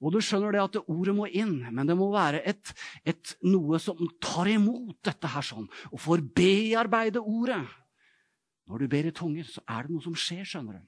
Og 0.00 0.12
du 0.12 0.20
skjønner 0.22 0.52
det 0.52 0.62
at 0.62 0.72
det 0.72 0.84
ordet 0.86 1.14
må 1.16 1.26
inn, 1.26 1.66
men 1.74 1.86
det 1.86 1.96
må 1.98 2.12
være 2.12 2.46
et, 2.46 2.72
et, 3.04 3.34
noe 3.42 3.80
som 3.82 3.98
tar 4.20 4.46
imot 4.46 5.02
dette 5.02 5.26
her 5.26 5.42
sånn, 5.42 5.66
og 5.90 5.98
får 5.98 6.22
bearbeide 6.30 7.18
ordet. 7.18 7.66
Når 8.70 8.78
du 8.78 8.86
ber 8.86 9.10
i 9.10 9.10
tunger, 9.10 9.42
så 9.42 9.66
er 9.66 9.82
det 9.82 9.90
noe 9.90 10.02
som 10.02 10.14
skjer, 10.14 10.46
skjønner 10.46 10.78
du. 10.78 10.86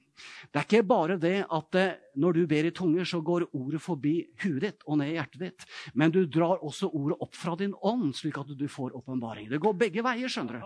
Det 0.51 0.61
er 0.61 0.67
ikke 0.67 0.87
bare 0.87 1.17
det 1.21 1.37
at 1.51 1.79
når 2.15 2.37
du 2.37 2.41
ber 2.47 2.67
i 2.69 2.71
tunger, 2.75 3.05
så 3.07 3.19
går 3.23 3.47
ordet 3.55 3.81
forbi 3.83 4.13
huet 4.43 4.61
ditt 4.63 4.85
og 4.87 4.99
ned 5.01 5.11
i 5.11 5.17
hjertet 5.17 5.41
ditt. 5.41 5.65
Men 5.93 6.13
du 6.15 6.21
drar 6.31 6.63
også 6.63 6.87
ordet 6.87 7.17
opp 7.23 7.35
fra 7.35 7.55
din 7.59 7.73
ånd, 7.83 8.13
slik 8.15 8.37
at 8.39 8.53
du 8.55 8.65
får 8.71 8.95
åpenbaring. 8.95 9.49
Det 9.51 9.59
går 9.61 9.75
begge 9.79 10.03
veier. 10.05 10.31
skjønner 10.31 10.61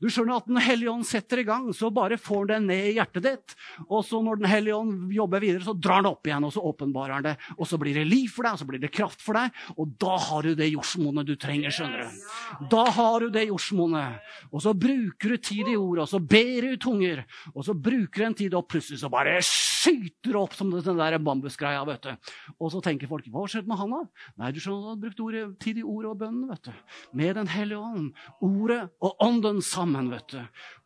Du 0.00 0.06
Du 0.06 0.08
skjønner 0.08 0.36
at 0.36 0.46
Den 0.46 0.60
hellige 0.62 0.90
ånd 0.92 1.06
setter 1.06 1.42
i 1.42 1.46
gang, 1.48 1.72
så 1.74 1.90
bare 1.90 2.18
får 2.18 2.46
den 2.52 2.66
ned 2.70 2.92
i 2.92 2.94
hjertet 2.98 3.22
ditt. 3.22 3.56
Og 3.88 4.04
så 4.04 4.22
når 4.22 4.42
Den 4.42 4.50
hellige 4.50 4.76
ånd 4.76 5.12
jobber 5.12 5.40
videre, 5.40 5.64
så 5.64 5.74
drar 5.74 6.02
den 6.02 6.12
opp 6.12 6.26
igjen, 6.26 6.44
og 6.44 6.52
så 6.52 6.62
åpenbarer 6.62 7.22
den 7.22 7.32
det. 7.32 7.36
Og 7.58 7.66
så 7.66 7.78
blir 7.78 7.94
det 7.94 8.06
liv 8.06 8.28
for 8.30 8.46
deg, 8.46 8.52
og 8.52 8.62
så 8.62 8.68
blir 8.68 8.82
det 8.82 8.92
kraft 8.92 9.22
for 9.22 9.38
deg. 9.38 9.50
Og 9.76 9.96
da 9.98 10.16
har 10.18 10.42
du 10.42 10.54
det 10.54 10.70
jordsmonnet 10.70 11.26
du 11.26 11.34
trenger. 11.36 11.70
skjønner 11.70 12.04
du. 12.04 12.68
Da 12.70 12.84
har 12.90 13.20
du 13.20 13.30
det 13.30 13.48
jordsmonnet. 13.48 14.20
Og 14.52 14.62
så 14.62 14.74
bruker 14.74 15.34
du 15.34 15.36
tid 15.36 15.68
i 15.68 15.76
ordet, 15.76 16.06
og 16.06 16.08
så 16.08 16.20
ber 16.20 16.60
du 16.62 16.72
i 16.72 16.80
tunger, 16.80 17.24
og 17.54 17.64
så 17.64 17.74
bruker 17.74 18.22
du 18.22 18.26
en 18.26 18.34
tid 18.34 18.54
opp 18.54 18.68
plutselig 18.72 18.91
plutselig 18.92 19.00
så 19.00 19.10
bare 19.10 19.40
skyter 19.42 20.36
opp 20.36 20.54
som 20.54 20.70
den 20.70 20.98
der 20.98 21.18
bambusgreia. 21.18 21.84
vet 21.84 22.02
du. 22.02 22.16
Og 22.60 22.72
så 22.72 22.80
tenker 22.82 23.08
folk 23.08 23.26
hva 23.28 23.46
skjedde 23.48 23.68
med 23.68 23.78
han 23.78 23.90
da? 23.90 24.00
Nei, 24.36 24.52
du 24.52 24.60
skjønner, 24.60 24.82
han 24.82 24.96
har 24.96 25.00
brukt 25.00 25.20
ordet, 25.20 25.58
tid 25.60 25.78
i 25.78 25.82
ordet 25.82 26.10
og 26.10 26.18
bønnen. 26.18 26.48
vet 26.50 26.64
du. 26.64 26.72
Med 27.12 27.34
Den 27.36 27.48
hellige 27.48 27.78
ånd. 27.78 28.12
Ordet 28.40 28.90
og 29.00 29.16
ånden 29.20 29.62
sammen. 29.62 30.10
vet 30.10 30.28
du. 30.28 30.40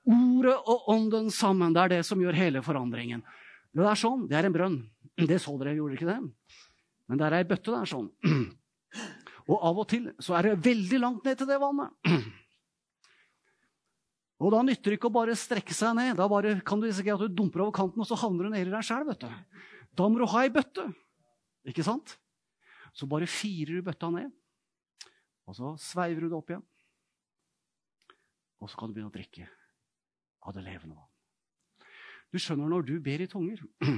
Ordet 0.07 0.57
og 0.67 0.89
ånden 0.89 1.31
sammen. 1.31 1.75
Det 1.75 1.83
er 1.83 1.89
det 1.89 2.07
som 2.07 2.21
gjør 2.21 2.39
hele 2.39 2.63
forandringen. 2.63 3.23
Det 3.75 3.85
er 3.85 3.95
sånn. 3.99 4.29
Det 4.29 4.37
er 4.37 4.47
en 4.47 4.55
brønn. 4.55 4.79
Det 5.17 5.41
så 5.41 5.57
dere, 5.59 5.75
gjorde 5.75 5.97
ikke 5.97 6.11
det? 6.13 6.21
Men 7.09 7.19
det 7.19 7.27
er 7.27 7.39
ei 7.39 7.45
bøtte 7.45 7.73
der 7.73 7.87
sånn. 7.89 8.11
Og 9.47 9.63
av 9.63 9.79
og 9.79 9.87
til 9.89 10.11
så 10.19 10.35
er 10.35 10.43
det 10.43 10.65
veldig 10.65 10.99
langt 10.99 11.25
ned 11.25 11.39
til 11.39 11.47
det 11.47 11.61
vannet. 11.63 11.93
Og 14.37 14.53
da 14.53 14.61
nytter 14.65 14.93
det 14.93 14.99
ikke 14.99 15.09
å 15.09 15.17
bare 15.17 15.37
strekke 15.39 15.75
seg 15.75 15.95
ned. 15.97 16.13
Da 16.19 16.27
bare 16.29 16.59
kan 16.67 16.81
du 16.81 16.87
risikere 16.89 17.17
at 17.17 17.25
du 17.25 17.37
dumper 17.39 17.65
over 17.65 17.73
kanten, 17.77 18.03
og 18.03 18.09
så 18.09 18.19
havner 18.21 18.47
du 18.47 18.53
nedi 18.53 18.73
deg 18.73 18.85
sjøl. 18.85 19.09
Da 19.97 20.09
må 20.13 20.21
du 20.21 20.27
ha 20.29 20.43
ei 20.45 20.53
bøtte. 20.53 20.85
Ikke 21.67 21.85
sant? 21.87 22.19
Så 22.97 23.09
bare 23.09 23.29
firer 23.29 23.77
du 23.77 23.85
bøtta 23.85 24.09
ned, 24.13 24.31
og 25.45 25.57
så 25.57 25.75
sveiver 25.81 26.25
du 26.25 26.31
det 26.31 26.39
opp 26.39 26.53
igjen. 26.53 26.65
Og 28.63 28.71
så 28.73 28.79
kan 28.81 28.89
du 28.89 28.97
begynne 28.97 29.13
å 29.13 29.15
drikke 29.15 29.49
av 30.47 30.57
det 30.57 30.65
levende 30.65 30.97
vann. 30.97 31.13
Du 32.33 32.41
skjønner 32.41 32.71
når 32.73 32.87
du 32.89 32.95
ber 33.05 33.23
i 33.23 33.29
tunger 33.31 33.61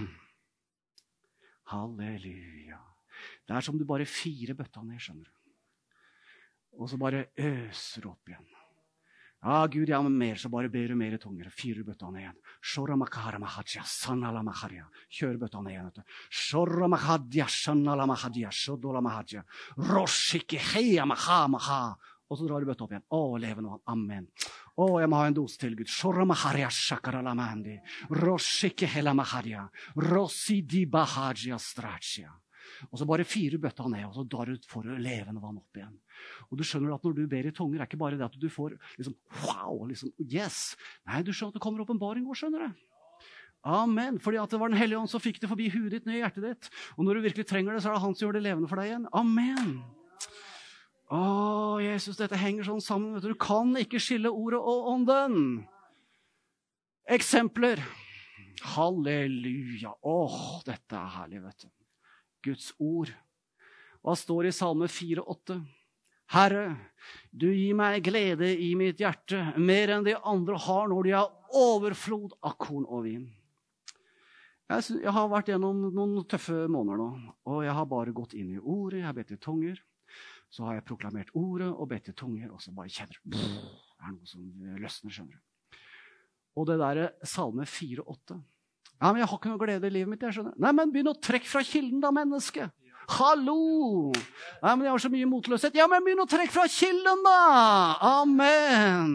Halleluja. 1.70 2.80
Det 3.46 3.54
er 3.54 3.64
som 3.64 3.78
du 3.78 3.86
bare 3.88 4.06
firer 4.08 4.58
bøtta 4.58 4.82
ned, 4.82 4.98
skjønner 5.02 5.28
du. 5.28 5.34
Og 6.78 6.90
så 6.90 6.98
bare 7.00 7.28
øser 7.38 8.04
du 8.04 8.10
opp 8.10 8.30
igjen. 8.30 8.46
Ja, 9.38 9.66
Gud, 9.70 9.86
jeg 9.86 10.02
men 10.02 10.16
mer, 10.18 10.34
så 10.34 10.48
bare 10.50 10.68
ber 10.68 10.90
du 10.90 10.96
mer 10.98 11.14
i 11.14 11.18
tunger. 11.22 11.46
Fyrer 11.54 11.84
bøtta 11.86 12.08
igjen. 12.10 12.34
Kjør 15.14 15.38
bøtta 15.38 15.62
igjen. 15.70 16.02
Og 22.28 22.36
så 22.36 22.44
drar 22.48 22.60
du 22.60 22.66
bøtta 22.68 22.84
opp 22.84 22.92
igjen. 22.92 23.06
Å, 23.14 23.20
leve 23.40 23.62
nå. 23.64 23.78
Amen. 23.88 24.26
Å, 24.74 24.88
jeg 25.00 25.08
må 25.08 25.22
ha 25.22 25.30
en 25.30 25.38
dose 25.38 25.56
til, 25.62 25.78
Gud. 25.78 25.88
Og 32.90 33.00
så 33.00 33.06
bare 33.08 33.26
fyrer 33.28 33.60
bøtta 33.62 33.86
ned, 33.90 34.06
og 34.08 34.16
så 34.16 34.24
drar 34.28 34.50
du 34.50 34.68
for 34.70 34.86
levende 34.86 35.42
vann 35.42 35.60
opp 35.60 35.78
igjen. 35.80 35.94
Og 36.48 36.58
du 36.58 36.64
skjønner 36.66 36.94
at 36.94 37.06
når 37.06 37.16
du 37.16 37.24
ber 37.30 37.48
i 37.48 37.54
tunger, 37.54 37.80
er 37.80 37.88
ikke 37.88 38.00
bare 38.00 38.18
det 38.18 38.26
at 38.26 38.38
du 38.38 38.48
får 38.52 38.76
liksom 38.98 39.16
wow, 39.44 39.84
liksom 39.90 40.12
yes. 40.22 40.76
Nei, 41.08 41.22
du 41.26 41.32
skjønner 41.32 41.56
at 41.56 41.60
det 41.60 41.64
kommer 41.64 41.84
åpenbaring 41.84 42.26
òg, 42.28 42.38
skjønner 42.38 42.66
du. 42.68 42.84
Amen. 43.68 44.18
Fordi 44.22 44.38
at 44.38 44.50
det 44.50 44.60
var 44.60 44.70
Den 44.70 44.78
hellige 44.78 44.98
ånd 45.00 45.10
som 45.10 45.22
fikk 45.22 45.40
det 45.42 45.50
forbi 45.50 45.68
huet 45.74 45.90
ditt 45.92 46.06
ned 46.06 46.20
i 46.20 46.22
hjertet 46.22 46.44
ditt. 46.46 46.68
Og 46.96 47.04
når 47.04 47.18
du 47.18 47.26
virkelig 47.26 47.46
trenger 47.50 47.74
det, 47.74 47.82
så 47.82 47.90
er 47.90 47.98
det 47.98 48.04
han 48.06 48.14
som 48.14 48.26
gjør 48.26 48.38
det 48.38 48.44
levende 48.46 48.70
for 48.70 48.80
deg 48.80 48.92
igjen. 48.92 49.08
Amen. 49.12 49.80
Å, 51.08 51.22
Jesus, 51.80 52.18
dette 52.20 52.38
henger 52.38 52.68
sånn 52.68 52.84
sammen. 52.84 53.16
Vet 53.16 53.26
Du 53.26 53.38
kan 53.40 53.72
ikke 53.80 54.00
skille 54.02 54.30
ordet 54.30 54.60
og 54.60 54.92
ånden. 54.92 55.64
Eksempler. 57.08 57.80
Halleluja. 58.76 59.94
Åh, 60.04 60.38
dette 60.66 60.98
er 60.98 61.12
herlig, 61.16 61.42
vet 61.46 61.64
du. 61.64 61.77
Guds 62.44 62.70
ord. 62.78 63.10
Hva 64.02 64.14
står 64.16 64.48
i 64.48 64.54
Salme 64.54 64.88
4,8? 64.90 65.58
Herre, 66.28 66.76
du 67.32 67.48
gir 67.48 67.76
meg 67.78 68.02
glede 68.04 68.50
i 68.52 68.74
mitt 68.76 69.00
hjerte, 69.00 69.40
mer 69.56 69.94
enn 69.94 70.04
de 70.04 70.14
andre 70.28 70.58
har 70.60 70.90
når 70.92 71.06
de 71.06 71.14
har 71.16 71.56
overflod 71.56 72.34
av 72.44 72.58
korn 72.60 72.84
og 72.84 73.06
vin. 73.06 73.24
Jeg, 74.68 75.00
har 75.08 75.30
vært 75.32 75.48
gjennom 75.48 75.86
noen 75.96 76.18
tøffe 76.28 76.66
måneder 76.68 77.00
nå, 77.00 77.08
og 77.48 77.62
jeg 77.64 77.72
har 77.78 77.86
bare 77.88 78.12
gått 78.12 78.34
inn 78.36 78.50
i 78.52 78.60
ordet, 78.60 79.00
jeg 79.00 79.08
har 79.08 79.16
bedt 79.16 79.32
i 79.32 79.40
tunger. 79.40 79.80
Så 80.52 80.64
har 80.64 80.76
jeg 80.76 80.84
proklamert 80.88 81.32
ordet 81.36 81.68
og 81.68 81.88
bedt 81.88 82.10
i 82.12 82.16
tunger, 82.16 82.52
og 82.52 82.60
så 82.60 82.72
bare 82.76 82.92
kjenner 82.92 83.16
du 83.24 83.36
Det 83.36 84.04
er 84.04 84.12
noe 84.12 84.28
som 84.28 84.44
løsner, 84.80 85.12
skjønner 85.12 85.36
du. 85.36 85.80
Og 86.60 86.68
det 86.68 86.78
derre 86.80 87.08
Salme 87.28 87.64
4,8 87.68 88.36
Ja, 88.98 89.12
men 89.12 89.22
jeg 89.22 89.30
har 89.30 89.38
ikke 89.38 89.50
noe 89.52 89.62
glede 89.62 89.86
i 89.86 89.94
livet 89.94 90.10
mitt, 90.10 90.24
jeg 90.26 90.34
skjønner. 90.34 90.54
Nei, 90.58 90.74
men 90.74 90.90
begynn 90.90 91.12
å 91.12 91.18
trekke 91.22 91.46
fra 91.46 91.62
kilden, 91.66 92.00
da, 92.02 92.10
menneske. 92.14 92.66
Hallo! 93.08 94.12
Nei, 94.60 94.72
men 94.72 94.84
jeg 94.84 94.92
har 94.92 95.02
så 95.04 95.10
mye 95.12 95.28
motløshet. 95.30 95.76
Ja, 95.78 95.86
men 95.88 96.02
begynn 96.04 96.24
å 96.24 96.28
trekke 96.28 96.52
fra 96.52 96.66
kilden, 96.68 97.22
da! 97.24 97.36
Amen! 98.18 99.12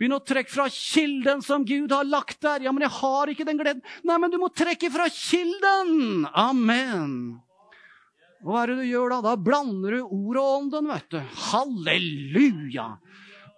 Begynn 0.00 0.16
å 0.16 0.22
trekke 0.24 0.50
fra 0.50 0.66
kilden 0.72 1.44
som 1.44 1.62
Gud 1.68 1.92
har 1.94 2.08
lagt 2.08 2.40
der. 2.42 2.64
Ja, 2.64 2.72
men 2.74 2.82
jeg 2.86 2.94
har 2.96 3.30
ikke 3.30 3.46
den 3.46 3.60
gleden. 3.60 3.84
Nei, 4.08 4.18
men 4.18 4.32
du 4.32 4.40
må 4.42 4.48
trekke 4.50 4.90
fra 4.90 5.06
kilden! 5.12 6.24
Amen! 6.32 7.14
Og 8.44 8.50
hva 8.52 8.64
er 8.64 8.72
det 8.72 8.82
du 8.82 8.88
gjør 8.88 9.14
da? 9.14 9.20
Da 9.24 9.36
blander 9.40 9.94
du 9.94 10.00
ord 10.02 10.40
og 10.40 10.48
ånden, 10.58 10.90
vet 10.90 11.14
du. 11.14 11.20
Halleluja! 11.52 12.88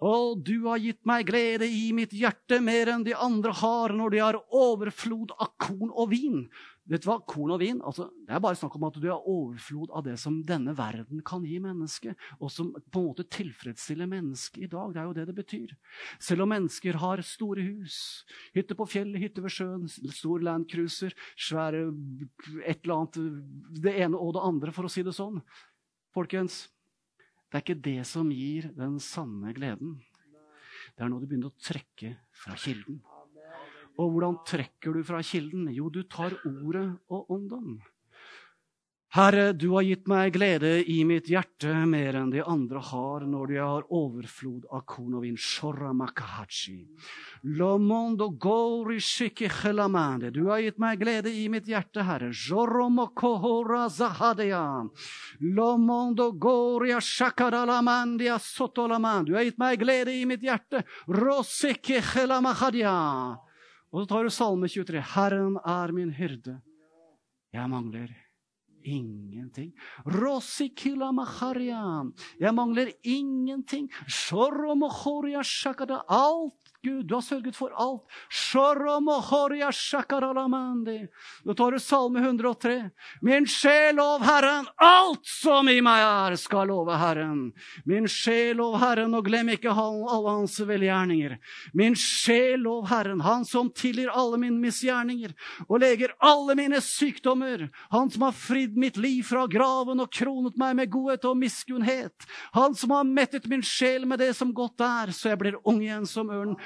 Og 0.05 0.43
du 0.45 0.67
har 0.67 0.77
gitt 0.77 1.01
meg 1.09 1.25
glede 1.25 1.65
i 1.65 1.89
mitt 1.95 2.11
hjerte 2.13 2.59
mer 2.61 2.91
enn 2.93 3.05
de 3.07 3.15
andre 3.17 3.53
har 3.57 3.93
når 3.97 4.13
de 4.13 4.19
har 4.21 4.37
overflod 4.53 5.33
av 5.41 5.55
korn 5.57 5.89
og 5.89 6.11
vin. 6.11 6.43
Vet 6.87 7.03
du 7.03 7.09
hva? 7.09 7.17
Korn 7.27 7.51
og 7.51 7.59
vin 7.59 7.81
altså, 7.83 8.05
det 8.23 8.35
er 8.37 8.43
bare 8.43 8.55
snakk 8.55 8.77
om 8.77 8.85
at 8.87 8.99
du 9.01 9.09
har 9.09 9.25
overflod 9.27 9.91
av 9.91 10.05
det 10.05 10.15
som 10.21 10.37
denne 10.47 10.71
verden 10.77 11.23
kan 11.25 11.43
gi 11.43 11.57
mennesket, 11.59 12.15
og 12.37 12.53
som 12.53 12.69
på 12.77 13.01
en 13.01 13.09
måte 13.09 13.25
tilfredsstiller 13.33 14.07
mennesket 14.07 14.67
i 14.67 14.71
dag. 14.71 14.93
Det 14.93 15.01
er 15.01 15.09
jo 15.09 15.17
det 15.17 15.27
det 15.31 15.37
betyr. 15.41 15.73
Selv 16.23 16.45
om 16.45 16.53
mennesker 16.53 17.01
har 17.01 17.25
store 17.25 17.65
hus, 17.65 17.97
hytte 18.55 18.77
på 18.77 18.87
fjellet, 18.87 19.19
hytte 19.25 19.43
ved 19.43 19.55
sjøen, 19.57 19.89
stor 19.89 20.45
landcruiser, 20.45 21.17
svære 21.35 21.89
et 22.63 22.85
eller 22.85 23.01
annet 23.01 23.19
Det 23.81 23.97
ene 23.97 24.15
og 24.15 24.37
det 24.37 24.47
andre, 24.47 24.75
for 24.75 24.87
å 24.87 24.93
si 24.93 25.03
det 25.03 25.17
sånn. 25.17 25.41
Folkens, 26.15 26.67
det 27.47 27.55
er 27.55 27.63
ikke 27.63 27.83
det 27.83 27.99
som 28.09 28.31
gir 28.33 28.67
den 28.75 28.97
sanne 28.99 29.53
gleden. 29.55 29.95
Det 30.95 31.05
er 31.05 31.11
når 31.11 31.23
du 31.23 31.29
begynner 31.29 31.51
å 31.53 31.61
trekke 31.61 32.15
fra 32.35 32.57
kilden. 32.59 32.99
Og 33.97 34.11
hvordan 34.13 34.39
trekker 34.45 34.97
du 34.97 35.03
fra 35.07 35.21
kilden? 35.25 35.69
Jo, 35.73 35.87
du 35.89 36.03
tar 36.03 36.35
ordet 36.45 36.89
og 37.07 37.31
ånden. 37.33 37.79
Herre, 39.15 39.53
du 39.53 39.69
har 39.71 39.85
gitt 39.87 40.07
meg 40.11 40.33
glede 40.35 40.81
i 40.91 40.97
mitt 41.07 41.29
hjerte 41.31 41.71
mer 41.87 42.17
enn 42.19 42.27
de 42.33 42.41
andre 42.43 42.81
har 42.89 43.23
når 43.23 43.47
de 43.47 43.55
har 43.61 43.85
overflod 43.87 44.65
av 44.67 44.81
korn 44.83 45.13
og 45.15 45.23
vin. 45.23 45.37
Du 50.35 50.43
har 50.51 50.59
gitt 50.59 50.83
meg 50.83 50.99
glede 50.99 51.31
i 51.31 51.47
mitt 51.47 51.71
hjerte, 51.71 52.03
Herre. 52.03 52.33
Du 59.23 59.33
har 59.39 59.47
gitt 59.47 59.57
meg 59.63 59.79
glede 59.79 60.11
i 60.11 60.27
mitt 60.27 60.43
hjerte. 60.43 60.83
Og 63.87 64.03
så 64.03 64.05
tar 64.11 64.27
du 64.27 64.35
Salme 64.35 64.67
23. 64.67 64.99
Herren 65.15 65.55
er 65.63 65.95
min 65.95 66.11
hyrde. 66.11 66.59
Jeg 67.55 67.71
mangler 67.71 68.26
ingenting. 68.87 69.73
Jeg 72.39 72.53
mangler 72.55 72.91
ingenting. 73.03 73.91
Alt 76.07 76.66
Gud, 76.83 77.07
du 77.07 77.13
har 77.15 77.21
sørget 77.21 77.55
for 77.57 77.73
alt. 77.73 78.03
Da 81.43 81.53
tar 81.53 81.71
du 81.71 81.79
Salme 81.79 82.19
103. 82.19 82.89
Min 83.21 83.47
sjel 83.49 83.95
lov 83.97 84.21
Herren, 84.21 84.67
alt 84.77 85.25
som 85.25 85.69
i 85.69 85.79
meg 85.81 86.03
er, 86.05 86.35
skal 86.37 86.69
love 86.69 86.93
Herren. 87.01 87.51
Min 87.89 88.05
sjel 88.07 88.59
lov 88.61 88.77
Herren, 88.81 89.15
og 89.17 89.25
glem 89.25 89.49
ikke 89.55 89.73
alle 89.73 90.29
hans 90.29 90.59
velgjerninger. 90.59 91.37
Min 91.73 91.97
sjel 91.97 92.61
lov 92.67 92.87
Herren, 92.91 93.21
han 93.25 93.45
som 93.45 93.71
tilgir 93.73 94.13
alle 94.13 94.37
mine 94.37 94.61
misgjerninger 94.61 95.33
og 95.65 95.81
leger 95.81 96.13
alle 96.21 96.55
mine 96.59 96.81
sykdommer. 96.83 97.67
Han 97.89 98.13
som 98.13 98.27
har 98.27 98.37
fridd 98.37 98.77
mitt 98.77 99.01
liv 99.01 99.25
fra 99.25 99.47
graven 99.49 100.05
og 100.05 100.13
kronet 100.13 100.57
meg 100.61 100.77
med 100.77 100.93
godhet 100.93 101.25
og 101.25 101.39
miskunnhet. 101.41 102.29
Han 102.53 102.77
som 102.77 102.93
har 102.93 103.07
mettet 103.09 103.49
min 103.49 103.65
sjel 103.65 104.05
med 104.05 104.21
det 104.21 104.33
som 104.37 104.53
godt 104.53 104.85
er, 104.85 105.11
så 105.15 105.33
jeg 105.33 105.41
blir 105.41 105.59
ung 105.65 105.81
igjen 105.81 106.05
som 106.09 106.29
ørnen. 106.29 106.57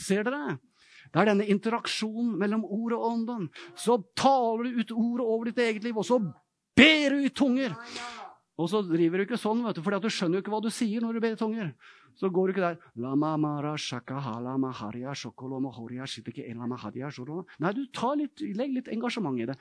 Ser 0.00 0.26
dere? 0.26 0.56
Det 1.12 1.22
er 1.22 1.30
denne 1.30 1.46
interaksjonen 1.48 2.34
mellom 2.36 2.64
ord 2.64 2.92
og 2.96 3.04
ånden. 3.10 3.46
Så 3.78 3.98
taler 4.18 4.66
du 4.66 4.80
ut 4.82 4.90
ordet 4.92 5.26
over 5.26 5.48
ditt 5.48 5.62
eget 5.64 5.86
liv, 5.86 5.96
og 5.96 6.04
så 6.04 6.18
ber 6.76 7.14
du 7.14 7.24
i 7.24 7.32
tunger. 7.32 7.72
Og 8.56 8.70
så 8.72 8.80
driver 8.86 9.20
du 9.20 9.26
ikke 9.26 9.38
sånn, 9.40 9.62
vet 9.66 9.76
du, 9.76 9.82
for 9.84 9.98
du 10.00 10.08
skjønner 10.08 10.38
jo 10.38 10.44
ikke 10.44 10.54
hva 10.54 10.62
du 10.64 10.72
sier 10.72 11.04
når 11.04 11.16
du 11.16 11.24
ber 11.24 11.34
i 11.36 11.40
tunger. 11.40 11.72
Så 12.16 12.30
går 12.32 12.48
du 12.48 12.54
ikke 12.54 12.64
der 12.64 12.78
Nei, 17.60 17.74
du 17.76 17.82
tar 17.92 18.16
litt, 18.16 18.40
legg 18.56 18.72
litt 18.72 18.88
engasjement 18.88 19.36
i 19.42 19.48
det. 19.50 19.58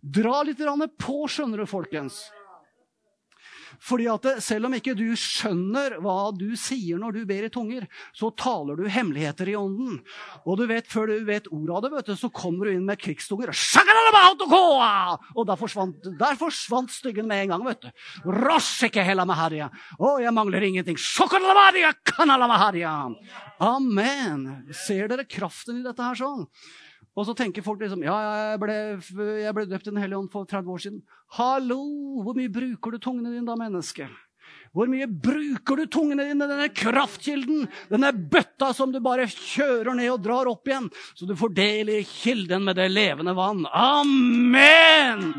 Dra 0.00 0.40
litt 0.48 0.64
på, 0.96 1.20
skjønner 1.28 1.60
du, 1.60 1.68
folkens. 1.68 2.24
Fordi 3.84 4.08
at 4.10 4.26
Selv 4.42 4.68
om 4.68 4.74
ikke 4.76 4.94
du 4.98 5.06
skjønner 5.18 5.98
hva 6.02 6.30
du 6.36 6.50
sier 6.58 6.98
når 7.00 7.14
du 7.16 7.20
ber 7.28 7.46
i 7.46 7.50
tunger, 7.52 7.86
så 8.16 8.30
taler 8.36 8.78
du 8.78 8.88
hemmeligheter 8.90 9.50
i 9.52 9.56
ånden. 9.58 10.00
Og 10.44 10.58
du 10.60 10.64
vet, 10.70 10.88
før 10.90 11.10
du 11.12 11.24
vet 11.28 11.48
ordet 11.52 11.76
av 11.76 11.84
det, 11.84 11.92
vet 11.94 12.10
du, 12.10 12.14
så 12.18 12.30
kommer 12.34 12.68
du 12.68 12.74
inn 12.74 12.86
med 12.88 13.00
krigstunger. 13.00 13.52
Og 15.34 15.46
der 15.48 15.60
forsvant, 15.60 16.10
der 16.18 16.38
forsvant 16.40 16.92
styggen 16.94 17.28
med 17.30 17.44
en 17.44 17.54
gang. 17.54 17.66
vet 17.68 17.86
du. 17.86 17.90
Å, 19.98 20.16
jeg 20.22 20.34
mangler 20.34 20.66
ingenting. 20.68 20.98
Amen. 23.62 24.44
Ser 24.86 25.08
dere 25.10 25.26
kraften 25.28 25.80
i 25.80 25.86
dette 25.86 26.02
her 26.04 26.18
sånn? 26.18 26.46
Og 27.18 27.26
så 27.26 27.34
tenker 27.34 27.66
folk 27.66 27.82
liksom 27.82 28.04
Ja, 28.06 28.14
jeg 28.52 28.62
ble, 28.62 28.78
jeg 29.42 29.54
ble 29.56 29.66
døpt 29.66 29.88
i 29.88 29.92
Den 29.92 30.00
hellige 30.02 30.22
ånd 30.22 30.30
for 30.32 30.46
30 30.46 30.72
år 30.74 30.82
siden. 30.84 31.02
Hallo! 31.38 31.82
Hvor 32.22 32.38
mye 32.38 32.52
bruker 32.52 32.94
du 32.94 33.02
tungene 33.02 33.34
dine 33.34 33.46
da, 33.48 33.58
menneske? 33.58 34.06
Hvor 34.76 34.88
mye 34.90 35.08
bruker 35.08 35.80
du 35.80 35.88
tungene 35.90 36.28
dine, 36.28 36.46
denne 36.46 36.68
kraftkilden? 36.70 37.66
Denne 37.90 38.12
bøtta 38.12 38.70
som 38.76 38.92
du 38.92 39.00
bare 39.04 39.26
kjører 39.32 39.96
ned 39.96 40.12
og 40.12 40.22
drar 40.24 40.50
opp 40.50 40.68
igjen, 40.68 40.90
så 41.16 41.26
du 41.28 41.34
får 41.38 41.54
del 41.56 41.92
i 41.96 42.02
kilden 42.06 42.68
med 42.68 42.78
det 42.78 42.90
levende 42.92 43.34
vann. 43.36 43.64
Amen! 43.72 45.32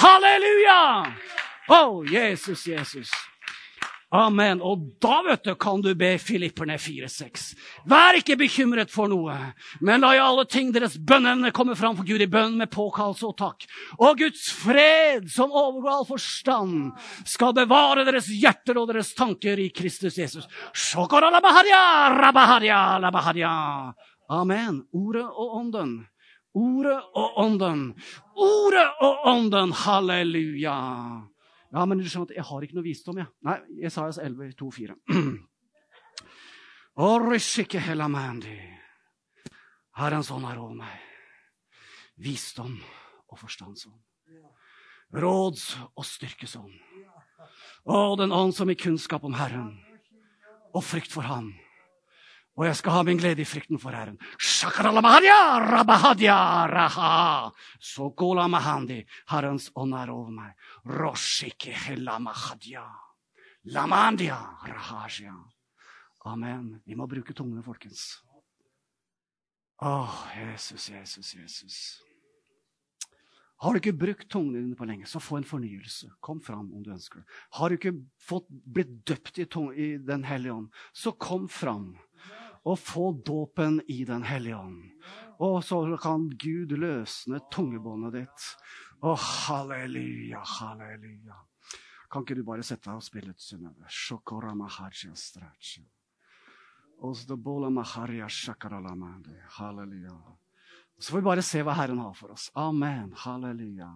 Halleluja! 0.00 0.80
Å, 1.68 1.82
oh, 1.82 2.00
Jesus, 2.08 2.64
Jesus. 2.70 3.12
Amen. 4.12 4.60
Og 4.60 4.82
da 5.00 5.22
vet 5.24 5.46
du, 5.46 5.54
kan 5.56 5.80
du 5.80 5.94
be 5.96 6.10
Filipperne 6.20 6.74
4,6. 6.76 7.46
Vær 7.88 8.18
ikke 8.18 8.36
bekymret 8.42 8.92
for 8.92 9.08
noe, 9.08 9.32
men 9.80 10.04
la 10.04 10.10
i 10.12 10.20
alle 10.20 10.44
ting 10.52 10.68
deres 10.74 10.98
bønnene 11.00 11.48
komme 11.56 11.72
fram 11.80 11.96
for 11.96 12.04
Gud 12.04 12.20
i 12.20 12.28
bønn 12.28 12.58
med 12.60 12.68
påkallelse 12.74 13.30
og 13.30 13.38
takk. 13.40 13.64
Og 13.96 14.20
Guds 14.20 14.50
fred, 14.52 15.30
som 15.32 15.48
overgår 15.48 15.94
all 15.94 16.06
forstand, 16.10 16.92
skal 17.24 17.56
bevare 17.56 18.04
deres 18.04 18.28
hjerter 18.28 18.82
og 18.82 18.92
deres 18.92 19.14
tanker 19.16 19.64
i 19.64 19.70
Kristus 19.72 20.20
Jesus. 20.20 20.44
Amen. 24.28 24.84
Ordet 24.92 25.24
og 25.24 25.56
ånden. 25.56 25.98
Ordet 26.52 27.00
og 27.16 27.38
ånden. 27.40 27.92
Ordet 28.36 28.88
og 29.00 29.26
ånden. 29.32 29.72
Halleluja. 29.72 30.80
Ja, 31.72 31.86
men 31.88 31.98
du 31.98 32.04
skjønner 32.04 32.28
at 32.28 32.36
jeg 32.36 32.44
har 32.44 32.64
ikke 32.66 32.76
noe 32.76 32.84
visdom, 32.84 33.18
jeg. 33.22 33.28
Ja. 33.30 33.48
Nei, 33.48 33.82
Jesajas 33.86 34.18
11, 34.20 34.52
2, 34.60 34.70
4. 34.76 34.96
Herrens 39.96 40.28
ånd 40.32 40.44
er 40.48 40.60
over 40.60 40.76
meg. 40.76 40.98
Visdom 42.20 42.76
og 43.32 43.40
forstandsånd. 43.40 43.96
råds- 45.12 45.76
og 45.96 46.04
styrkesånd. 46.08 46.72
Å, 47.84 48.16
den 48.16 48.32
ånd 48.32 48.54
som 48.56 48.70
i 48.70 48.76
kunnskap 48.76 49.24
om 49.24 49.34
Herren 49.36 49.74
og 50.72 50.84
frykt 50.84 51.12
for 51.12 51.26
Han. 51.28 51.52
Og 52.58 52.66
jeg 52.66 52.76
skal 52.76 52.92
ha 52.92 53.02
min 53.06 53.16
glede 53.16 53.40
i 53.40 53.48
frykten 53.48 53.78
for 53.80 53.96
Herren. 53.96 54.18
Herrens 59.32 59.70
ånd 59.74 59.94
er 59.96 60.12
over 60.12 60.34
meg. 60.36 60.52
Amen. 66.28 66.82
Vi 66.84 66.94
må 66.94 67.08
bruke 67.08 67.34
tungene, 67.34 67.64
folkens. 67.64 68.20
Å, 69.82 70.06
Jesus, 70.36 70.90
Jesus, 70.92 71.34
Jesus. 71.34 71.78
Har 73.62 73.74
du 73.74 73.78
ikke 73.78 73.94
brukt 73.94 74.28
tungene 74.30 74.60
dine 74.60 74.76
på 74.78 74.86
lenge, 74.86 75.06
så 75.06 75.22
få 75.22 75.38
en 75.38 75.46
fornyelse. 75.46 76.08
Kom 76.20 76.40
fram 76.42 76.68
om 76.74 76.82
du 76.82 76.90
ønsker 76.90 77.22
det. 77.22 77.26
Har 77.58 77.70
du 77.70 77.78
ikke 77.78 77.94
fått 78.18 78.48
blitt 78.50 78.96
døpt 79.06 79.38
i, 79.38 79.46
i 79.46 79.88
Den 80.02 80.26
hellige 80.26 80.56
ånd, 80.56 80.72
så 80.92 81.14
kom 81.14 81.48
fram 81.50 81.92
og 82.64 82.78
få 82.78 83.10
dåpen 83.26 83.80
i 83.90 84.04
Den 84.04 84.22
hellige 84.22 84.56
ånd. 84.56 84.82
Og 85.42 85.62
så 85.66 85.80
kan 86.02 86.28
Gud 86.38 86.74
løsne 86.78 87.40
tungebåndet 87.50 88.14
ditt. 88.20 88.44
Å, 89.02 89.16
halleluja, 89.18 90.42
halleluja. 90.58 91.40
Kan 92.12 92.22
ikke 92.22 92.36
du 92.38 92.44
bare 92.46 92.62
sette 92.62 92.90
deg 92.90 93.00
og 93.00 93.06
spille 93.06 93.32
et 93.32 93.42
Synnøve? 93.42 93.88
Halleluja. 99.56 100.14
Så 101.00 101.10
får 101.10 101.18
vi 101.18 101.26
bare 101.26 101.42
se 101.42 101.62
hva 101.66 101.74
Herren 101.74 101.98
har 101.98 102.14
for 102.14 102.34
oss. 102.36 102.50
Amen. 102.54 103.10
Halleluja. 103.24 103.90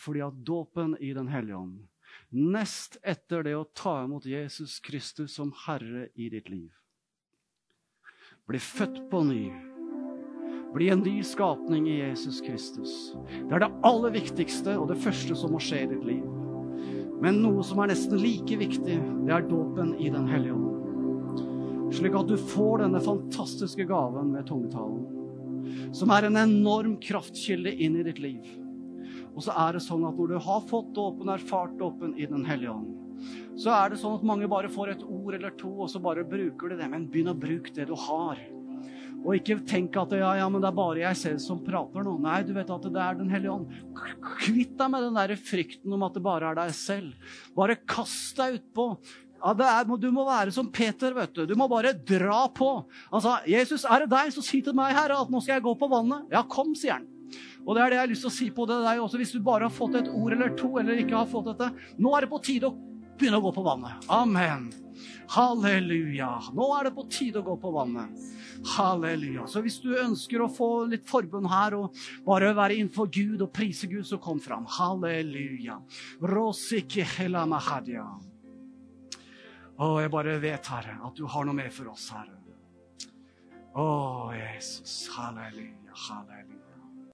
Fordi 0.00 0.22
at 0.24 0.38
dåpen 0.48 0.96
i 0.96 1.12
Den 1.12 1.28
hellige 1.28 1.58
ånd, 1.58 1.82
nest 2.30 2.98
etter 3.02 3.44
det 3.46 3.54
å 3.56 3.66
ta 3.76 4.02
imot 4.04 4.26
Jesus 4.26 4.80
Kristus 4.84 5.36
som 5.38 5.52
Herre 5.66 6.08
i 6.14 6.30
ditt 6.32 6.50
liv, 6.52 6.72
bli 8.48 8.60
født 8.60 9.04
på 9.10 9.22
ny, 9.24 9.44
bli 10.74 10.90
en 10.90 11.04
ny 11.06 11.20
skapning 11.24 11.86
i 11.88 12.00
Jesus 12.00 12.40
Kristus. 12.44 13.14
Det 13.30 13.54
er 13.54 13.62
det 13.62 13.74
aller 13.86 14.14
viktigste 14.16 14.74
og 14.80 14.88
det 14.90 14.98
første 15.04 15.36
som 15.38 15.54
må 15.54 15.62
skje 15.62 15.84
i 15.84 15.90
ditt 15.94 16.08
liv. 16.08 16.24
Men 17.22 17.38
noe 17.40 17.62
som 17.64 17.78
er 17.80 17.92
nesten 17.92 18.18
like 18.20 18.58
viktig, 18.58 18.98
det 19.24 19.32
er 19.32 19.46
dåpen 19.48 19.94
i 20.02 20.10
Den 20.12 20.26
hellige 20.28 20.56
ånd. 20.58 20.74
Slik 21.94 22.16
at 22.18 22.26
du 22.26 22.34
får 22.50 22.82
denne 22.82 23.00
fantastiske 23.04 23.86
gaven 23.86 24.32
med 24.34 24.48
tungetalen. 24.48 25.92
Som 25.94 26.10
er 26.12 26.26
en 26.26 26.40
enorm 26.40 26.96
kraftkilde 27.00 27.70
inn 27.70 28.00
i 28.00 28.04
ditt 28.04 28.18
liv. 28.20 28.50
Og 29.34 29.42
så 29.42 29.54
er 29.66 29.76
det 29.76 29.82
sånn 29.84 30.04
at 30.06 30.18
når 30.18 30.34
du 30.34 30.36
har 30.46 30.66
fått 30.70 30.92
dåpen, 30.94 31.30
erfart 31.32 31.74
dåpen 31.80 32.14
i 32.18 32.28
Den 32.30 32.46
hellige 32.46 32.74
ånd, 32.74 32.92
så 33.58 33.70
er 33.74 33.92
det 33.92 34.00
sånn 34.00 34.18
at 34.18 34.26
mange 34.26 34.48
bare 34.50 34.70
får 34.70 34.94
et 34.94 35.06
ord 35.06 35.36
eller 35.36 35.54
to, 35.58 35.70
og 35.84 35.90
så 35.90 36.00
bare 36.02 36.26
bruker 36.26 36.72
de 36.72 36.80
det. 36.80 36.90
Men 36.90 37.08
begynn 37.10 37.32
å 37.32 37.38
bruke 37.38 37.72
det 37.74 37.86
du 37.90 37.94
har. 38.06 38.40
Og 39.24 39.38
ikke 39.38 39.56
tenk 39.64 39.94
at 39.96 40.12
ja, 40.18 40.34
ja, 40.42 40.46
men 40.52 40.60
det 40.60 40.68
er 40.68 40.76
bare 40.76 41.00
jeg 41.00 41.16
selv 41.16 41.40
som 41.40 41.62
prater 41.64 42.04
nå. 42.04 42.18
Nei, 42.20 42.42
du 42.44 42.52
vet 42.56 42.70
at 42.70 42.88
det 42.92 43.00
er 43.00 43.16
Den 43.16 43.30
hellige 43.32 43.54
ånd. 43.54 43.70
Kvitt 44.42 44.74
deg 44.76 44.90
med 44.92 45.06
den 45.06 45.16
der 45.16 45.32
frykten 45.40 45.94
om 45.96 46.04
at 46.04 46.18
det 46.18 46.24
bare 46.24 46.50
er 46.50 46.58
deg 46.58 46.74
selv. 46.76 47.30
Bare 47.56 47.78
kast 47.88 48.36
deg 48.40 48.58
utpå. 48.58 48.90
Ja, 49.44 49.52
er, 49.52 49.88
du 50.00 50.10
må 50.12 50.26
være 50.28 50.52
som 50.56 50.68
Peter, 50.72 51.16
vet 51.16 51.32
du. 51.36 51.44
Du 51.48 51.56
må 51.56 51.68
bare 51.72 51.94
dra 51.96 52.44
på. 52.48 52.70
Han 53.10 53.16
Altså, 53.16 53.38
'Jesus, 53.48 53.84
er 53.84 54.04
det 54.04 54.12
deg, 54.12 54.32
så 54.32 54.44
si 54.44 54.60
til 54.64 54.76
meg, 54.76 54.94
Herre, 54.96 55.20
at 55.20 55.32
nå 55.32 55.40
skal 55.40 55.58
jeg 55.58 55.66
gå 55.68 55.74
på 55.80 55.88
vannet.' 55.88 56.32
Ja, 56.32 56.44
kom, 56.48 56.74
sier 56.76 56.98
han. 56.98 57.08
Og 57.64 57.76
det 57.76 57.82
er 57.82 57.92
det 57.92 57.96
jeg 57.96 58.04
har 58.04 58.10
lyst 58.12 58.26
til 58.26 58.30
å 58.30 58.36
si 58.38 58.48
på 58.52 58.66
det 58.68 58.80
deg 58.84 59.02
også, 59.02 59.20
hvis 59.20 59.34
du 59.34 59.40
bare 59.44 59.68
har 59.68 59.72
fått 59.72 59.96
et 60.00 60.10
ord 60.12 60.36
eller 60.36 60.52
to, 60.58 60.74
eller 60.80 61.00
ikke 61.00 61.16
har 61.16 61.30
fått 61.30 61.52
dette. 61.52 61.70
Nå 61.96 62.12
er 62.16 62.26
det 62.26 62.32
på 62.32 62.42
tide 62.44 62.68
å 62.68 62.76
begynne 63.14 63.40
å 63.40 63.44
gå 63.46 63.52
på 63.56 63.64
vannet. 63.64 64.08
Amen. 64.12 64.68
Halleluja. 65.32 66.30
Nå 66.54 66.66
er 66.76 66.88
det 66.88 66.94
på 66.96 67.06
tide 67.10 67.40
å 67.40 67.46
gå 67.46 67.56
på 67.62 67.72
vannet. 67.74 68.24
Halleluja. 68.74 69.46
Så 69.50 69.62
hvis 69.64 69.80
du 69.82 69.94
ønsker 69.96 70.44
å 70.44 70.50
få 70.52 70.68
litt 70.90 71.08
forbund 71.08 71.48
her 71.52 71.76
og 71.78 72.04
bare 72.26 72.52
være 72.56 72.78
innenfor 72.78 73.08
Gud 73.12 73.42
og 73.44 73.52
prise 73.54 73.88
Gud, 73.90 74.04
så 74.08 74.20
kom 74.22 74.42
fram. 74.42 74.68
Halleluja. 74.78 75.80
Å, 79.74 79.86
jeg 80.04 80.10
bare 80.12 80.38
vet, 80.42 80.70
Herre, 80.70 80.98
at 81.02 81.16
du 81.18 81.24
har 81.26 81.48
noe 81.48 81.56
mer 81.56 81.72
for 81.74 81.90
oss, 81.90 82.10
Herre. 82.14 82.38
Å, 83.74 83.88
Jesus. 84.36 85.08
Halleluja, 85.16 85.96
halleluja. 86.06 86.53